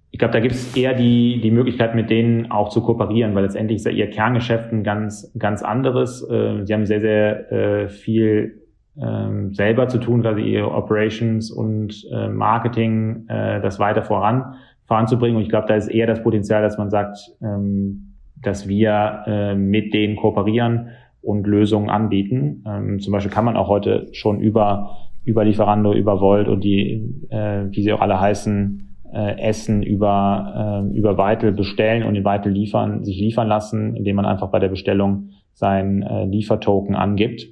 Ich 0.09 0.17
glaube, 0.17 0.31
da 0.31 0.39
gibt 0.39 0.55
es 0.55 0.75
eher 0.75 0.95
die, 0.95 1.41
die 1.41 1.51
Möglichkeit, 1.51 1.93
mit 1.93 2.09
denen 2.09 2.49
auch 2.49 2.69
zu 2.69 2.81
kooperieren, 2.81 3.35
weil 3.35 3.43
letztendlich 3.43 3.75
ist 3.75 3.85
ja 3.85 3.91
ihr 3.91 4.09
Kerngeschäft 4.09 4.71
ein 4.71 4.83
ganz, 4.83 5.31
ganz 5.37 5.61
anderes. 5.61 6.25
Ähm, 6.31 6.65
sie 6.65 6.73
haben 6.73 6.85
sehr, 6.85 7.01
sehr 7.01 7.51
äh, 7.51 7.89
viel 7.89 8.64
ähm, 9.01 9.53
selber 9.53 9.87
zu 9.87 9.97
tun, 9.99 10.21
quasi 10.21 10.41
ihre 10.41 10.71
Operations 10.71 11.51
und 11.51 12.05
äh, 12.11 12.29
Marketing, 12.29 13.27
äh, 13.27 13.61
das 13.61 13.79
weiter 13.79 14.03
voran 14.03 14.55
voranzubringen. 14.85 15.37
Und 15.37 15.43
ich 15.43 15.49
glaube, 15.49 15.67
da 15.67 15.75
ist 15.75 15.87
eher 15.87 16.07
das 16.07 16.23
Potenzial, 16.23 16.61
dass 16.61 16.77
man 16.77 16.89
sagt, 16.89 17.17
ähm, 17.41 18.13
dass 18.41 18.67
wir 18.67 19.23
äh, 19.25 19.55
mit 19.55 19.93
denen 19.93 20.15
kooperieren 20.15 20.89
und 21.21 21.47
Lösungen 21.47 21.89
anbieten. 21.89 22.63
Ähm, 22.67 22.99
zum 22.99 23.11
Beispiel 23.11 23.31
kann 23.31 23.45
man 23.45 23.57
auch 23.57 23.67
heute 23.67 24.07
schon 24.11 24.39
über, 24.39 24.97
über 25.23 25.43
Lieferando, 25.43 25.93
über 25.93 26.21
Volt 26.21 26.47
und 26.47 26.63
die, 26.63 27.25
äh, 27.29 27.65
wie 27.71 27.81
sie 27.81 27.91
auch 27.93 28.01
alle 28.01 28.19
heißen, 28.19 28.97
äh, 29.11 29.39
Essen 29.39 29.81
über, 29.81 30.83
äh, 30.93 30.97
über 30.97 31.17
Weitel 31.17 31.51
bestellen 31.51 32.03
und 32.03 32.15
in 32.15 32.23
Weitel 32.23 32.51
liefern, 32.51 33.03
sich 33.03 33.17
liefern 33.17 33.47
lassen, 33.47 33.95
indem 33.95 34.17
man 34.17 34.25
einfach 34.25 34.49
bei 34.49 34.59
der 34.59 34.69
Bestellung 34.69 35.29
sein 35.53 36.03
äh, 36.03 36.25
Liefertoken 36.25 36.95
angibt. 36.95 37.47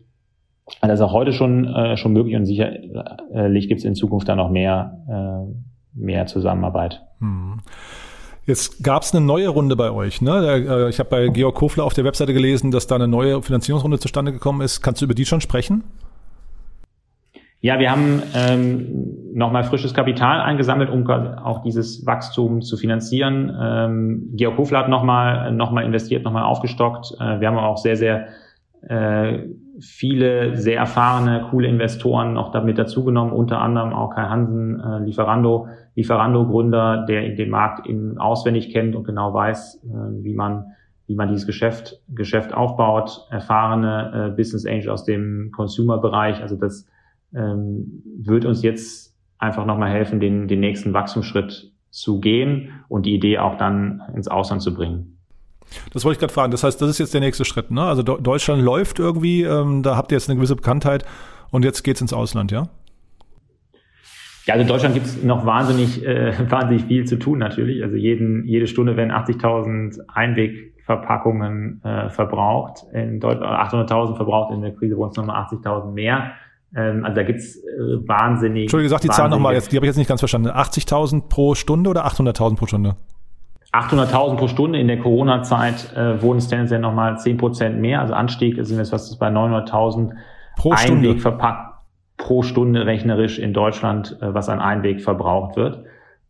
Das 0.82 0.94
ist 0.94 1.02
auch 1.02 1.14
heute 1.14 1.34
schon, 1.34 1.66
äh, 1.66 1.98
schon 1.98 2.14
möglich 2.14 2.36
und 2.36 2.46
sicherlich 2.46 3.68
gibt 3.68 3.80
es 3.80 3.86
in 3.86 3.96
Zukunft 3.96 4.30
da 4.30 4.36
noch 4.36 4.50
mehr, 4.50 4.98
äh, 5.10 6.00
mehr 6.00 6.26
Zusammenarbeit. 6.26 7.02
Hm. 7.20 7.60
Jetzt 8.46 8.84
gab 8.84 9.04
es 9.04 9.16
eine 9.16 9.26
neue 9.26 9.48
Runde 9.48 9.78
bei 9.78 9.92
euch. 9.92 10.22
Ne? 10.22 10.66
Äh, 10.68 10.90
ich 10.90 11.00
habe 11.00 11.10
bei 11.10 11.28
Georg 11.30 11.56
Kofler 11.56 11.86
auf 11.86 11.94
der 11.94 12.04
Webseite 12.04 12.34
gelesen, 12.34 12.72
dass 12.72 12.88
da 12.88 12.96
eine 12.96 13.08
neue 13.08 13.42
Finanzierungsrunde 13.42 14.00
zustande 14.00 14.34
gekommen 14.34 14.62
ist. 14.62 14.82
Kannst 14.82 15.02
du 15.02 15.06
über 15.06 15.14
die 15.14 15.26
schon 15.26 15.40
sprechen? 15.40 15.84
Ja, 17.62 17.80
wir 17.80 17.90
haben 17.90 18.22
ähm, 18.36 19.34
nochmal 19.34 19.64
frisches 19.64 19.94
Kapital 19.94 20.42
eingesammelt, 20.42 20.90
um 20.90 21.10
auch 21.10 21.64
dieses 21.64 22.06
Wachstum 22.06 22.62
zu 22.62 22.76
finanzieren. 22.76 23.56
Ähm, 23.58 24.30
Georg 24.34 24.58
Kofler 24.58 24.80
hat 24.80 24.90
nochmal 24.90 25.54
noch 25.54 25.72
mal 25.72 25.86
investiert, 25.86 26.26
nochmal 26.26 26.44
aufgestockt. 26.44 27.16
Äh, 27.22 27.40
wir 27.40 27.48
haben 27.48 27.58
auch 27.58 27.78
sehr, 27.78 27.96
sehr 27.96 28.28
viele 29.80 30.58
sehr 30.58 30.78
erfahrene, 30.78 31.48
coole 31.50 31.68
Investoren 31.68 32.34
noch 32.34 32.52
damit 32.52 32.78
dazugenommen, 32.78 33.34
unter 33.34 33.62
anderem 33.62 33.94
auch 33.94 34.12
Kai 34.12 34.24
Hansen, 34.24 34.80
äh, 34.80 35.00
Lieferando, 35.00 35.68
Lieferando-Gründer, 35.96 37.06
der 37.08 37.30
den 37.30 37.50
Markt 37.50 37.88
in, 37.88 38.18
auswendig 38.18 38.72
kennt 38.72 38.96
und 38.96 39.04
genau 39.04 39.34
weiß, 39.34 39.84
äh, 39.84 40.24
wie 40.24 40.34
man 40.34 40.74
wie 41.06 41.16
man 41.16 41.28
dieses 41.28 41.46
Geschäft, 41.46 42.02
Geschäft 42.08 42.54
aufbaut, 42.54 43.28
erfahrene 43.30 44.30
äh, 44.32 44.36
Business 44.36 44.66
Angel 44.66 44.90
aus 44.90 45.04
dem 45.04 45.52
Consumer-Bereich. 45.54 46.42
Also 46.42 46.56
das 46.56 46.88
ähm, 47.36 48.04
wird 48.18 48.46
uns 48.46 48.64
jetzt 48.64 49.14
einfach 49.38 49.66
nochmal 49.66 49.92
helfen, 49.92 50.22
den, 50.22 50.48
den 50.48 50.62
nächsten 50.62 50.94
Wachstumsschritt 50.94 51.74
zu 51.90 52.22
gehen 52.22 52.70
und 52.88 53.06
die 53.06 53.16
Idee 53.16 53.38
auch 53.38 53.58
dann 53.58 54.02
ins 54.16 54.30
Ausland 54.30 54.62
zu 54.62 54.74
bringen. 54.74 55.13
Das 55.92 56.06
wollte 56.06 56.16
ich 56.16 56.20
gerade 56.20 56.34
fragen. 56.34 56.52
Das 56.52 56.64
heißt, 56.64 56.82
das 56.82 56.90
ist 56.90 57.00
jetzt 57.00 57.14
der 57.14 57.22
nächste 57.22 57.46
Schritt. 57.46 57.72
Ne? 57.72 57.84
Also 57.84 58.04
Deutschland 58.04 58.62
läuft 58.62 59.00
irgendwie, 59.00 59.44
ähm, 59.44 59.84
da 59.84 59.96
habt 59.96 60.12
ihr 60.12 60.18
jetzt 60.18 60.30
eine 60.30 60.38
gewisse 60.38 60.56
Bekanntheit 60.56 61.06
und 61.52 61.66
jetzt 61.66 61.84
geht's 61.84 62.02
ins 62.02 62.14
Ausland, 62.14 62.52
ja? 62.52 62.68
Ja, 64.46 64.56
also 64.56 64.62
in 64.64 64.68
Deutschland 64.68 64.94
gibt 64.94 65.06
es 65.06 65.24
noch 65.24 65.46
wahnsinnig, 65.46 66.06
äh, 66.06 66.34
wahnsinnig 66.52 66.86
viel 66.86 67.06
zu 67.06 67.18
tun 67.18 67.40
natürlich. 67.40 67.82
Also 67.84 67.96
jeden, 67.96 68.46
jede 68.46 68.68
Stunde 68.68 68.98
werden 68.98 69.12
80.000 69.12 70.00
Einwegverpackungen 70.14 71.82
äh, 71.84 72.10
verbraucht. 72.10 72.84
In 72.94 73.20
Deutschland 73.20 73.46
800.000 73.46 74.16
verbraucht 74.16 74.54
in 74.54 74.62
der 74.62 74.74
Krise 74.74 74.98
wurden 74.98 75.12
es 75.12 75.18
nochmal 75.18 75.44
80.000 75.46 75.92
mehr. 75.92 76.34
Ähm, 76.76 77.06
also 77.06 77.16
da 77.16 77.24
gibt's 77.24 77.58
äh, 77.58 78.08
wahnsinnig. 78.08 78.64
Entschuldigung, 78.64 78.90
sag 78.90 79.02
die 79.02 79.10
Zahl 79.10 79.30
nochmal 79.30 79.54
jetzt, 79.54 79.72
die 79.72 79.78
habe 79.78 79.86
ich 79.86 79.90
jetzt 79.90 79.98
nicht 79.98 80.10
ganz 80.10 80.20
verstanden. 80.22 80.50
80.000 80.50 81.30
pro 81.30 81.56
Stunde 81.56 81.90
oder 81.90 82.06
800.000 82.06 82.56
pro 82.58 82.66
Stunde? 82.66 82.96
800.000 83.74 84.38
pro 84.38 84.48
Stunde 84.48 84.80
in 84.80 84.88
der 84.88 85.00
Corona-Zeit 85.00 85.94
äh, 85.96 86.22
wurden 86.22 86.38
es 86.38 86.48
tendenziell 86.48 86.80
nochmal 86.80 87.18
10 87.18 87.38
Prozent 87.38 87.80
mehr. 87.82 88.02
Also 88.02 88.14
Anstieg 88.14 88.56
sind 88.64 88.78
jetzt 88.78 88.92
was 88.92 89.18
bei 89.18 89.30
900.000 89.30 90.12
pro 90.56 90.76
Stunde 90.76 91.10
Einweg 91.10 91.22
verpackt 91.22 91.74
pro 92.18 92.44
Stunde 92.44 92.86
rechnerisch 92.86 93.40
in 93.40 93.54
Deutschland, 93.54 94.18
äh, 94.22 94.34
was 94.34 94.48
an 94.48 94.60
Einweg 94.60 95.02
verbraucht 95.02 95.56
wird. 95.56 95.84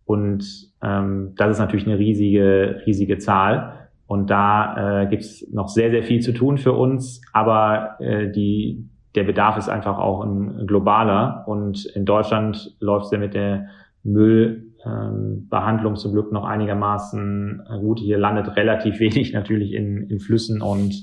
Und 0.05 0.71
ähm, 0.81 1.33
das 1.35 1.51
ist 1.51 1.59
natürlich 1.59 1.85
eine 1.85 1.99
riesige, 1.99 2.81
riesige 2.85 3.17
Zahl. 3.17 3.89
Und 4.07 4.29
da 4.29 5.01
äh, 5.03 5.07
gibt 5.07 5.23
es 5.23 5.47
noch 5.51 5.67
sehr, 5.67 5.91
sehr 5.91 6.03
viel 6.03 6.21
zu 6.21 6.33
tun 6.33 6.57
für 6.57 6.73
uns. 6.73 7.21
Aber 7.31 7.99
äh, 7.99 8.29
die, 8.31 8.87
der 9.15 9.23
Bedarf 9.23 9.57
ist 9.57 9.69
einfach 9.69 9.97
auch 9.97 10.23
ein 10.23 10.65
globaler. 10.65 11.43
Und 11.47 11.85
in 11.85 12.05
Deutschland 12.05 12.75
läuft 12.79 13.05
es 13.05 13.11
ja 13.11 13.17
mit 13.17 13.33
der 13.33 13.67
Müll 14.03 14.62
ähm, 14.85 15.47
Behandlung 15.49 15.95
zum 15.95 16.13
Glück 16.13 16.31
noch 16.31 16.45
einigermaßen 16.45 17.63
gut. 17.79 17.99
Hier 17.99 18.17
landet 18.17 18.55
relativ 18.55 18.99
wenig 18.99 19.33
natürlich 19.33 19.73
in, 19.73 20.09
in 20.09 20.19
Flüssen 20.19 20.61
und 20.61 20.93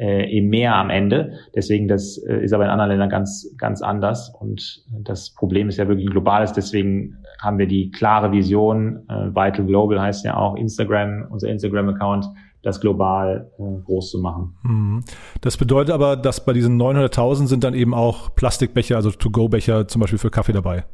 äh, 0.00 0.36
im 0.36 0.48
Meer 0.48 0.76
am 0.76 0.90
Ende. 0.90 1.32
Deswegen, 1.54 1.86
das 1.86 2.18
äh, 2.26 2.42
ist 2.42 2.52
aber 2.52 2.64
in 2.64 2.70
anderen 2.70 2.90
Ländern 2.90 3.10
ganz, 3.10 3.54
ganz 3.58 3.82
anders. 3.82 4.32
Und 4.40 4.82
das 5.02 5.34
Problem 5.34 5.68
ist 5.68 5.76
ja 5.76 5.88
wirklich 5.88 6.06
ein 6.06 6.12
globales. 6.12 6.52
Deswegen 6.52 7.18
haben 7.40 7.58
wir 7.58 7.66
die 7.66 7.90
klare 7.90 8.32
Vision, 8.32 9.04
äh, 9.08 9.28
Vital 9.34 9.66
Global 9.66 10.00
heißt 10.00 10.24
ja 10.24 10.36
auch 10.36 10.56
Instagram, 10.56 11.26
unser 11.30 11.48
Instagram-Account, 11.48 12.26
das 12.62 12.80
global 12.80 13.50
äh, 13.58 13.82
groß 13.84 14.10
zu 14.10 14.20
machen. 14.20 14.54
Mhm. 14.62 15.04
Das 15.42 15.56
bedeutet 15.56 15.94
aber, 15.94 16.16
dass 16.16 16.44
bei 16.44 16.52
diesen 16.52 16.80
900.000 16.80 17.46
sind 17.46 17.64
dann 17.64 17.74
eben 17.74 17.94
auch 17.94 18.34
Plastikbecher, 18.34 18.96
also 18.96 19.10
To-Go-Becher 19.10 19.86
zum 19.86 20.00
Beispiel 20.00 20.18
für 20.18 20.30
Kaffee 20.30 20.52
dabei. 20.52 20.84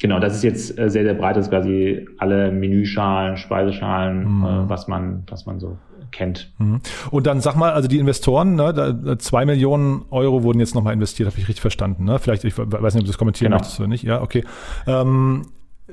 Genau, 0.00 0.18
das 0.18 0.34
ist 0.34 0.42
jetzt 0.42 0.78
äh, 0.78 0.90
sehr, 0.90 1.04
sehr 1.04 1.14
breit, 1.14 1.36
das 1.36 1.46
ist 1.46 1.50
quasi 1.50 2.06
alle 2.18 2.50
Menüschalen, 2.50 3.36
Speiseschalen, 3.36 4.38
mhm. 4.38 4.44
äh, 4.44 4.68
was 4.68 4.88
man, 4.88 5.24
was 5.28 5.46
man 5.46 5.60
so 5.60 5.78
kennt. 6.12 6.52
Mhm. 6.58 6.80
Und 7.10 7.26
dann 7.26 7.40
sag 7.40 7.56
mal, 7.56 7.72
also 7.72 7.88
die 7.88 7.98
Investoren, 7.98 8.54
ne, 8.54 8.72
da, 8.72 9.18
zwei 9.18 9.44
Millionen 9.44 10.04
Euro 10.10 10.42
wurden 10.42 10.60
jetzt 10.60 10.74
nochmal 10.74 10.94
investiert, 10.94 11.28
habe 11.28 11.38
ich 11.38 11.48
richtig 11.48 11.60
verstanden. 11.60 12.04
Ne? 12.04 12.18
Vielleicht, 12.18 12.44
ich 12.44 12.56
weiß 12.56 12.94
nicht, 12.94 13.02
ob 13.02 13.06
du 13.06 13.12
das 13.12 13.18
kommentieren 13.18 13.50
genau. 13.50 13.60
möchtest 13.60 13.80
oder 13.80 13.88
nicht. 13.88 14.04
Ja, 14.04 14.22
okay. 14.22 14.44
Ähm, 14.86 15.46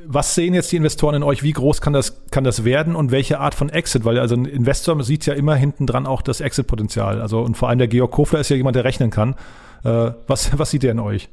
was 0.06 0.36
sehen 0.36 0.54
jetzt 0.54 0.72
die 0.72 0.78
Investoren 0.78 1.16
in 1.16 1.24
euch? 1.24 1.44
Wie 1.44 1.52
groß 1.52 1.82
kann 1.82 1.94
das, 1.94 2.30
kann 2.32 2.44
das 2.44 2.64
werden 2.64 2.96
und 2.96 3.12
welche 3.12 3.40
Art 3.40 3.56
von 3.56 3.70
Exit? 3.70 4.06
Weil 4.06 4.20
also 4.20 4.36
ein 4.36 4.46
Investor 4.46 5.02
sieht 5.04 5.26
ja 5.26 5.34
immer 5.34 5.56
hinten 5.56 5.88
dran 5.88 6.06
auch 6.06 6.22
das 6.22 6.42
Exit-Potenzial. 6.42 7.22
Also 7.22 7.42
und 7.42 7.58
vor 7.58 7.70
allem 7.70 7.80
der 7.80 7.88
Georg 7.88 8.12
Kofler 8.12 8.40
ist 8.40 8.50
ja 8.50 8.56
jemand, 8.56 8.76
der 8.76 8.84
rechnen 8.84 9.10
kann. 9.10 9.36
Äh, 9.84 10.12
was, 10.28 10.58
was 10.58 10.72
sieht 10.72 10.84
der 10.84 10.92
in 10.92 11.00
euch? 11.00 11.30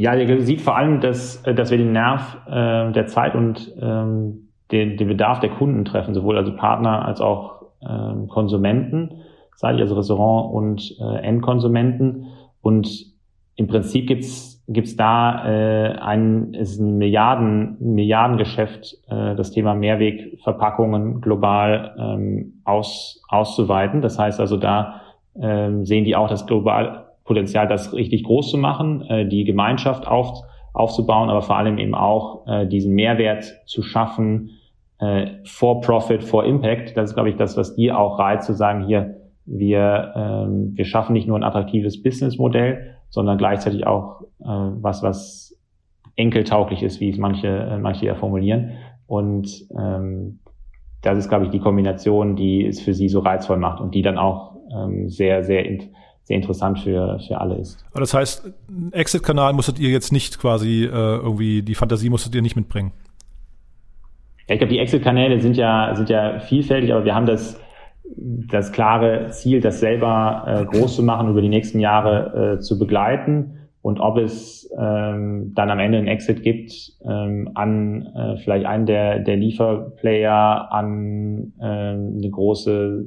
Ja, 0.00 0.16
der 0.16 0.40
sieht 0.40 0.62
vor 0.62 0.78
allem, 0.78 1.02
dass, 1.02 1.42
dass 1.42 1.70
wir 1.70 1.76
den 1.76 1.92
Nerv 1.92 2.38
äh, 2.46 2.90
der 2.90 3.06
Zeit 3.06 3.34
und 3.34 3.70
ähm, 3.78 4.48
den, 4.72 4.96
den 4.96 5.08
Bedarf 5.08 5.40
der 5.40 5.50
Kunden 5.50 5.84
treffen, 5.84 6.14
sowohl 6.14 6.38
also 6.38 6.56
Partner 6.56 7.04
als 7.04 7.20
auch 7.20 7.66
ähm, 7.86 8.26
Konsumenten, 8.28 9.20
sage 9.56 9.76
also 9.78 9.96
Restaurant 9.96 10.54
und 10.54 10.96
äh, 10.98 11.18
Endkonsumenten. 11.18 12.28
Und 12.62 12.88
im 13.56 13.66
Prinzip 13.66 14.06
gibt's 14.06 14.64
gibt's 14.68 14.96
da 14.96 15.46
äh, 15.46 15.98
ein, 15.98 16.54
ist 16.54 16.80
ein 16.80 16.96
Milliarden, 16.96 17.76
Milliardengeschäft, 17.80 18.96
äh, 19.10 19.34
das 19.34 19.50
Thema 19.50 19.74
Mehrwegverpackungen 19.74 21.20
global 21.20 21.94
ähm, 21.98 22.62
aus, 22.64 23.22
auszuweiten. 23.28 24.00
Das 24.00 24.18
heißt 24.18 24.40
also, 24.40 24.56
da 24.56 25.02
ähm, 25.38 25.84
sehen 25.84 26.06
die 26.06 26.16
auch 26.16 26.28
das 26.28 26.46
global 26.46 27.09
Potenzial, 27.30 27.68
das 27.68 27.94
richtig 27.94 28.24
groß 28.24 28.50
zu 28.50 28.58
machen, 28.58 29.02
äh, 29.02 29.24
die 29.24 29.44
Gemeinschaft 29.44 30.04
auf, 30.04 30.42
aufzubauen, 30.72 31.30
aber 31.30 31.42
vor 31.42 31.56
allem 31.56 31.78
eben 31.78 31.94
auch 31.94 32.44
äh, 32.48 32.66
diesen 32.66 32.92
Mehrwert 32.92 33.44
zu 33.66 33.82
schaffen, 33.82 34.50
äh, 34.98 35.28
for 35.44 35.80
Profit, 35.80 36.24
for 36.24 36.44
Impact. 36.44 36.96
Das 36.96 37.10
ist, 37.10 37.14
glaube 37.14 37.30
ich, 37.30 37.36
das, 37.36 37.56
was 37.56 37.76
die 37.76 37.92
auch 37.92 38.18
reizt, 38.18 38.46
zu 38.46 38.54
sagen, 38.54 38.84
hier, 38.84 39.14
wir, 39.46 40.12
ähm, 40.16 40.72
wir 40.74 40.84
schaffen 40.84 41.12
nicht 41.12 41.28
nur 41.28 41.38
ein 41.38 41.44
attraktives 41.44 42.02
Businessmodell, 42.02 42.96
sondern 43.10 43.38
gleichzeitig 43.38 43.86
auch 43.86 44.22
äh, 44.40 44.46
was, 44.46 45.04
was 45.04 45.56
enkeltauglich 46.16 46.82
ist, 46.82 46.98
wie 46.98 47.10
es 47.10 47.18
manche, 47.18 47.46
äh, 47.46 47.78
manche 47.78 48.06
ja 48.06 48.16
formulieren. 48.16 48.72
Und 49.06 49.68
ähm, 49.78 50.40
das 51.02 51.16
ist, 51.16 51.28
glaube 51.28 51.44
ich, 51.44 51.52
die 51.52 51.60
Kombination, 51.60 52.34
die 52.34 52.66
es 52.66 52.80
für 52.80 52.92
sie 52.92 53.08
so 53.08 53.20
reizvoll 53.20 53.58
macht 53.58 53.80
und 53.80 53.94
die 53.94 54.02
dann 54.02 54.18
auch 54.18 54.56
ähm, 54.74 55.08
sehr, 55.08 55.44
sehr 55.44 55.64
sehr 56.30 56.36
interessant 56.36 56.78
für, 56.78 57.18
für 57.26 57.40
alle 57.40 57.56
ist. 57.56 57.84
Aber 57.90 58.00
das 58.00 58.14
heißt, 58.14 58.52
Exit-Kanal 58.92 59.52
musstet 59.52 59.80
ihr 59.80 59.90
jetzt 59.90 60.12
nicht 60.12 60.38
quasi 60.38 60.84
äh, 60.84 60.88
irgendwie, 60.88 61.62
die 61.62 61.74
Fantasie 61.74 62.08
musstet 62.08 62.36
ihr 62.36 62.42
nicht 62.42 62.54
mitbringen? 62.54 62.92
Ja, 64.46 64.54
ich 64.54 64.60
glaube, 64.60 64.72
die 64.72 64.78
Exit-Kanäle 64.78 65.40
sind 65.40 65.56
ja, 65.56 65.92
sind 65.96 66.08
ja 66.08 66.38
vielfältig, 66.38 66.92
aber 66.92 67.04
wir 67.04 67.16
haben 67.16 67.26
das, 67.26 67.60
das 68.16 68.70
klare 68.70 69.30
Ziel, 69.30 69.60
das 69.60 69.80
selber 69.80 70.44
äh, 70.46 70.64
groß 70.66 70.94
zu 70.94 71.02
machen, 71.02 71.30
über 71.30 71.42
die 71.42 71.48
nächsten 71.48 71.80
Jahre 71.80 72.58
äh, 72.58 72.60
zu 72.60 72.78
begleiten. 72.78 73.56
Und 73.82 73.98
ob 73.98 74.16
es 74.16 74.70
ähm, 74.78 75.52
dann 75.54 75.68
am 75.68 75.80
Ende 75.80 75.98
einen 75.98 76.06
Exit 76.06 76.44
gibt 76.44 76.92
ähm, 77.04 77.50
an 77.54 78.06
äh, 78.14 78.36
vielleicht 78.36 78.66
einen 78.66 78.86
der, 78.86 79.18
der 79.18 79.36
Lieferplayer, 79.36 80.70
an 80.70 81.54
äh, 81.58 81.64
eine 81.64 82.30
große 82.30 83.06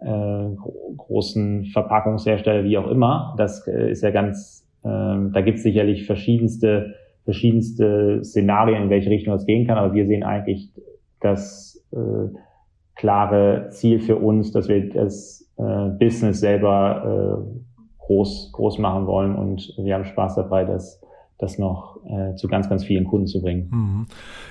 äh, 0.00 0.56
großen 0.96 1.66
Verpackungshersteller, 1.66 2.64
wie 2.64 2.78
auch 2.78 2.88
immer. 2.88 3.34
Das 3.38 3.66
äh, 3.66 3.90
ist 3.90 4.02
ja 4.02 4.10
ganz, 4.10 4.66
äh, 4.82 4.88
da 4.88 5.40
gibt 5.42 5.58
es 5.58 5.62
sicherlich 5.62 6.06
verschiedenste, 6.06 6.94
verschiedenste 7.24 8.20
Szenarien, 8.24 8.84
in 8.84 8.90
welche 8.90 9.10
Richtung 9.10 9.34
es 9.34 9.46
gehen 9.46 9.66
kann, 9.66 9.78
aber 9.78 9.94
wir 9.94 10.06
sehen 10.06 10.22
eigentlich 10.22 10.72
das 11.20 11.84
äh, 11.92 11.96
klare 12.94 13.68
Ziel 13.70 14.00
für 14.00 14.16
uns, 14.16 14.52
dass 14.52 14.68
wir 14.68 14.88
das 14.88 15.48
äh, 15.58 15.90
Business 15.98 16.40
selber 16.40 17.44
äh, 17.46 17.60
groß, 17.98 18.52
groß 18.52 18.78
machen 18.78 19.06
wollen 19.06 19.36
und 19.36 19.74
wir 19.78 19.94
haben 19.94 20.04
Spaß 20.04 20.36
dabei, 20.36 20.64
das 20.64 21.00
das 21.40 21.58
noch 21.58 21.98
äh, 22.04 22.34
zu 22.36 22.48
ganz, 22.48 22.68
ganz 22.68 22.84
vielen 22.84 23.04
Kunden 23.04 23.26
zu 23.26 23.40
bringen. 23.40 23.68
Mhm. 23.70 24.06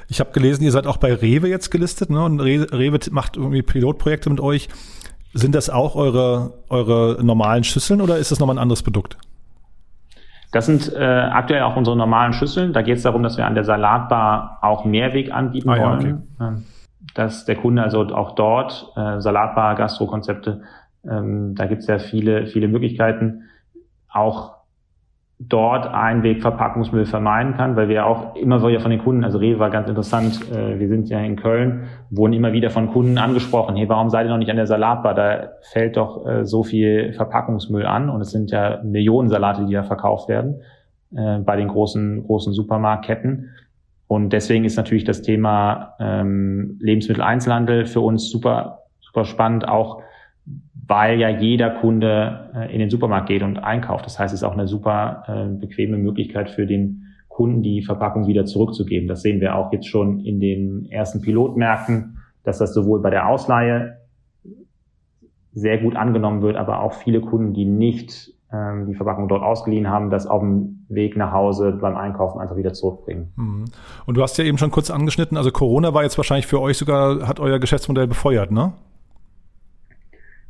Ich 0.08 0.20
habe 0.20 0.32
gelesen, 0.32 0.64
ihr 0.64 0.72
seid 0.72 0.88
auch 0.88 0.98
bei 0.98 1.14
Rewe 1.14 1.48
jetzt 1.48 1.70
gelistet, 1.70 2.10
ne? 2.10 2.24
Und 2.24 2.40
Rewe 2.40 3.00
macht 3.12 3.38
irgendwie 3.38 3.62
Pilotprojekte 3.62 4.30
mit 4.30 4.40
euch. 4.40 4.70
Sind 5.34 5.54
das 5.56 5.70
auch 5.70 5.96
eure, 5.96 6.54
eure 6.70 7.24
normalen 7.24 7.64
Schüsseln 7.64 8.02
oder 8.02 8.18
ist 8.18 8.32
das 8.32 8.40
nochmal 8.40 8.56
ein 8.56 8.62
anderes 8.62 8.84
Produkt? 8.84 9.18
Das 10.52 10.66
sind 10.66 10.92
äh, 10.94 10.98
aktuell 10.98 11.62
auch 11.62 11.76
unsere 11.76 11.96
normalen 11.96 12.34
Schüsseln. 12.34 12.74
Da 12.74 12.82
geht 12.82 12.98
es 12.98 13.04
darum, 13.04 13.22
dass 13.22 13.38
wir 13.38 13.46
an 13.46 13.54
der 13.54 13.64
Salatbar 13.64 14.58
auch 14.62 14.84
Mehrweg 14.84 15.32
anbieten 15.32 15.70
ah, 15.70 15.78
ja, 15.78 15.84
wollen. 15.84 16.28
Okay. 16.38 16.48
Ähm, 16.48 16.66
dass 17.14 17.46
der 17.46 17.56
Kunde 17.56 17.84
also 17.84 18.02
auch 18.02 18.34
dort 18.34 18.92
äh, 18.96 19.20
Salatbar, 19.20 19.76
Gastrokonzepte, 19.76 20.62
ähm, 21.08 21.56
da 21.56 21.66
gibt 21.66 21.82
es 21.82 21.88
ja 21.88 22.00
viele, 22.00 22.48
viele 22.48 22.68
Möglichkeiten, 22.68 23.44
auch 24.12 24.59
dort 25.40 25.88
Einwegverpackungsmüll 25.88 27.06
vermeiden 27.06 27.56
kann, 27.56 27.78
weil 27.78 27.88
wir 27.88 28.06
auch 28.06 28.36
immer 28.36 28.62
wieder 28.68 28.82
von 28.82 28.92
den 28.92 29.00
Kunden, 29.00 29.24
also 29.24 29.38
Rewe 29.38 29.58
war 29.58 29.70
ganz 29.70 29.88
interessant, 29.88 30.42
äh, 30.52 30.78
wir 30.78 30.90
sind 30.90 31.08
ja 31.08 31.20
in 31.20 31.38
Köln, 31.38 31.84
wurden 32.10 32.34
immer 32.34 32.52
wieder 32.52 32.70
von 32.70 32.92
Kunden 32.92 33.18
angesprochen, 33.18 33.78
hey, 33.78 33.88
warum 33.88 34.10
seid 34.10 34.26
ihr 34.26 34.32
noch 34.32 34.38
nicht 34.38 34.52
an 34.52 34.58
der 34.58 34.68
Salatbar? 34.68 35.16
Da 35.16 35.52
fällt 35.72 35.96
doch 35.96 36.28
äh, 36.28 36.46
so 36.46 36.64
viel 36.64 37.14
Verpackungsmüll 37.14 37.86
an 37.86 38.10
und 38.10 38.20
es 38.20 38.32
sind 38.32 38.52
ja 38.52 38.82
Millionen 38.84 39.30
Salate, 39.30 39.66
die 39.66 39.74
da 39.74 39.84
verkauft 39.84 40.28
werden 40.28 40.62
äh, 41.16 41.40
bei 41.40 41.56
den 41.56 41.70
großen, 41.70 42.26
großen 42.26 42.52
Supermarktketten. 42.52 43.50
Und 44.08 44.34
deswegen 44.34 44.66
ist 44.66 44.76
natürlich 44.76 45.06
das 45.06 45.22
Thema 45.22 45.94
ähm, 46.02 46.78
Lebensmitteleinzelhandel 46.82 47.86
für 47.86 48.02
uns 48.02 48.30
super, 48.30 48.80
super 49.00 49.24
spannend, 49.24 49.70
auch 49.70 50.02
weil 50.90 51.20
ja 51.20 51.30
jeder 51.30 51.70
Kunde 51.70 52.50
äh, 52.56 52.74
in 52.74 52.80
den 52.80 52.90
Supermarkt 52.90 53.28
geht 53.28 53.44
und 53.44 53.60
einkauft. 53.60 54.06
Das 54.06 54.18
heißt, 54.18 54.34
es 54.34 54.42
ist 54.42 54.44
auch 54.44 54.54
eine 54.54 54.68
super 54.68 55.24
äh, 55.28 55.46
bequeme 55.48 55.98
Möglichkeit 55.98 56.50
für 56.50 56.66
den 56.66 57.06
Kunden, 57.28 57.62
die 57.62 57.84
Verpackung 57.84 58.26
wieder 58.26 58.46
zurückzugeben. 58.46 59.08
Das 59.08 59.22
sehen 59.22 59.40
wir 59.40 59.56
auch 59.56 59.72
jetzt 59.72 59.88
schon 59.88 60.20
in 60.26 60.40
den 60.40 60.88
ersten 60.90 61.22
Pilotmärkten, 61.22 62.18
dass 62.44 62.58
das 62.58 62.74
sowohl 62.74 63.02
bei 63.04 63.12
der 63.12 63.28
Ausleihe 63.28 64.00
sehr 65.54 65.78
gut 65.78 65.96
angenommen 65.96 66.42
wird, 66.42 66.58
aber 66.58 66.82
auch 66.82 66.94
viele 66.94 67.22
Kunden, 67.22 67.54
die 67.54 67.66
nicht 67.66 68.34
ähm, 68.52 68.88
die 68.88 68.96
Verpackung 68.96 69.28
dort 69.28 69.44
ausgeliehen 69.44 69.90
haben, 69.90 70.10
das 70.10 70.26
auf 70.26 70.42
dem 70.42 70.86
Weg 70.90 71.16
nach 71.16 71.32
Hause 71.32 71.78
beim 71.80 71.98
Einkaufen 71.98 72.42
einfach 72.42 72.56
wieder 72.56 72.74
zurückbringen. 72.74 73.32
Mhm. 73.36 73.66
Und 74.08 74.18
du 74.18 74.24
hast 74.24 74.40
ja 74.40 74.44
eben 74.44 74.58
schon 74.58 74.72
kurz 74.72 74.90
angeschnitten, 74.90 75.38
also 75.38 75.52
Corona 75.52 75.94
war 75.94 76.02
jetzt 76.02 76.18
wahrscheinlich 76.18 76.48
für 76.48 76.60
euch 76.60 76.80
sogar, 76.80 77.28
hat 77.28 77.40
euer 77.40 77.60
Geschäftsmodell 77.60 78.08
befeuert, 78.08 78.50
ne? 78.50 78.74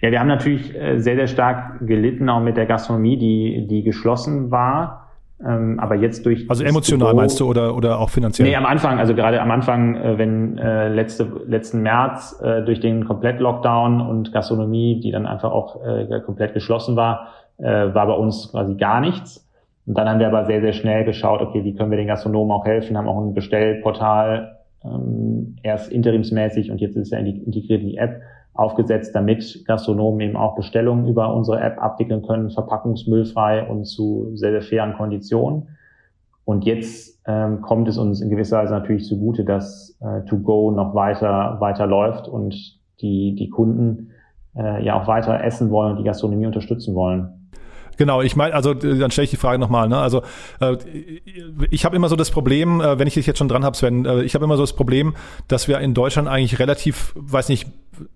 Ja, 0.02 0.12
wir 0.12 0.20
haben 0.20 0.28
natürlich 0.28 0.74
äh, 0.76 1.00
sehr, 1.00 1.16
sehr 1.16 1.28
stark 1.28 1.86
gelitten, 1.86 2.30
auch 2.30 2.42
mit 2.42 2.58
der 2.58 2.66
Gastronomie, 2.66 3.18
die, 3.18 3.68
die 3.68 3.84
geschlossen 3.84 4.50
war. 4.52 5.08
Ähm, 5.46 5.80
aber 5.80 5.96
jetzt 5.96 6.26
durch. 6.26 6.50
Also 6.50 6.64
emotional 6.66 7.10
Büro, 7.10 7.22
meinst 7.22 7.40
du 7.40 7.48
oder, 7.48 7.76
oder 7.76 8.00
auch 8.00 8.10
finanziell? 8.10 8.48
Nee, 8.48 8.56
am 8.58 8.66
Anfang, 8.66 9.00
also 9.00 9.16
gerade 9.16 9.42
am 9.42 9.52
Anfang, 9.52 9.96
äh, 9.96 10.18
wenn 10.18 10.58
äh, 10.58 10.90
letzte, 10.90 11.32
letzten 11.48 11.82
März 11.82 12.42
äh, 12.44 12.62
durch 12.64 12.82
den 12.82 13.06
Komplett-Lockdown 13.06 14.02
und 14.02 14.34
Gastronomie, 14.34 15.00
die 15.00 15.12
dann 15.12 15.26
einfach 15.26 15.52
auch 15.52 15.82
äh, 15.86 16.20
komplett 16.26 16.54
geschlossen 16.54 16.98
war, 16.98 17.30
äh, 17.58 17.64
war 17.64 18.08
bei 18.08 18.14
uns 18.14 18.52
quasi 18.52 18.76
gar 18.76 19.00
nichts. 19.00 19.48
Und 19.86 19.98
dann 19.98 20.10
haben 20.10 20.20
wir 20.20 20.28
aber 20.28 20.46
sehr, 20.46 20.60
sehr 20.62 20.74
schnell 20.74 21.06
geschaut, 21.06 21.42
okay, 21.42 21.64
wie 21.64 21.74
können 21.74 21.90
wir 21.90 21.98
den 21.98 22.08
Gastronomen 22.08 22.52
auch 22.52 22.66
helfen, 22.66 22.98
haben 22.98 23.08
auch 23.08 23.20
ein 23.22 23.34
Bestellportal 23.34 24.58
ähm, 24.84 25.56
erst 25.64 25.92
interimsmäßig 25.92 26.70
und 26.70 26.80
jetzt 26.82 26.96
ist 26.96 27.12
ja 27.12 27.20
integriert 27.20 27.82
in 27.82 27.88
die 27.88 27.98
App 27.98 28.22
aufgesetzt, 28.60 29.16
damit 29.16 29.64
Gastronomen 29.66 30.20
eben 30.20 30.36
auch 30.36 30.56
Bestellungen 30.56 31.08
über 31.08 31.34
unsere 31.34 31.62
App 31.62 31.82
abwickeln 31.82 32.22
können, 32.22 32.52
verpackungsmüllfrei 32.52 33.68
und 33.68 33.86
zu 33.86 34.32
sehr, 34.36 34.52
sehr 34.52 34.62
fairen 34.62 34.94
Konditionen. 34.96 35.70
Und 36.44 36.66
jetzt 36.66 37.22
ähm, 37.26 37.62
kommt 37.62 37.88
es 37.88 37.98
uns 37.98 38.22
in 38.22 38.30
gewisser 38.30 38.58
Weise 38.58 38.74
natürlich 38.74 39.06
zugute, 39.06 39.46
dass 39.46 39.96
äh, 40.02 40.26
To 40.26 40.40
Go 40.40 40.72
noch 40.72 40.94
weiter, 40.94 41.58
weiter 41.60 41.88
läuft 41.88 42.28
und 42.28 42.80
die, 43.02 43.36
die 43.36 43.50
Kunden 43.50 44.12
äh, 44.58 44.84
ja 44.84 45.02
auch 45.02 45.08
weiter 45.08 45.44
essen 45.44 45.70
wollen 45.70 45.92
und 45.92 45.98
die 46.00 46.04
Gastronomie 46.04 46.48
unterstützen 46.48 46.96
wollen. 46.96 47.39
Genau, 48.00 48.22
ich 48.22 48.38
meine, 48.38 48.54
also 48.54 48.74
dann 48.74 49.12
stelle 49.12 49.26
ich 49.26 49.30
die 49.30 49.36
Frage 49.36 49.60
nochmal. 49.60 49.90
Ne? 49.90 49.98
Also 49.98 50.24
äh, 50.62 50.78
ich 51.70 51.84
habe 51.84 51.98
immer 51.98 52.08
so 52.08 52.16
das 52.16 52.32
Problem, 52.32 52.80
äh, 52.80 52.98
wenn 52.98 53.08
ich 53.08 53.16
dich 53.16 53.28
jetzt 53.28 53.40
schon 53.40 53.50
dran 53.50 53.66
habe, 53.66 53.76
Sven, 53.76 54.06
äh, 54.06 54.22
ich 54.24 54.36
habe 54.36 54.46
immer 54.46 54.56
so 54.56 54.64
das 54.64 54.72
Problem, 54.72 55.16
dass 55.50 55.68
wir 55.68 55.80
in 55.80 55.94
Deutschland 55.94 56.30
eigentlich 56.30 56.60
relativ, 56.60 57.12
weiß 57.16 57.50
nicht, 57.50 57.68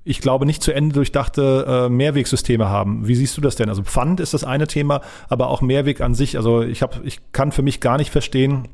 ich 0.05 0.21
glaube 0.21 0.45
nicht 0.45 0.63
zu 0.63 0.71
Ende 0.71 0.95
durchdachte 0.95 1.65
äh, 1.67 1.89
Mehrwegsysteme 1.89 2.69
haben. 2.69 3.09
Wie 3.09 3.15
siehst 3.15 3.35
du 3.35 3.41
das 3.41 3.57
denn? 3.57 3.67
Also 3.67 3.83
Pfand 3.83 4.21
ist 4.21 4.33
das 4.33 4.45
eine 4.45 4.67
Thema, 4.67 5.01
aber 5.27 5.49
auch 5.49 5.59
Mehrweg 5.59 5.99
an 5.99 6.15
sich. 6.15 6.37
Also 6.37 6.61
ich 6.61 6.81
habe, 6.81 7.01
ich 7.03 7.19
kann 7.33 7.51
für 7.51 7.61
mich 7.61 7.81
gar 7.81 7.97
nicht 7.97 8.09
verstehen, 8.09 8.69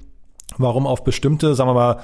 warum 0.60 0.86
auf 0.86 1.04
bestimmte, 1.04 1.56
sagen 1.56 1.72
wir 1.72 1.74
mal, 1.74 2.00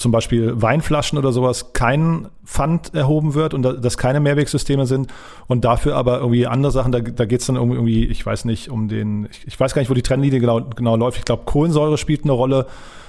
zum 0.00 0.12
Beispiel 0.12 0.60
Weinflaschen 0.60 1.18
oder 1.18 1.30
sowas 1.30 1.72
kein 1.72 2.28
Pfand 2.44 2.94
erhoben 2.94 3.34
wird 3.34 3.54
und 3.54 3.62
dass 3.62 3.98
keine 3.98 4.18
Mehrwegsysteme 4.18 4.86
sind 4.86 5.12
und 5.46 5.64
dafür 5.64 5.96
aber 5.96 6.18
irgendwie 6.20 6.46
andere 6.46 6.72
Sachen, 6.72 6.90
da, 6.90 7.00
da 7.00 7.26
geht 7.26 7.40
es 7.40 7.46
dann 7.46 7.56
irgendwie, 7.56 8.06
ich 8.06 8.24
weiß 8.24 8.46
nicht, 8.46 8.70
um 8.70 8.88
den, 8.88 9.28
ich, 9.30 9.46
ich, 9.46 9.60
weiß 9.60 9.74
gar 9.74 9.82
nicht, 9.82 9.90
wo 9.90 9.94
die 9.94 10.02
Trennlinie 10.02 10.40
genau, 10.40 10.62
genau 10.62 10.96
läuft. 10.96 11.18
Ich 11.18 11.24
glaube, 11.24 11.42
Kohlensäure 11.44 11.98
spielt 11.98 12.24
eine 12.24 12.32
Rolle, 12.32 12.66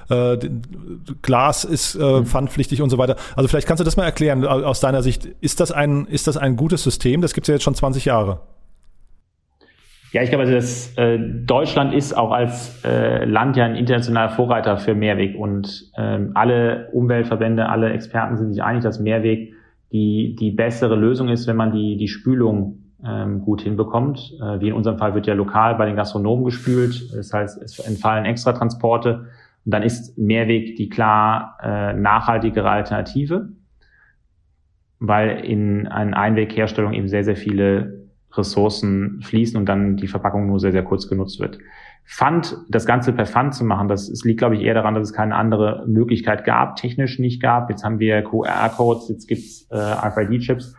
äh, 0.09 0.37
Glas 1.21 1.63
ist 1.63 1.95
äh, 1.95 1.99
mhm. 1.99 2.25
pfandpflichtig 2.25 2.81
und 2.81 2.89
so 2.89 2.97
weiter. 2.97 3.15
Also 3.35 3.47
vielleicht 3.47 3.67
kannst 3.67 3.79
du 3.79 3.85
das 3.85 3.95
mal 3.95 4.03
erklären 4.03 4.45
aus 4.45 4.81
deiner 4.81 5.01
Sicht. 5.01 5.25
Ist 5.39 5.61
das 5.61 5.71
ein, 5.71 6.05
ist 6.07 6.27
das 6.27 6.37
ein 6.37 6.57
gutes 6.57 6.83
System? 6.83 7.21
Das 7.21 7.33
gibt 7.33 7.45
es 7.45 7.47
ja 7.47 7.55
jetzt 7.55 7.63
schon 7.63 7.75
20 7.75 8.05
Jahre. 8.05 8.41
Ja, 10.11 10.21
ich 10.21 10.29
glaube, 10.29 10.43
also 10.43 10.53
das, 10.53 10.97
äh, 10.97 11.17
Deutschland 11.19 11.93
ist 11.93 12.17
auch 12.17 12.31
als 12.31 12.83
äh, 12.83 13.23
Land 13.23 13.55
ja 13.55 13.63
ein 13.63 13.75
internationaler 13.75 14.29
Vorreiter 14.29 14.77
für 14.77 14.93
Mehrweg 14.93 15.37
und 15.37 15.89
ähm, 15.97 16.31
alle 16.33 16.89
Umweltverbände, 16.91 17.69
alle 17.69 17.91
Experten 17.91 18.35
sind 18.35 18.51
sich 18.51 18.61
einig, 18.61 18.83
dass 18.83 18.99
Mehrweg 18.99 19.53
die, 19.93 20.35
die 20.37 20.51
bessere 20.51 20.95
Lösung 20.95 21.29
ist, 21.29 21.47
wenn 21.47 21.55
man 21.55 21.71
die, 21.71 21.95
die 21.95 22.09
Spülung 22.09 22.79
ähm, 23.05 23.41
gut 23.41 23.61
hinbekommt. 23.61 24.33
Äh, 24.41 24.59
wie 24.59 24.67
in 24.67 24.73
unserem 24.73 24.97
Fall 24.97 25.15
wird 25.15 25.27
ja 25.27 25.33
lokal 25.33 25.75
bei 25.75 25.85
den 25.85 25.95
Gastronomen 25.95 26.43
gespült, 26.43 27.15
das 27.15 27.31
heißt, 27.31 27.61
es 27.61 27.79
entfallen 27.79 28.25
extra 28.25 28.51
Transporte 28.51 29.27
und 29.65 29.73
dann 29.73 29.83
ist 29.83 30.17
Mehrweg 30.17 30.75
die 30.75 30.89
klar 30.89 31.57
äh, 31.63 31.93
nachhaltigere 31.93 32.69
Alternative, 32.69 33.49
weil 34.99 35.45
in 35.45 35.87
einer 35.87 36.17
Einwegherstellung 36.17 36.91
eben 36.93 37.07
sehr, 37.07 37.23
sehr 37.23 37.37
viele 37.37 38.00
Ressourcen 38.33 39.21
fließen 39.21 39.57
und 39.57 39.67
dann 39.67 39.97
die 39.97 40.07
Verpackung 40.07 40.47
nur 40.47 40.59
sehr, 40.59 40.71
sehr 40.71 40.83
kurz 40.83 41.07
genutzt 41.07 41.39
wird. 41.39 41.59
Pfand, 42.05 42.57
das 42.69 42.85
Ganze 42.85 43.13
per 43.13 43.25
Pfand 43.25 43.53
zu 43.53 43.63
machen, 43.63 43.87
das, 43.87 44.09
das 44.09 44.23
liegt, 44.23 44.39
glaube 44.39 44.55
ich, 44.55 44.61
eher 44.61 44.73
daran, 44.73 44.95
dass 44.95 45.03
es 45.03 45.13
keine 45.13 45.35
andere 45.35 45.85
Möglichkeit 45.87 46.43
gab, 46.43 46.75
technisch 46.75 47.19
nicht 47.19 47.41
gab. 47.41 47.69
Jetzt 47.69 47.83
haben 47.83 47.99
wir 47.99 48.21
QR-Codes, 48.23 49.09
jetzt 49.09 49.27
gibt's 49.27 49.67
äh, 49.71 49.77
RFID-Chips. 49.77 50.75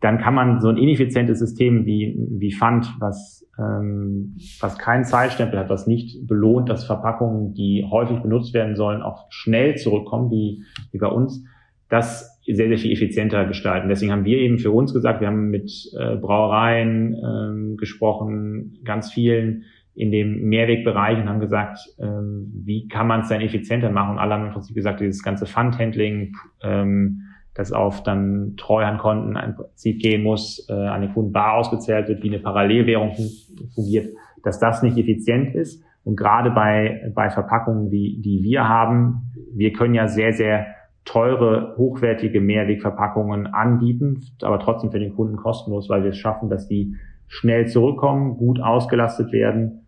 Dann 0.00 0.18
kann 0.18 0.34
man 0.34 0.60
so 0.60 0.68
ein 0.68 0.76
ineffizientes 0.76 1.38
System 1.38 1.86
wie, 1.86 2.18
wie 2.30 2.52
Pfand, 2.52 2.94
was, 2.98 3.46
ähm, 3.58 4.36
was 4.60 4.76
keinen 4.78 5.04
Zeitstempel 5.04 5.58
hat, 5.58 5.70
was 5.70 5.86
nicht 5.86 6.26
belohnt, 6.26 6.68
dass 6.68 6.84
Verpackungen, 6.84 7.54
die 7.54 7.86
häufig 7.90 8.20
benutzt 8.20 8.52
werden 8.52 8.76
sollen, 8.76 9.00
auch 9.00 9.26
schnell 9.30 9.76
zurückkommen, 9.76 10.30
wie, 10.30 10.64
wie 10.90 10.98
bei 10.98 11.06
uns, 11.06 11.44
das 11.88 12.33
sehr, 12.46 12.68
sehr 12.68 12.78
viel 12.78 12.92
effizienter 12.92 13.46
gestalten. 13.46 13.88
Deswegen 13.88 14.12
haben 14.12 14.24
wir 14.24 14.38
eben 14.38 14.58
für 14.58 14.70
uns 14.70 14.92
gesagt, 14.92 15.20
wir 15.20 15.28
haben 15.28 15.50
mit 15.50 15.70
äh, 15.98 16.16
Brauereien 16.16 17.14
ähm, 17.14 17.76
gesprochen, 17.76 18.78
ganz 18.84 19.12
vielen 19.12 19.64
in 19.94 20.10
dem 20.10 20.48
Mehrwegbereich 20.48 21.18
und 21.18 21.28
haben 21.28 21.40
gesagt, 21.40 21.78
ähm, 21.98 22.52
wie 22.64 22.88
kann 22.88 23.06
man 23.06 23.20
es 23.20 23.28
denn 23.28 23.40
effizienter 23.40 23.90
machen? 23.90 24.12
Und 24.12 24.18
alle 24.18 24.34
haben 24.34 24.46
im 24.46 24.52
Prinzip 24.52 24.74
gesagt, 24.74 25.00
dieses 25.00 25.22
ganze 25.22 25.46
Fundhandling, 25.46 26.34
ähm, 26.62 27.20
das 27.54 27.72
auf 27.72 28.02
dann 28.02 28.54
Treuhandkonten 28.56 29.36
im 29.36 29.54
Prinzip 29.54 30.00
gehen 30.00 30.24
muss, 30.24 30.66
äh, 30.68 30.72
an 30.72 31.02
den 31.02 31.14
Kunden 31.14 31.32
bar 31.32 31.54
ausgezahlt 31.54 32.08
wird, 32.08 32.22
wie 32.24 32.28
eine 32.28 32.40
Parallelwährung 32.40 33.14
fun 33.14 33.26
fungiert, 33.74 34.08
dass 34.42 34.58
das 34.58 34.82
nicht 34.82 34.98
effizient 34.98 35.54
ist. 35.54 35.82
Und 36.02 36.16
gerade 36.16 36.50
bei, 36.50 37.12
bei 37.14 37.30
Verpackungen, 37.30 37.92
wie, 37.92 38.20
die 38.20 38.42
wir 38.42 38.68
haben, 38.68 39.32
wir 39.52 39.72
können 39.72 39.94
ja 39.94 40.08
sehr, 40.08 40.32
sehr 40.32 40.66
teure, 41.04 41.74
hochwertige 41.76 42.40
Mehrwegverpackungen 42.40 43.46
anbieten, 43.46 44.22
aber 44.42 44.58
trotzdem 44.58 44.90
für 44.90 44.98
den 44.98 45.14
Kunden 45.14 45.36
kostenlos, 45.36 45.88
weil 45.88 46.02
wir 46.02 46.10
es 46.10 46.18
schaffen, 46.18 46.48
dass 46.48 46.66
die 46.66 46.94
schnell 47.28 47.66
zurückkommen, 47.66 48.36
gut 48.36 48.60
ausgelastet 48.60 49.32
werden 49.32 49.86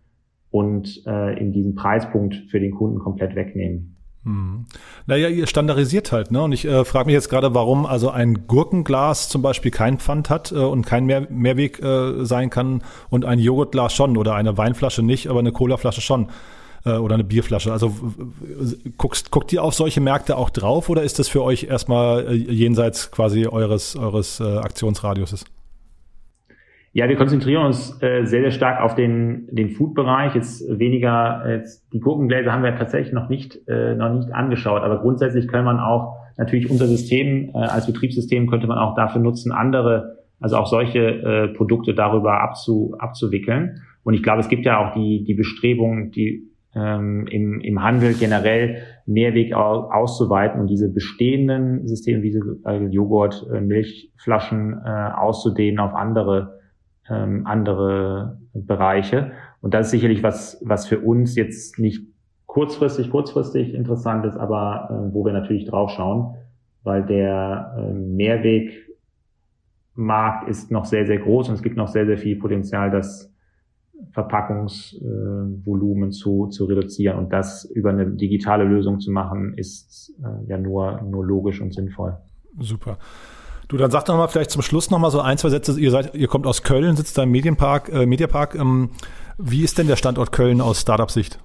und 0.50 1.02
äh, 1.06 1.38
in 1.38 1.52
diesen 1.52 1.74
Preispunkt 1.74 2.34
für 2.50 2.60
den 2.60 2.72
Kunden 2.72 2.98
komplett 2.98 3.34
wegnehmen. 3.34 3.96
Hm. 4.24 4.66
Naja, 5.06 5.28
ihr 5.28 5.46
standardisiert 5.46 6.10
halt, 6.10 6.32
ne? 6.32 6.42
Und 6.42 6.50
ich 6.50 6.64
äh, 6.64 6.84
frage 6.84 7.06
mich 7.06 7.14
jetzt 7.14 7.28
gerade, 7.28 7.54
warum 7.54 7.86
also 7.86 8.10
ein 8.10 8.48
Gurkenglas 8.48 9.28
zum 9.28 9.40
Beispiel 9.40 9.70
kein 9.70 9.98
Pfand 9.98 10.30
hat 10.30 10.50
äh, 10.50 10.56
und 10.56 10.84
kein 10.84 11.06
Mehr 11.06 11.28
Mehrweg 11.30 11.80
äh, 11.80 12.24
sein 12.24 12.50
kann 12.50 12.82
und 13.08 13.24
ein 13.24 13.38
Joghurtglas 13.38 13.94
schon 13.94 14.16
oder 14.16 14.34
eine 14.34 14.58
Weinflasche 14.58 15.04
nicht, 15.04 15.28
aber 15.28 15.38
eine 15.38 15.52
Colaflasche 15.52 16.00
schon 16.00 16.26
oder 16.90 17.14
eine 17.14 17.24
Bierflasche. 17.24 17.72
Also 17.72 17.92
guckst, 18.96 19.30
guckt 19.30 19.52
ihr 19.52 19.62
auf 19.62 19.74
solche 19.74 20.00
Märkte 20.00 20.36
auch 20.36 20.50
drauf 20.50 20.88
oder 20.88 21.02
ist 21.02 21.18
das 21.18 21.28
für 21.28 21.42
euch 21.42 21.64
erstmal 21.64 22.26
äh, 22.26 22.32
jenseits 22.34 23.10
quasi 23.10 23.46
eures, 23.46 23.96
eures 23.96 24.40
äh, 24.40 24.58
Aktionsradiuses? 24.58 25.44
Ja, 26.92 27.10
wir 27.10 27.16
konzentrieren 27.16 27.66
uns 27.66 27.90
äh, 28.00 28.24
sehr, 28.24 28.40
sehr 28.40 28.50
stark 28.52 28.80
auf 28.80 28.94
den, 28.94 29.48
den 29.50 29.68
Food-Bereich. 29.68 30.34
Jetzt 30.34 30.64
weniger, 30.78 31.44
jetzt 31.46 31.92
die 31.92 32.00
Gurkengläser 32.00 32.52
haben 32.52 32.62
wir 32.62 32.74
tatsächlich 32.74 33.12
noch 33.12 33.28
nicht, 33.28 33.68
äh, 33.68 33.94
noch 33.94 34.14
nicht 34.14 34.32
angeschaut. 34.32 34.82
Aber 34.82 35.00
grundsätzlich 35.00 35.46
kann 35.46 35.66
man 35.66 35.78
auch 35.78 36.14
natürlich 36.38 36.70
unser 36.70 36.86
System 36.86 37.50
äh, 37.54 37.58
als 37.58 37.86
Betriebssystem 37.86 38.46
könnte 38.46 38.66
man 38.66 38.78
auch 38.78 38.94
dafür 38.94 39.20
nutzen, 39.20 39.52
andere, 39.52 40.16
also 40.40 40.56
auch 40.56 40.66
solche 40.66 41.00
äh, 41.00 41.48
Produkte 41.48 41.92
darüber 41.92 42.40
abzu, 42.40 42.94
abzuwickeln. 42.98 43.82
Und 44.02 44.14
ich 44.14 44.22
glaube, 44.22 44.40
es 44.40 44.48
gibt 44.48 44.64
ja 44.64 44.78
auch 44.78 44.94
die, 44.94 45.22
die 45.24 45.34
Bestrebung, 45.34 46.12
die 46.12 46.48
ähm, 46.76 47.26
im, 47.26 47.60
im 47.60 47.82
Handel 47.82 48.14
generell 48.14 48.82
Mehrweg 49.06 49.54
auszuweiten 49.54 50.60
und 50.60 50.68
diese 50.68 50.92
bestehenden 50.92 51.88
Systeme, 51.88 52.22
wie 52.22 52.38
äh, 52.66 52.86
Joghurt, 52.88 53.46
äh, 53.52 53.60
Milchflaschen 53.60 54.80
äh, 54.84 54.88
auszudehnen 54.88 55.80
auf 55.80 55.94
andere 55.94 56.56
ähm, 57.08 57.46
andere 57.46 58.38
Bereiche. 58.52 59.32
Und 59.60 59.74
das 59.74 59.86
ist 59.86 59.92
sicherlich 59.92 60.22
was, 60.22 60.62
was 60.64 60.86
für 60.86 61.00
uns 61.00 61.36
jetzt 61.36 61.78
nicht 61.78 62.06
kurzfristig, 62.46 63.10
kurzfristig 63.10 63.74
interessant 63.74 64.24
ist, 64.24 64.36
aber 64.36 64.88
äh, 64.90 65.14
wo 65.14 65.24
wir 65.24 65.32
natürlich 65.32 65.66
drauf 65.66 65.90
schauen, 65.90 66.36
weil 66.82 67.04
der 67.04 67.74
äh, 67.78 67.92
Mehrwegmarkt 67.92 70.48
ist 70.48 70.70
noch 70.70 70.84
sehr, 70.84 71.06
sehr 71.06 71.18
groß 71.18 71.48
und 71.48 71.54
es 71.54 71.62
gibt 71.62 71.76
noch 71.76 71.88
sehr, 71.88 72.06
sehr 72.06 72.18
viel 72.18 72.36
Potenzial, 72.36 72.90
das 72.90 73.32
Verpackungsvolumen 74.12 76.08
äh, 76.08 76.12
zu, 76.12 76.46
zu 76.48 76.64
reduzieren. 76.64 77.18
Und 77.18 77.32
das 77.32 77.64
über 77.64 77.90
eine 77.90 78.06
digitale 78.06 78.64
Lösung 78.64 79.00
zu 79.00 79.10
machen, 79.10 79.54
ist 79.56 80.14
äh, 80.22 80.48
ja 80.48 80.58
nur, 80.58 81.02
nur 81.02 81.24
logisch 81.24 81.60
und 81.60 81.74
sinnvoll. 81.74 82.16
Super. 82.58 82.98
Du, 83.68 83.76
dann 83.76 83.90
sag 83.90 84.04
doch 84.04 84.16
mal 84.16 84.28
vielleicht 84.28 84.52
zum 84.52 84.62
Schluss 84.62 84.90
noch 84.90 84.98
mal 84.98 85.10
so 85.10 85.20
ein, 85.20 85.38
zwei 85.38 85.48
Sätze. 85.48 85.78
Ihr 85.78 85.90
seid, 85.90 86.14
ihr 86.14 86.28
kommt 86.28 86.46
aus 86.46 86.62
Köln, 86.62 86.94
sitzt 86.96 87.18
da 87.18 87.24
im 87.24 87.30
Medienpark, 87.30 87.88
äh, 87.88 88.06
Mediapark. 88.06 88.54
Ähm, 88.54 88.90
wie 89.38 89.64
ist 89.64 89.76
denn 89.78 89.88
der 89.88 89.96
Standort 89.96 90.32
Köln 90.32 90.60
aus 90.60 90.80
Startup-Sicht? 90.80 91.40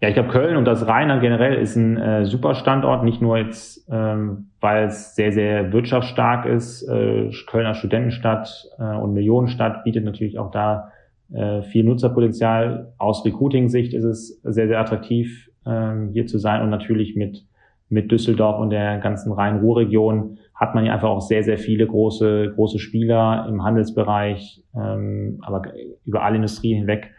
Ja, 0.00 0.08
ich 0.08 0.14
glaube, 0.14 0.28
Köln 0.28 0.56
und 0.56 0.64
das 0.64 0.86
Rheinland 0.86 1.22
generell 1.22 1.54
ist 1.54 1.76
ein 1.76 1.96
äh, 1.96 2.24
super 2.26 2.54
Standort, 2.54 3.04
nicht 3.04 3.22
nur 3.22 3.38
jetzt, 3.38 3.88
ähm, 3.90 4.50
weil 4.60 4.84
es 4.86 5.14
sehr, 5.14 5.32
sehr 5.32 5.72
wirtschaftsstark 5.72 6.46
ist. 6.46 6.86
Äh, 6.88 7.30
Kölner 7.46 7.74
Studentenstadt 7.74 8.66
äh, 8.78 8.96
und 8.96 9.14
Millionenstadt 9.14 9.84
bietet 9.84 10.04
natürlich 10.04 10.38
auch 10.38 10.50
da 10.50 10.92
äh, 11.32 11.62
viel 11.62 11.84
Nutzerpotenzial. 11.84 12.92
Aus 12.98 13.24
Recruiting-Sicht 13.24 13.94
ist 13.94 14.04
es 14.04 14.40
sehr, 14.42 14.68
sehr 14.68 14.80
attraktiv, 14.80 15.50
äh, 15.64 15.92
hier 16.12 16.26
zu 16.26 16.38
sein 16.38 16.62
und 16.62 16.70
natürlich 16.70 17.16
mit 17.16 17.46
mit 17.94 18.10
Düsseldorf 18.10 18.58
und 18.60 18.70
der 18.70 18.98
ganzen 18.98 19.32
Rhein-Ruhr-Region 19.32 20.38
hat 20.54 20.74
man 20.74 20.84
ja 20.84 20.92
einfach 20.92 21.08
auch 21.08 21.20
sehr, 21.20 21.42
sehr 21.42 21.58
viele 21.58 21.86
große, 21.86 22.52
große 22.54 22.78
Spieler 22.78 23.46
im 23.48 23.62
Handelsbereich, 23.64 24.62
ähm, 24.74 25.38
aber 25.42 25.62
über 26.04 26.22
alle 26.22 26.36
Industrien 26.36 26.78
hinweg, 26.78 27.13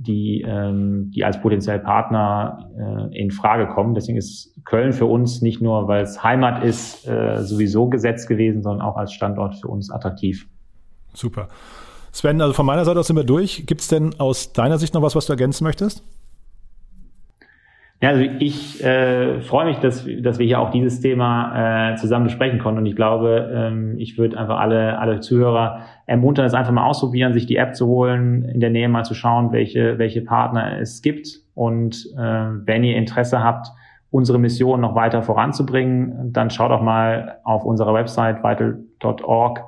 die, 0.00 0.42
ähm, 0.46 1.10
die 1.10 1.24
als 1.24 1.40
potenziell 1.40 1.80
Partner 1.80 2.70
äh, 3.12 3.18
in 3.18 3.30
Frage 3.30 3.66
kommen. 3.66 3.94
Deswegen 3.94 4.16
ist 4.16 4.54
Köln 4.64 4.92
für 4.92 5.06
uns 5.06 5.42
nicht 5.42 5.60
nur, 5.60 5.88
weil 5.88 6.02
es 6.02 6.22
Heimat 6.22 6.62
ist, 6.62 7.06
äh, 7.08 7.42
sowieso 7.42 7.88
gesetzt 7.88 8.28
gewesen, 8.28 8.62
sondern 8.62 8.86
auch 8.86 8.96
als 8.96 9.12
Standort 9.12 9.56
für 9.56 9.68
uns 9.68 9.90
attraktiv. 9.90 10.46
Super. 11.14 11.48
Sven, 12.12 12.40
also 12.40 12.54
von 12.54 12.64
meiner 12.64 12.84
Seite 12.84 13.00
aus 13.00 13.08
sind 13.08 13.16
wir 13.16 13.24
durch. 13.24 13.66
Gibt 13.66 13.80
es 13.80 13.88
denn 13.88 14.14
aus 14.18 14.52
deiner 14.52 14.78
Sicht 14.78 14.94
noch 14.94 15.02
was, 15.02 15.16
was 15.16 15.26
du 15.26 15.32
ergänzen 15.32 15.64
möchtest? 15.64 16.04
Ja, 18.00 18.10
also 18.10 18.22
ich 18.38 18.82
äh, 18.84 19.40
freue 19.40 19.66
mich, 19.66 19.78
dass, 19.78 20.06
dass 20.20 20.38
wir 20.38 20.46
hier 20.46 20.60
auch 20.60 20.70
dieses 20.70 21.00
Thema 21.00 21.90
äh, 21.92 21.96
zusammen 21.96 22.26
besprechen 22.26 22.60
konnten. 22.60 22.78
Und 22.78 22.86
ich 22.86 22.94
glaube, 22.94 23.50
ähm, 23.52 23.96
ich 23.98 24.16
würde 24.16 24.38
einfach 24.38 24.60
alle, 24.60 24.98
alle 25.00 25.18
Zuhörer 25.18 25.80
ermuntern, 26.06 26.46
es 26.46 26.54
einfach 26.54 26.70
mal 26.70 26.86
ausprobieren, 26.86 27.32
sich 27.32 27.46
die 27.46 27.56
App 27.56 27.74
zu 27.74 27.88
holen, 27.88 28.44
in 28.44 28.60
der 28.60 28.70
Nähe 28.70 28.88
mal 28.88 29.04
zu 29.04 29.14
schauen, 29.14 29.50
welche, 29.50 29.98
welche 29.98 30.20
Partner 30.20 30.78
es 30.78 31.02
gibt. 31.02 31.40
Und 31.54 32.06
äh, 32.16 32.20
wenn 32.20 32.84
ihr 32.84 32.96
Interesse 32.96 33.42
habt, 33.42 33.66
unsere 34.10 34.38
Mission 34.38 34.80
noch 34.80 34.94
weiter 34.94 35.22
voranzubringen, 35.22 36.32
dann 36.32 36.50
schaut 36.50 36.70
auch 36.70 36.82
mal 36.82 37.38
auf 37.42 37.64
unserer 37.64 37.94
Website 37.94 38.44
vital.org 38.44 39.64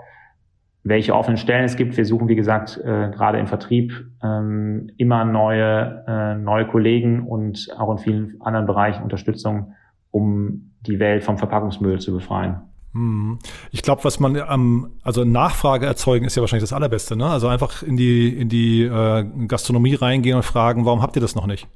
welche 0.82 1.14
offenen 1.14 1.36
Stellen 1.36 1.64
es 1.64 1.76
gibt. 1.76 1.96
Wir 1.96 2.04
suchen, 2.04 2.28
wie 2.28 2.36
gesagt, 2.36 2.78
äh, 2.78 3.10
gerade 3.10 3.38
im 3.38 3.46
Vertrieb 3.46 3.92
ähm, 4.22 4.90
immer 4.96 5.24
neue, 5.24 6.04
äh, 6.06 6.34
neue 6.36 6.66
Kollegen 6.66 7.26
und 7.26 7.68
auch 7.78 7.90
in 7.92 7.98
vielen 7.98 8.40
anderen 8.40 8.66
Bereichen 8.66 9.02
Unterstützung, 9.02 9.74
um 10.10 10.72
die 10.86 10.98
Welt 10.98 11.22
vom 11.22 11.36
Verpackungsmüll 11.36 12.00
zu 12.00 12.12
befreien. 12.12 12.62
Hm. 12.92 13.38
Ich 13.70 13.82
glaube, 13.82 14.02
was 14.04 14.18
man 14.18 14.36
am, 14.36 14.92
also 15.02 15.24
Nachfrage 15.24 15.86
erzeugen 15.86 16.24
ist 16.26 16.34
ja 16.36 16.40
wahrscheinlich 16.40 16.68
das 16.68 16.72
Allerbeste, 16.72 17.14
ne? 17.14 17.26
Also 17.26 17.46
einfach 17.46 17.82
in 17.82 17.96
die, 17.96 18.28
in 18.36 18.48
die 18.48 18.82
äh, 18.82 19.24
Gastronomie 19.46 19.94
reingehen 19.94 20.36
und 20.36 20.44
fragen, 20.44 20.86
warum 20.86 21.02
habt 21.02 21.14
ihr 21.16 21.22
das 21.22 21.36
noch 21.36 21.46
nicht? 21.46 21.68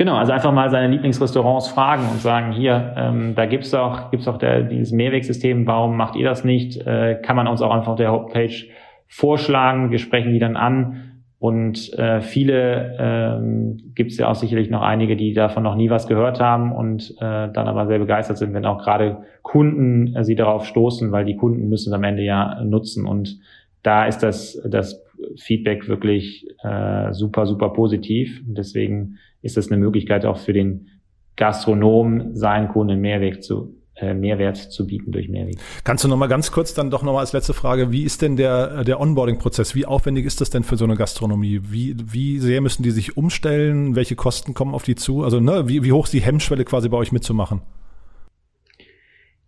Genau, 0.00 0.16
also 0.16 0.32
einfach 0.32 0.50
mal 0.50 0.70
seine 0.70 0.88
Lieblingsrestaurants 0.94 1.68
fragen 1.68 2.08
und 2.10 2.22
sagen, 2.22 2.52
hier, 2.52 2.94
ähm, 2.96 3.34
da 3.34 3.44
gibt's 3.44 3.70
doch, 3.70 4.10
gibt's 4.10 4.24
doch 4.24 4.38
der, 4.38 4.62
dieses 4.62 4.92
Mehrwegsystem, 4.92 5.66
warum 5.66 5.94
macht 5.94 6.16
ihr 6.16 6.24
das 6.24 6.42
nicht? 6.42 6.78
Äh, 6.86 7.20
kann 7.22 7.36
man 7.36 7.46
uns 7.46 7.60
auch 7.60 7.70
einfach 7.70 7.92
auf 7.92 7.98
der 7.98 8.10
Homepage 8.10 8.64
vorschlagen, 9.08 9.90
wir 9.90 9.98
sprechen 9.98 10.32
die 10.32 10.38
dann 10.38 10.56
an 10.56 11.20
und 11.38 11.92
äh, 11.98 12.22
viele 12.22 12.96
ähm, 12.98 13.92
gibt 13.94 14.12
ja 14.12 14.30
auch 14.30 14.36
sicherlich 14.36 14.70
noch 14.70 14.80
einige, 14.80 15.16
die 15.16 15.34
davon 15.34 15.64
noch 15.64 15.74
nie 15.74 15.90
was 15.90 16.06
gehört 16.06 16.40
haben 16.40 16.72
und 16.72 17.10
äh, 17.18 17.52
dann 17.52 17.68
aber 17.68 17.86
sehr 17.86 17.98
begeistert 17.98 18.38
sind, 18.38 18.54
wenn 18.54 18.64
auch 18.64 18.82
gerade 18.82 19.18
Kunden 19.42 20.16
äh, 20.16 20.24
sie 20.24 20.34
darauf 20.34 20.64
stoßen, 20.64 21.12
weil 21.12 21.26
die 21.26 21.36
Kunden 21.36 21.68
müssen 21.68 21.90
es 21.90 21.94
am 21.94 22.04
Ende 22.04 22.22
ja 22.22 22.64
nutzen 22.64 23.04
und 23.04 23.38
da 23.82 24.06
ist 24.06 24.20
das, 24.20 24.62
das 24.66 25.04
Feedback 25.36 25.88
wirklich 25.88 26.46
äh, 26.62 27.12
super, 27.12 27.44
super 27.44 27.68
positiv. 27.74 28.40
deswegen 28.46 29.18
ist 29.42 29.56
das 29.56 29.70
eine 29.70 29.80
Möglichkeit 29.80 30.24
auch 30.24 30.38
für 30.38 30.52
den 30.52 30.88
Gastronom, 31.36 32.34
seinen 32.34 32.68
Kunden 32.68 33.00
Mehrwert 33.00 33.42
zu, 33.42 33.74
äh, 33.96 34.14
Mehrwert 34.14 34.56
zu 34.56 34.86
bieten 34.86 35.10
durch 35.12 35.28
Mehrweg. 35.28 35.56
Kannst 35.84 36.04
du 36.04 36.08
noch 36.08 36.16
mal 36.16 36.26
ganz 36.26 36.52
kurz 36.52 36.74
dann 36.74 36.90
doch 36.90 37.02
noch 37.02 37.14
mal 37.14 37.20
als 37.20 37.32
letzte 37.32 37.54
Frage, 37.54 37.92
wie 37.92 38.02
ist 38.02 38.22
denn 38.22 38.36
der, 38.36 38.84
der 38.84 39.00
Onboarding-Prozess? 39.00 39.74
Wie 39.74 39.86
aufwendig 39.86 40.26
ist 40.26 40.40
das 40.40 40.50
denn 40.50 40.64
für 40.64 40.76
so 40.76 40.84
eine 40.84 40.96
Gastronomie? 40.96 41.60
Wie, 41.70 41.96
wie 41.98 42.38
sehr 42.38 42.60
müssen 42.60 42.82
die 42.82 42.90
sich 42.90 43.16
umstellen? 43.16 43.96
Welche 43.96 44.16
Kosten 44.16 44.54
kommen 44.54 44.74
auf 44.74 44.82
die 44.82 44.96
zu? 44.96 45.24
Also 45.24 45.40
ne, 45.40 45.68
wie, 45.68 45.82
wie 45.84 45.92
hoch 45.92 46.04
ist 46.04 46.12
die 46.12 46.20
Hemmschwelle 46.20 46.64
quasi 46.64 46.88
bei 46.88 46.96
euch 46.98 47.12
mitzumachen? 47.12 47.62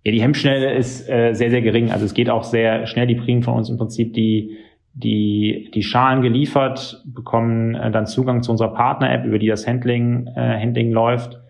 Ja, 0.05 0.11
die 0.11 0.22
Hemmschwelle 0.22 0.74
ist 0.74 1.09
äh, 1.09 1.34
sehr, 1.34 1.51
sehr 1.51 1.62
gering. 1.62 1.90
Also 1.90 2.05
es 2.05 2.14
geht 2.14 2.28
auch 2.28 2.45
sehr 2.45 2.86
schnell. 2.86 3.07
Die 3.07 3.14
bringen 3.14 3.43
von 3.43 3.55
uns 3.55 3.68
im 3.68 3.76
Prinzip 3.76 4.14
die 4.14 4.57
die, 4.95 5.70
die 5.74 5.82
Schalen 5.82 6.22
geliefert, 6.22 7.03
bekommen 7.07 7.74
äh, 7.74 7.90
dann 7.90 8.07
Zugang 8.07 8.43
zu 8.43 8.51
unserer 8.51 8.74
Partner-App, 8.74 9.24
über 9.24 9.38
die 9.38 9.49
das 9.49 9.66
Handling, 9.66 10.26
äh, 10.34 10.61
Handling 10.61 10.93
läuft. 10.93 11.40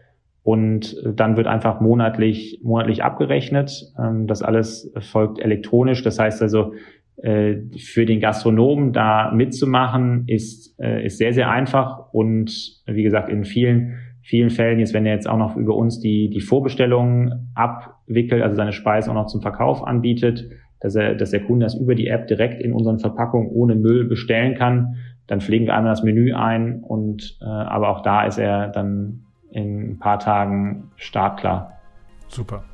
Und 0.45 0.97
dann 1.07 1.36
wird 1.36 1.47
einfach 1.47 1.80
monatlich, 1.80 2.61
monatlich 2.62 3.05
abgerechnet. 3.05 3.93
Ähm, 3.99 4.26
das 4.26 4.43
alles 4.43 4.93
folgt 5.01 5.38
elektronisch. 5.38 6.03
Das 6.03 6.18
heißt 6.18 6.43
also, 6.43 6.72
äh, 7.16 7.57
für 7.76 8.07
den 8.07 8.20
Gastronomen 8.20 8.93
da 8.93 9.30
mitzumachen, 9.32 10.24
ist, 10.26 10.78
äh, 10.80 11.05
ist 11.07 11.18
sehr, 11.18 11.32
sehr 11.32 11.51
einfach. 11.51 12.12
Und 12.12 12.82
wie 12.86 13.03
gesagt, 13.03 13.28
in 13.28 13.45
vielen, 13.45 13.99
vielen 14.22 14.51
Fällen, 14.51 14.80
jetzt 14.80 14.95
wenn 14.95 15.07
er 15.07 15.14
jetzt 15.14 15.28
auch 15.28 15.36
noch 15.36 15.57
über 15.57 15.76
uns 15.76 16.01
die, 16.01 16.30
die 16.30 16.40
Vorbestellungen 16.40 17.53
abwickelt, 17.55 18.43
also 18.43 18.57
seine 18.57 18.72
Speisen 18.72 19.11
auch 19.11 19.14
noch 19.14 19.26
zum 19.26 19.43
Verkauf 19.43 19.84
anbietet, 19.84 20.49
dass, 20.82 20.96
er, 20.96 21.14
dass 21.14 21.30
der 21.30 21.44
Kunde 21.44 21.64
das 21.64 21.74
über 21.74 21.94
die 21.94 22.08
App 22.08 22.26
direkt 22.26 22.60
in 22.60 22.72
unseren 22.72 22.98
Verpackungen 22.98 23.48
ohne 23.48 23.74
Müll 23.74 24.04
bestellen 24.04 24.56
kann. 24.56 24.96
Dann 25.28 25.40
pflegen 25.40 25.66
wir 25.66 25.74
einmal 25.74 25.92
das 25.92 26.02
Menü 26.02 26.34
ein 26.34 26.80
und 26.80 27.38
äh, 27.40 27.44
aber 27.44 27.88
auch 27.88 28.02
da 28.02 28.24
ist 28.24 28.38
er 28.38 28.68
dann 28.68 29.22
in 29.52 29.92
ein 29.92 29.98
paar 29.98 30.18
Tagen 30.18 30.90
startklar. 30.96 31.78
Super. 32.28 32.64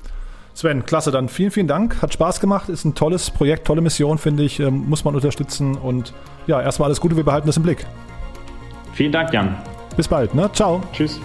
Sven, 0.54 0.84
klasse, 0.86 1.10
dann 1.10 1.28
vielen, 1.28 1.50
vielen 1.50 1.68
Dank. 1.68 2.02
Hat 2.02 2.12
Spaß 2.12 2.40
gemacht, 2.40 2.68
ist 2.68 2.84
ein 2.84 2.94
tolles 2.94 3.30
Projekt, 3.30 3.66
tolle 3.66 3.80
Mission, 3.80 4.18
finde 4.18 4.42
ich, 4.42 4.58
ähm, 4.58 4.88
muss 4.88 5.04
man 5.04 5.14
unterstützen. 5.14 5.76
Und 5.76 6.14
ja, 6.46 6.60
erstmal 6.60 6.86
alles 6.86 7.00
Gute, 7.00 7.16
wir 7.16 7.24
behalten 7.24 7.46
das 7.46 7.58
im 7.58 7.62
Blick. 7.62 7.86
Vielen 8.92 9.12
Dank, 9.12 9.32
Jan. 9.32 9.54
Bis 9.96 10.08
bald, 10.08 10.34
ne? 10.34 10.50
Ciao. 10.52 10.80
Tschüss. 10.92 11.20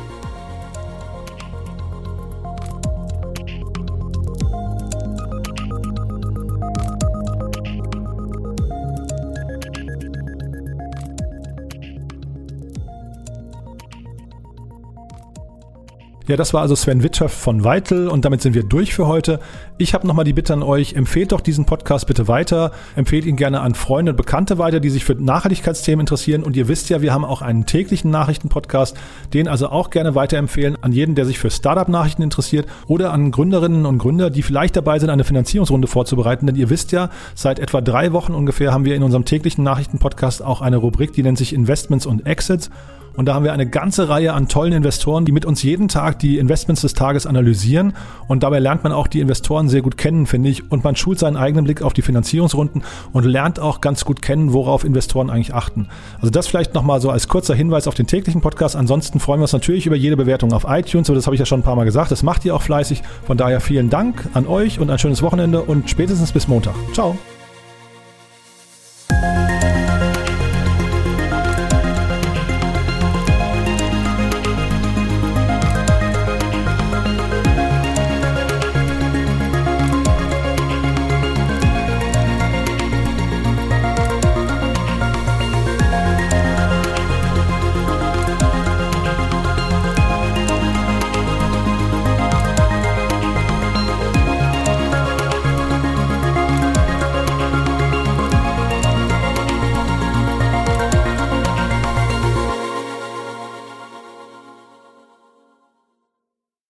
Ja, 16.27 16.37
das 16.37 16.53
war 16.53 16.61
also 16.61 16.75
Sven 16.75 17.03
Witschaft 17.03 17.35
von 17.35 17.65
Weitel 17.65 18.07
und 18.07 18.23
damit 18.23 18.41
sind 18.41 18.53
wir 18.53 18.63
durch 18.63 18.93
für 18.93 19.07
heute. 19.07 19.39
Ich 19.83 19.93
habe 19.93 20.07
nochmal 20.07 20.23
die 20.23 20.31
Bitte 20.31 20.53
an 20.53 20.63
euch, 20.63 20.93
empfehlt 20.93 21.33
doch 21.33 21.41
diesen 21.41 21.65
Podcast 21.65 22.07
bitte 22.07 22.29
weiter, 22.29 22.71
empfehlt 22.95 23.25
ihn 23.25 23.35
gerne 23.35 23.59
an 23.59 23.75
Freunde 23.75 24.13
und 24.13 24.15
Bekannte 24.15 24.57
weiter, 24.57 24.79
die 24.79 24.89
sich 24.89 25.03
für 25.03 25.13
Nachhaltigkeitsthemen 25.13 25.99
interessieren. 25.99 26.41
Und 26.41 26.55
ihr 26.55 26.69
wisst 26.69 26.89
ja, 26.89 27.01
wir 27.01 27.13
haben 27.13 27.25
auch 27.25 27.41
einen 27.41 27.65
täglichen 27.65 28.09
Nachrichtenpodcast, 28.09 28.95
den 29.33 29.49
also 29.49 29.67
auch 29.67 29.89
gerne 29.89 30.15
weiterempfehlen 30.15 30.77
an 30.81 30.93
jeden, 30.93 31.15
der 31.15 31.25
sich 31.25 31.37
für 31.37 31.51
Startup-Nachrichten 31.51 32.21
interessiert 32.21 32.65
oder 32.87 33.11
an 33.11 33.31
Gründerinnen 33.31 33.85
und 33.85 33.97
Gründer, 33.97 34.29
die 34.29 34.41
vielleicht 34.41 34.77
dabei 34.77 34.99
sind, 34.99 35.09
eine 35.09 35.25
Finanzierungsrunde 35.25 35.89
vorzubereiten, 35.89 36.47
denn 36.47 36.55
ihr 36.55 36.69
wisst 36.69 36.93
ja, 36.93 37.09
seit 37.35 37.59
etwa 37.59 37.81
drei 37.81 38.13
Wochen 38.13 38.33
ungefähr 38.33 38.71
haben 38.71 38.85
wir 38.85 38.95
in 38.95 39.03
unserem 39.03 39.25
täglichen 39.25 39.65
Nachrichtenpodcast 39.65 40.45
auch 40.45 40.61
eine 40.61 40.77
Rubrik, 40.77 41.11
die 41.11 41.23
nennt 41.23 41.37
sich 41.37 41.51
Investments 41.51 42.05
und 42.05 42.25
Exits. 42.25 42.69
Und 43.15 43.27
da 43.27 43.35
haben 43.35 43.43
wir 43.43 43.53
eine 43.53 43.67
ganze 43.67 44.09
Reihe 44.09 44.33
an 44.33 44.47
tollen 44.47 44.73
Investoren, 44.73 45.25
die 45.25 45.31
mit 45.31 45.45
uns 45.45 45.61
jeden 45.61 45.87
Tag 45.87 46.17
die 46.19 46.39
Investments 46.39 46.81
des 46.81 46.93
Tages 46.93 47.27
analysieren. 47.27 47.93
Und 48.27 48.41
dabei 48.41 48.59
lernt 48.59 48.83
man 48.83 48.91
auch 48.91 49.07
die 49.07 49.19
Investoren 49.19 49.69
sehr 49.73 49.81
gut 49.81 49.97
kennen, 49.97 50.25
finde 50.25 50.49
ich. 50.49 50.71
Und 50.71 50.83
man 50.85 50.95
schult 50.95 51.19
seinen 51.19 51.35
eigenen 51.35 51.65
Blick 51.65 51.81
auf 51.81 51.91
die 51.91 52.01
Finanzierungsrunden 52.01 52.83
und 53.11 53.25
lernt 53.25 53.59
auch 53.59 53.81
ganz 53.81 54.05
gut 54.05 54.21
kennen, 54.21 54.53
worauf 54.53 54.85
Investoren 54.85 55.29
eigentlich 55.29 55.53
achten. 55.53 55.87
Also 56.19 56.29
das 56.29 56.47
vielleicht 56.47 56.73
nochmal 56.73 57.01
so 57.01 57.09
als 57.09 57.27
kurzer 57.27 57.53
Hinweis 57.53 57.87
auf 57.87 57.95
den 57.95 58.07
täglichen 58.07 58.39
Podcast. 58.39 58.75
Ansonsten 58.75 59.19
freuen 59.19 59.39
wir 59.39 59.43
uns 59.43 59.53
natürlich 59.53 59.85
über 59.85 59.95
jede 59.95 60.15
Bewertung 60.15 60.53
auf 60.53 60.65
iTunes, 60.67 61.09
aber 61.09 61.15
das 61.15 61.25
habe 61.25 61.35
ich 61.35 61.39
ja 61.39 61.45
schon 61.45 61.59
ein 61.59 61.63
paar 61.63 61.75
Mal 61.75 61.85
gesagt. 61.85 62.11
Das 62.11 62.23
macht 62.23 62.45
ihr 62.45 62.55
auch 62.55 62.61
fleißig. 62.61 63.03
Von 63.25 63.37
daher 63.37 63.59
vielen 63.59 63.89
Dank 63.89 64.29
an 64.33 64.47
euch 64.47 64.79
und 64.79 64.89
ein 64.89 64.99
schönes 64.99 65.21
Wochenende 65.21 65.61
und 65.61 65.89
spätestens 65.89 66.31
bis 66.31 66.47
Montag. 66.47 66.75
Ciao. 66.93 67.17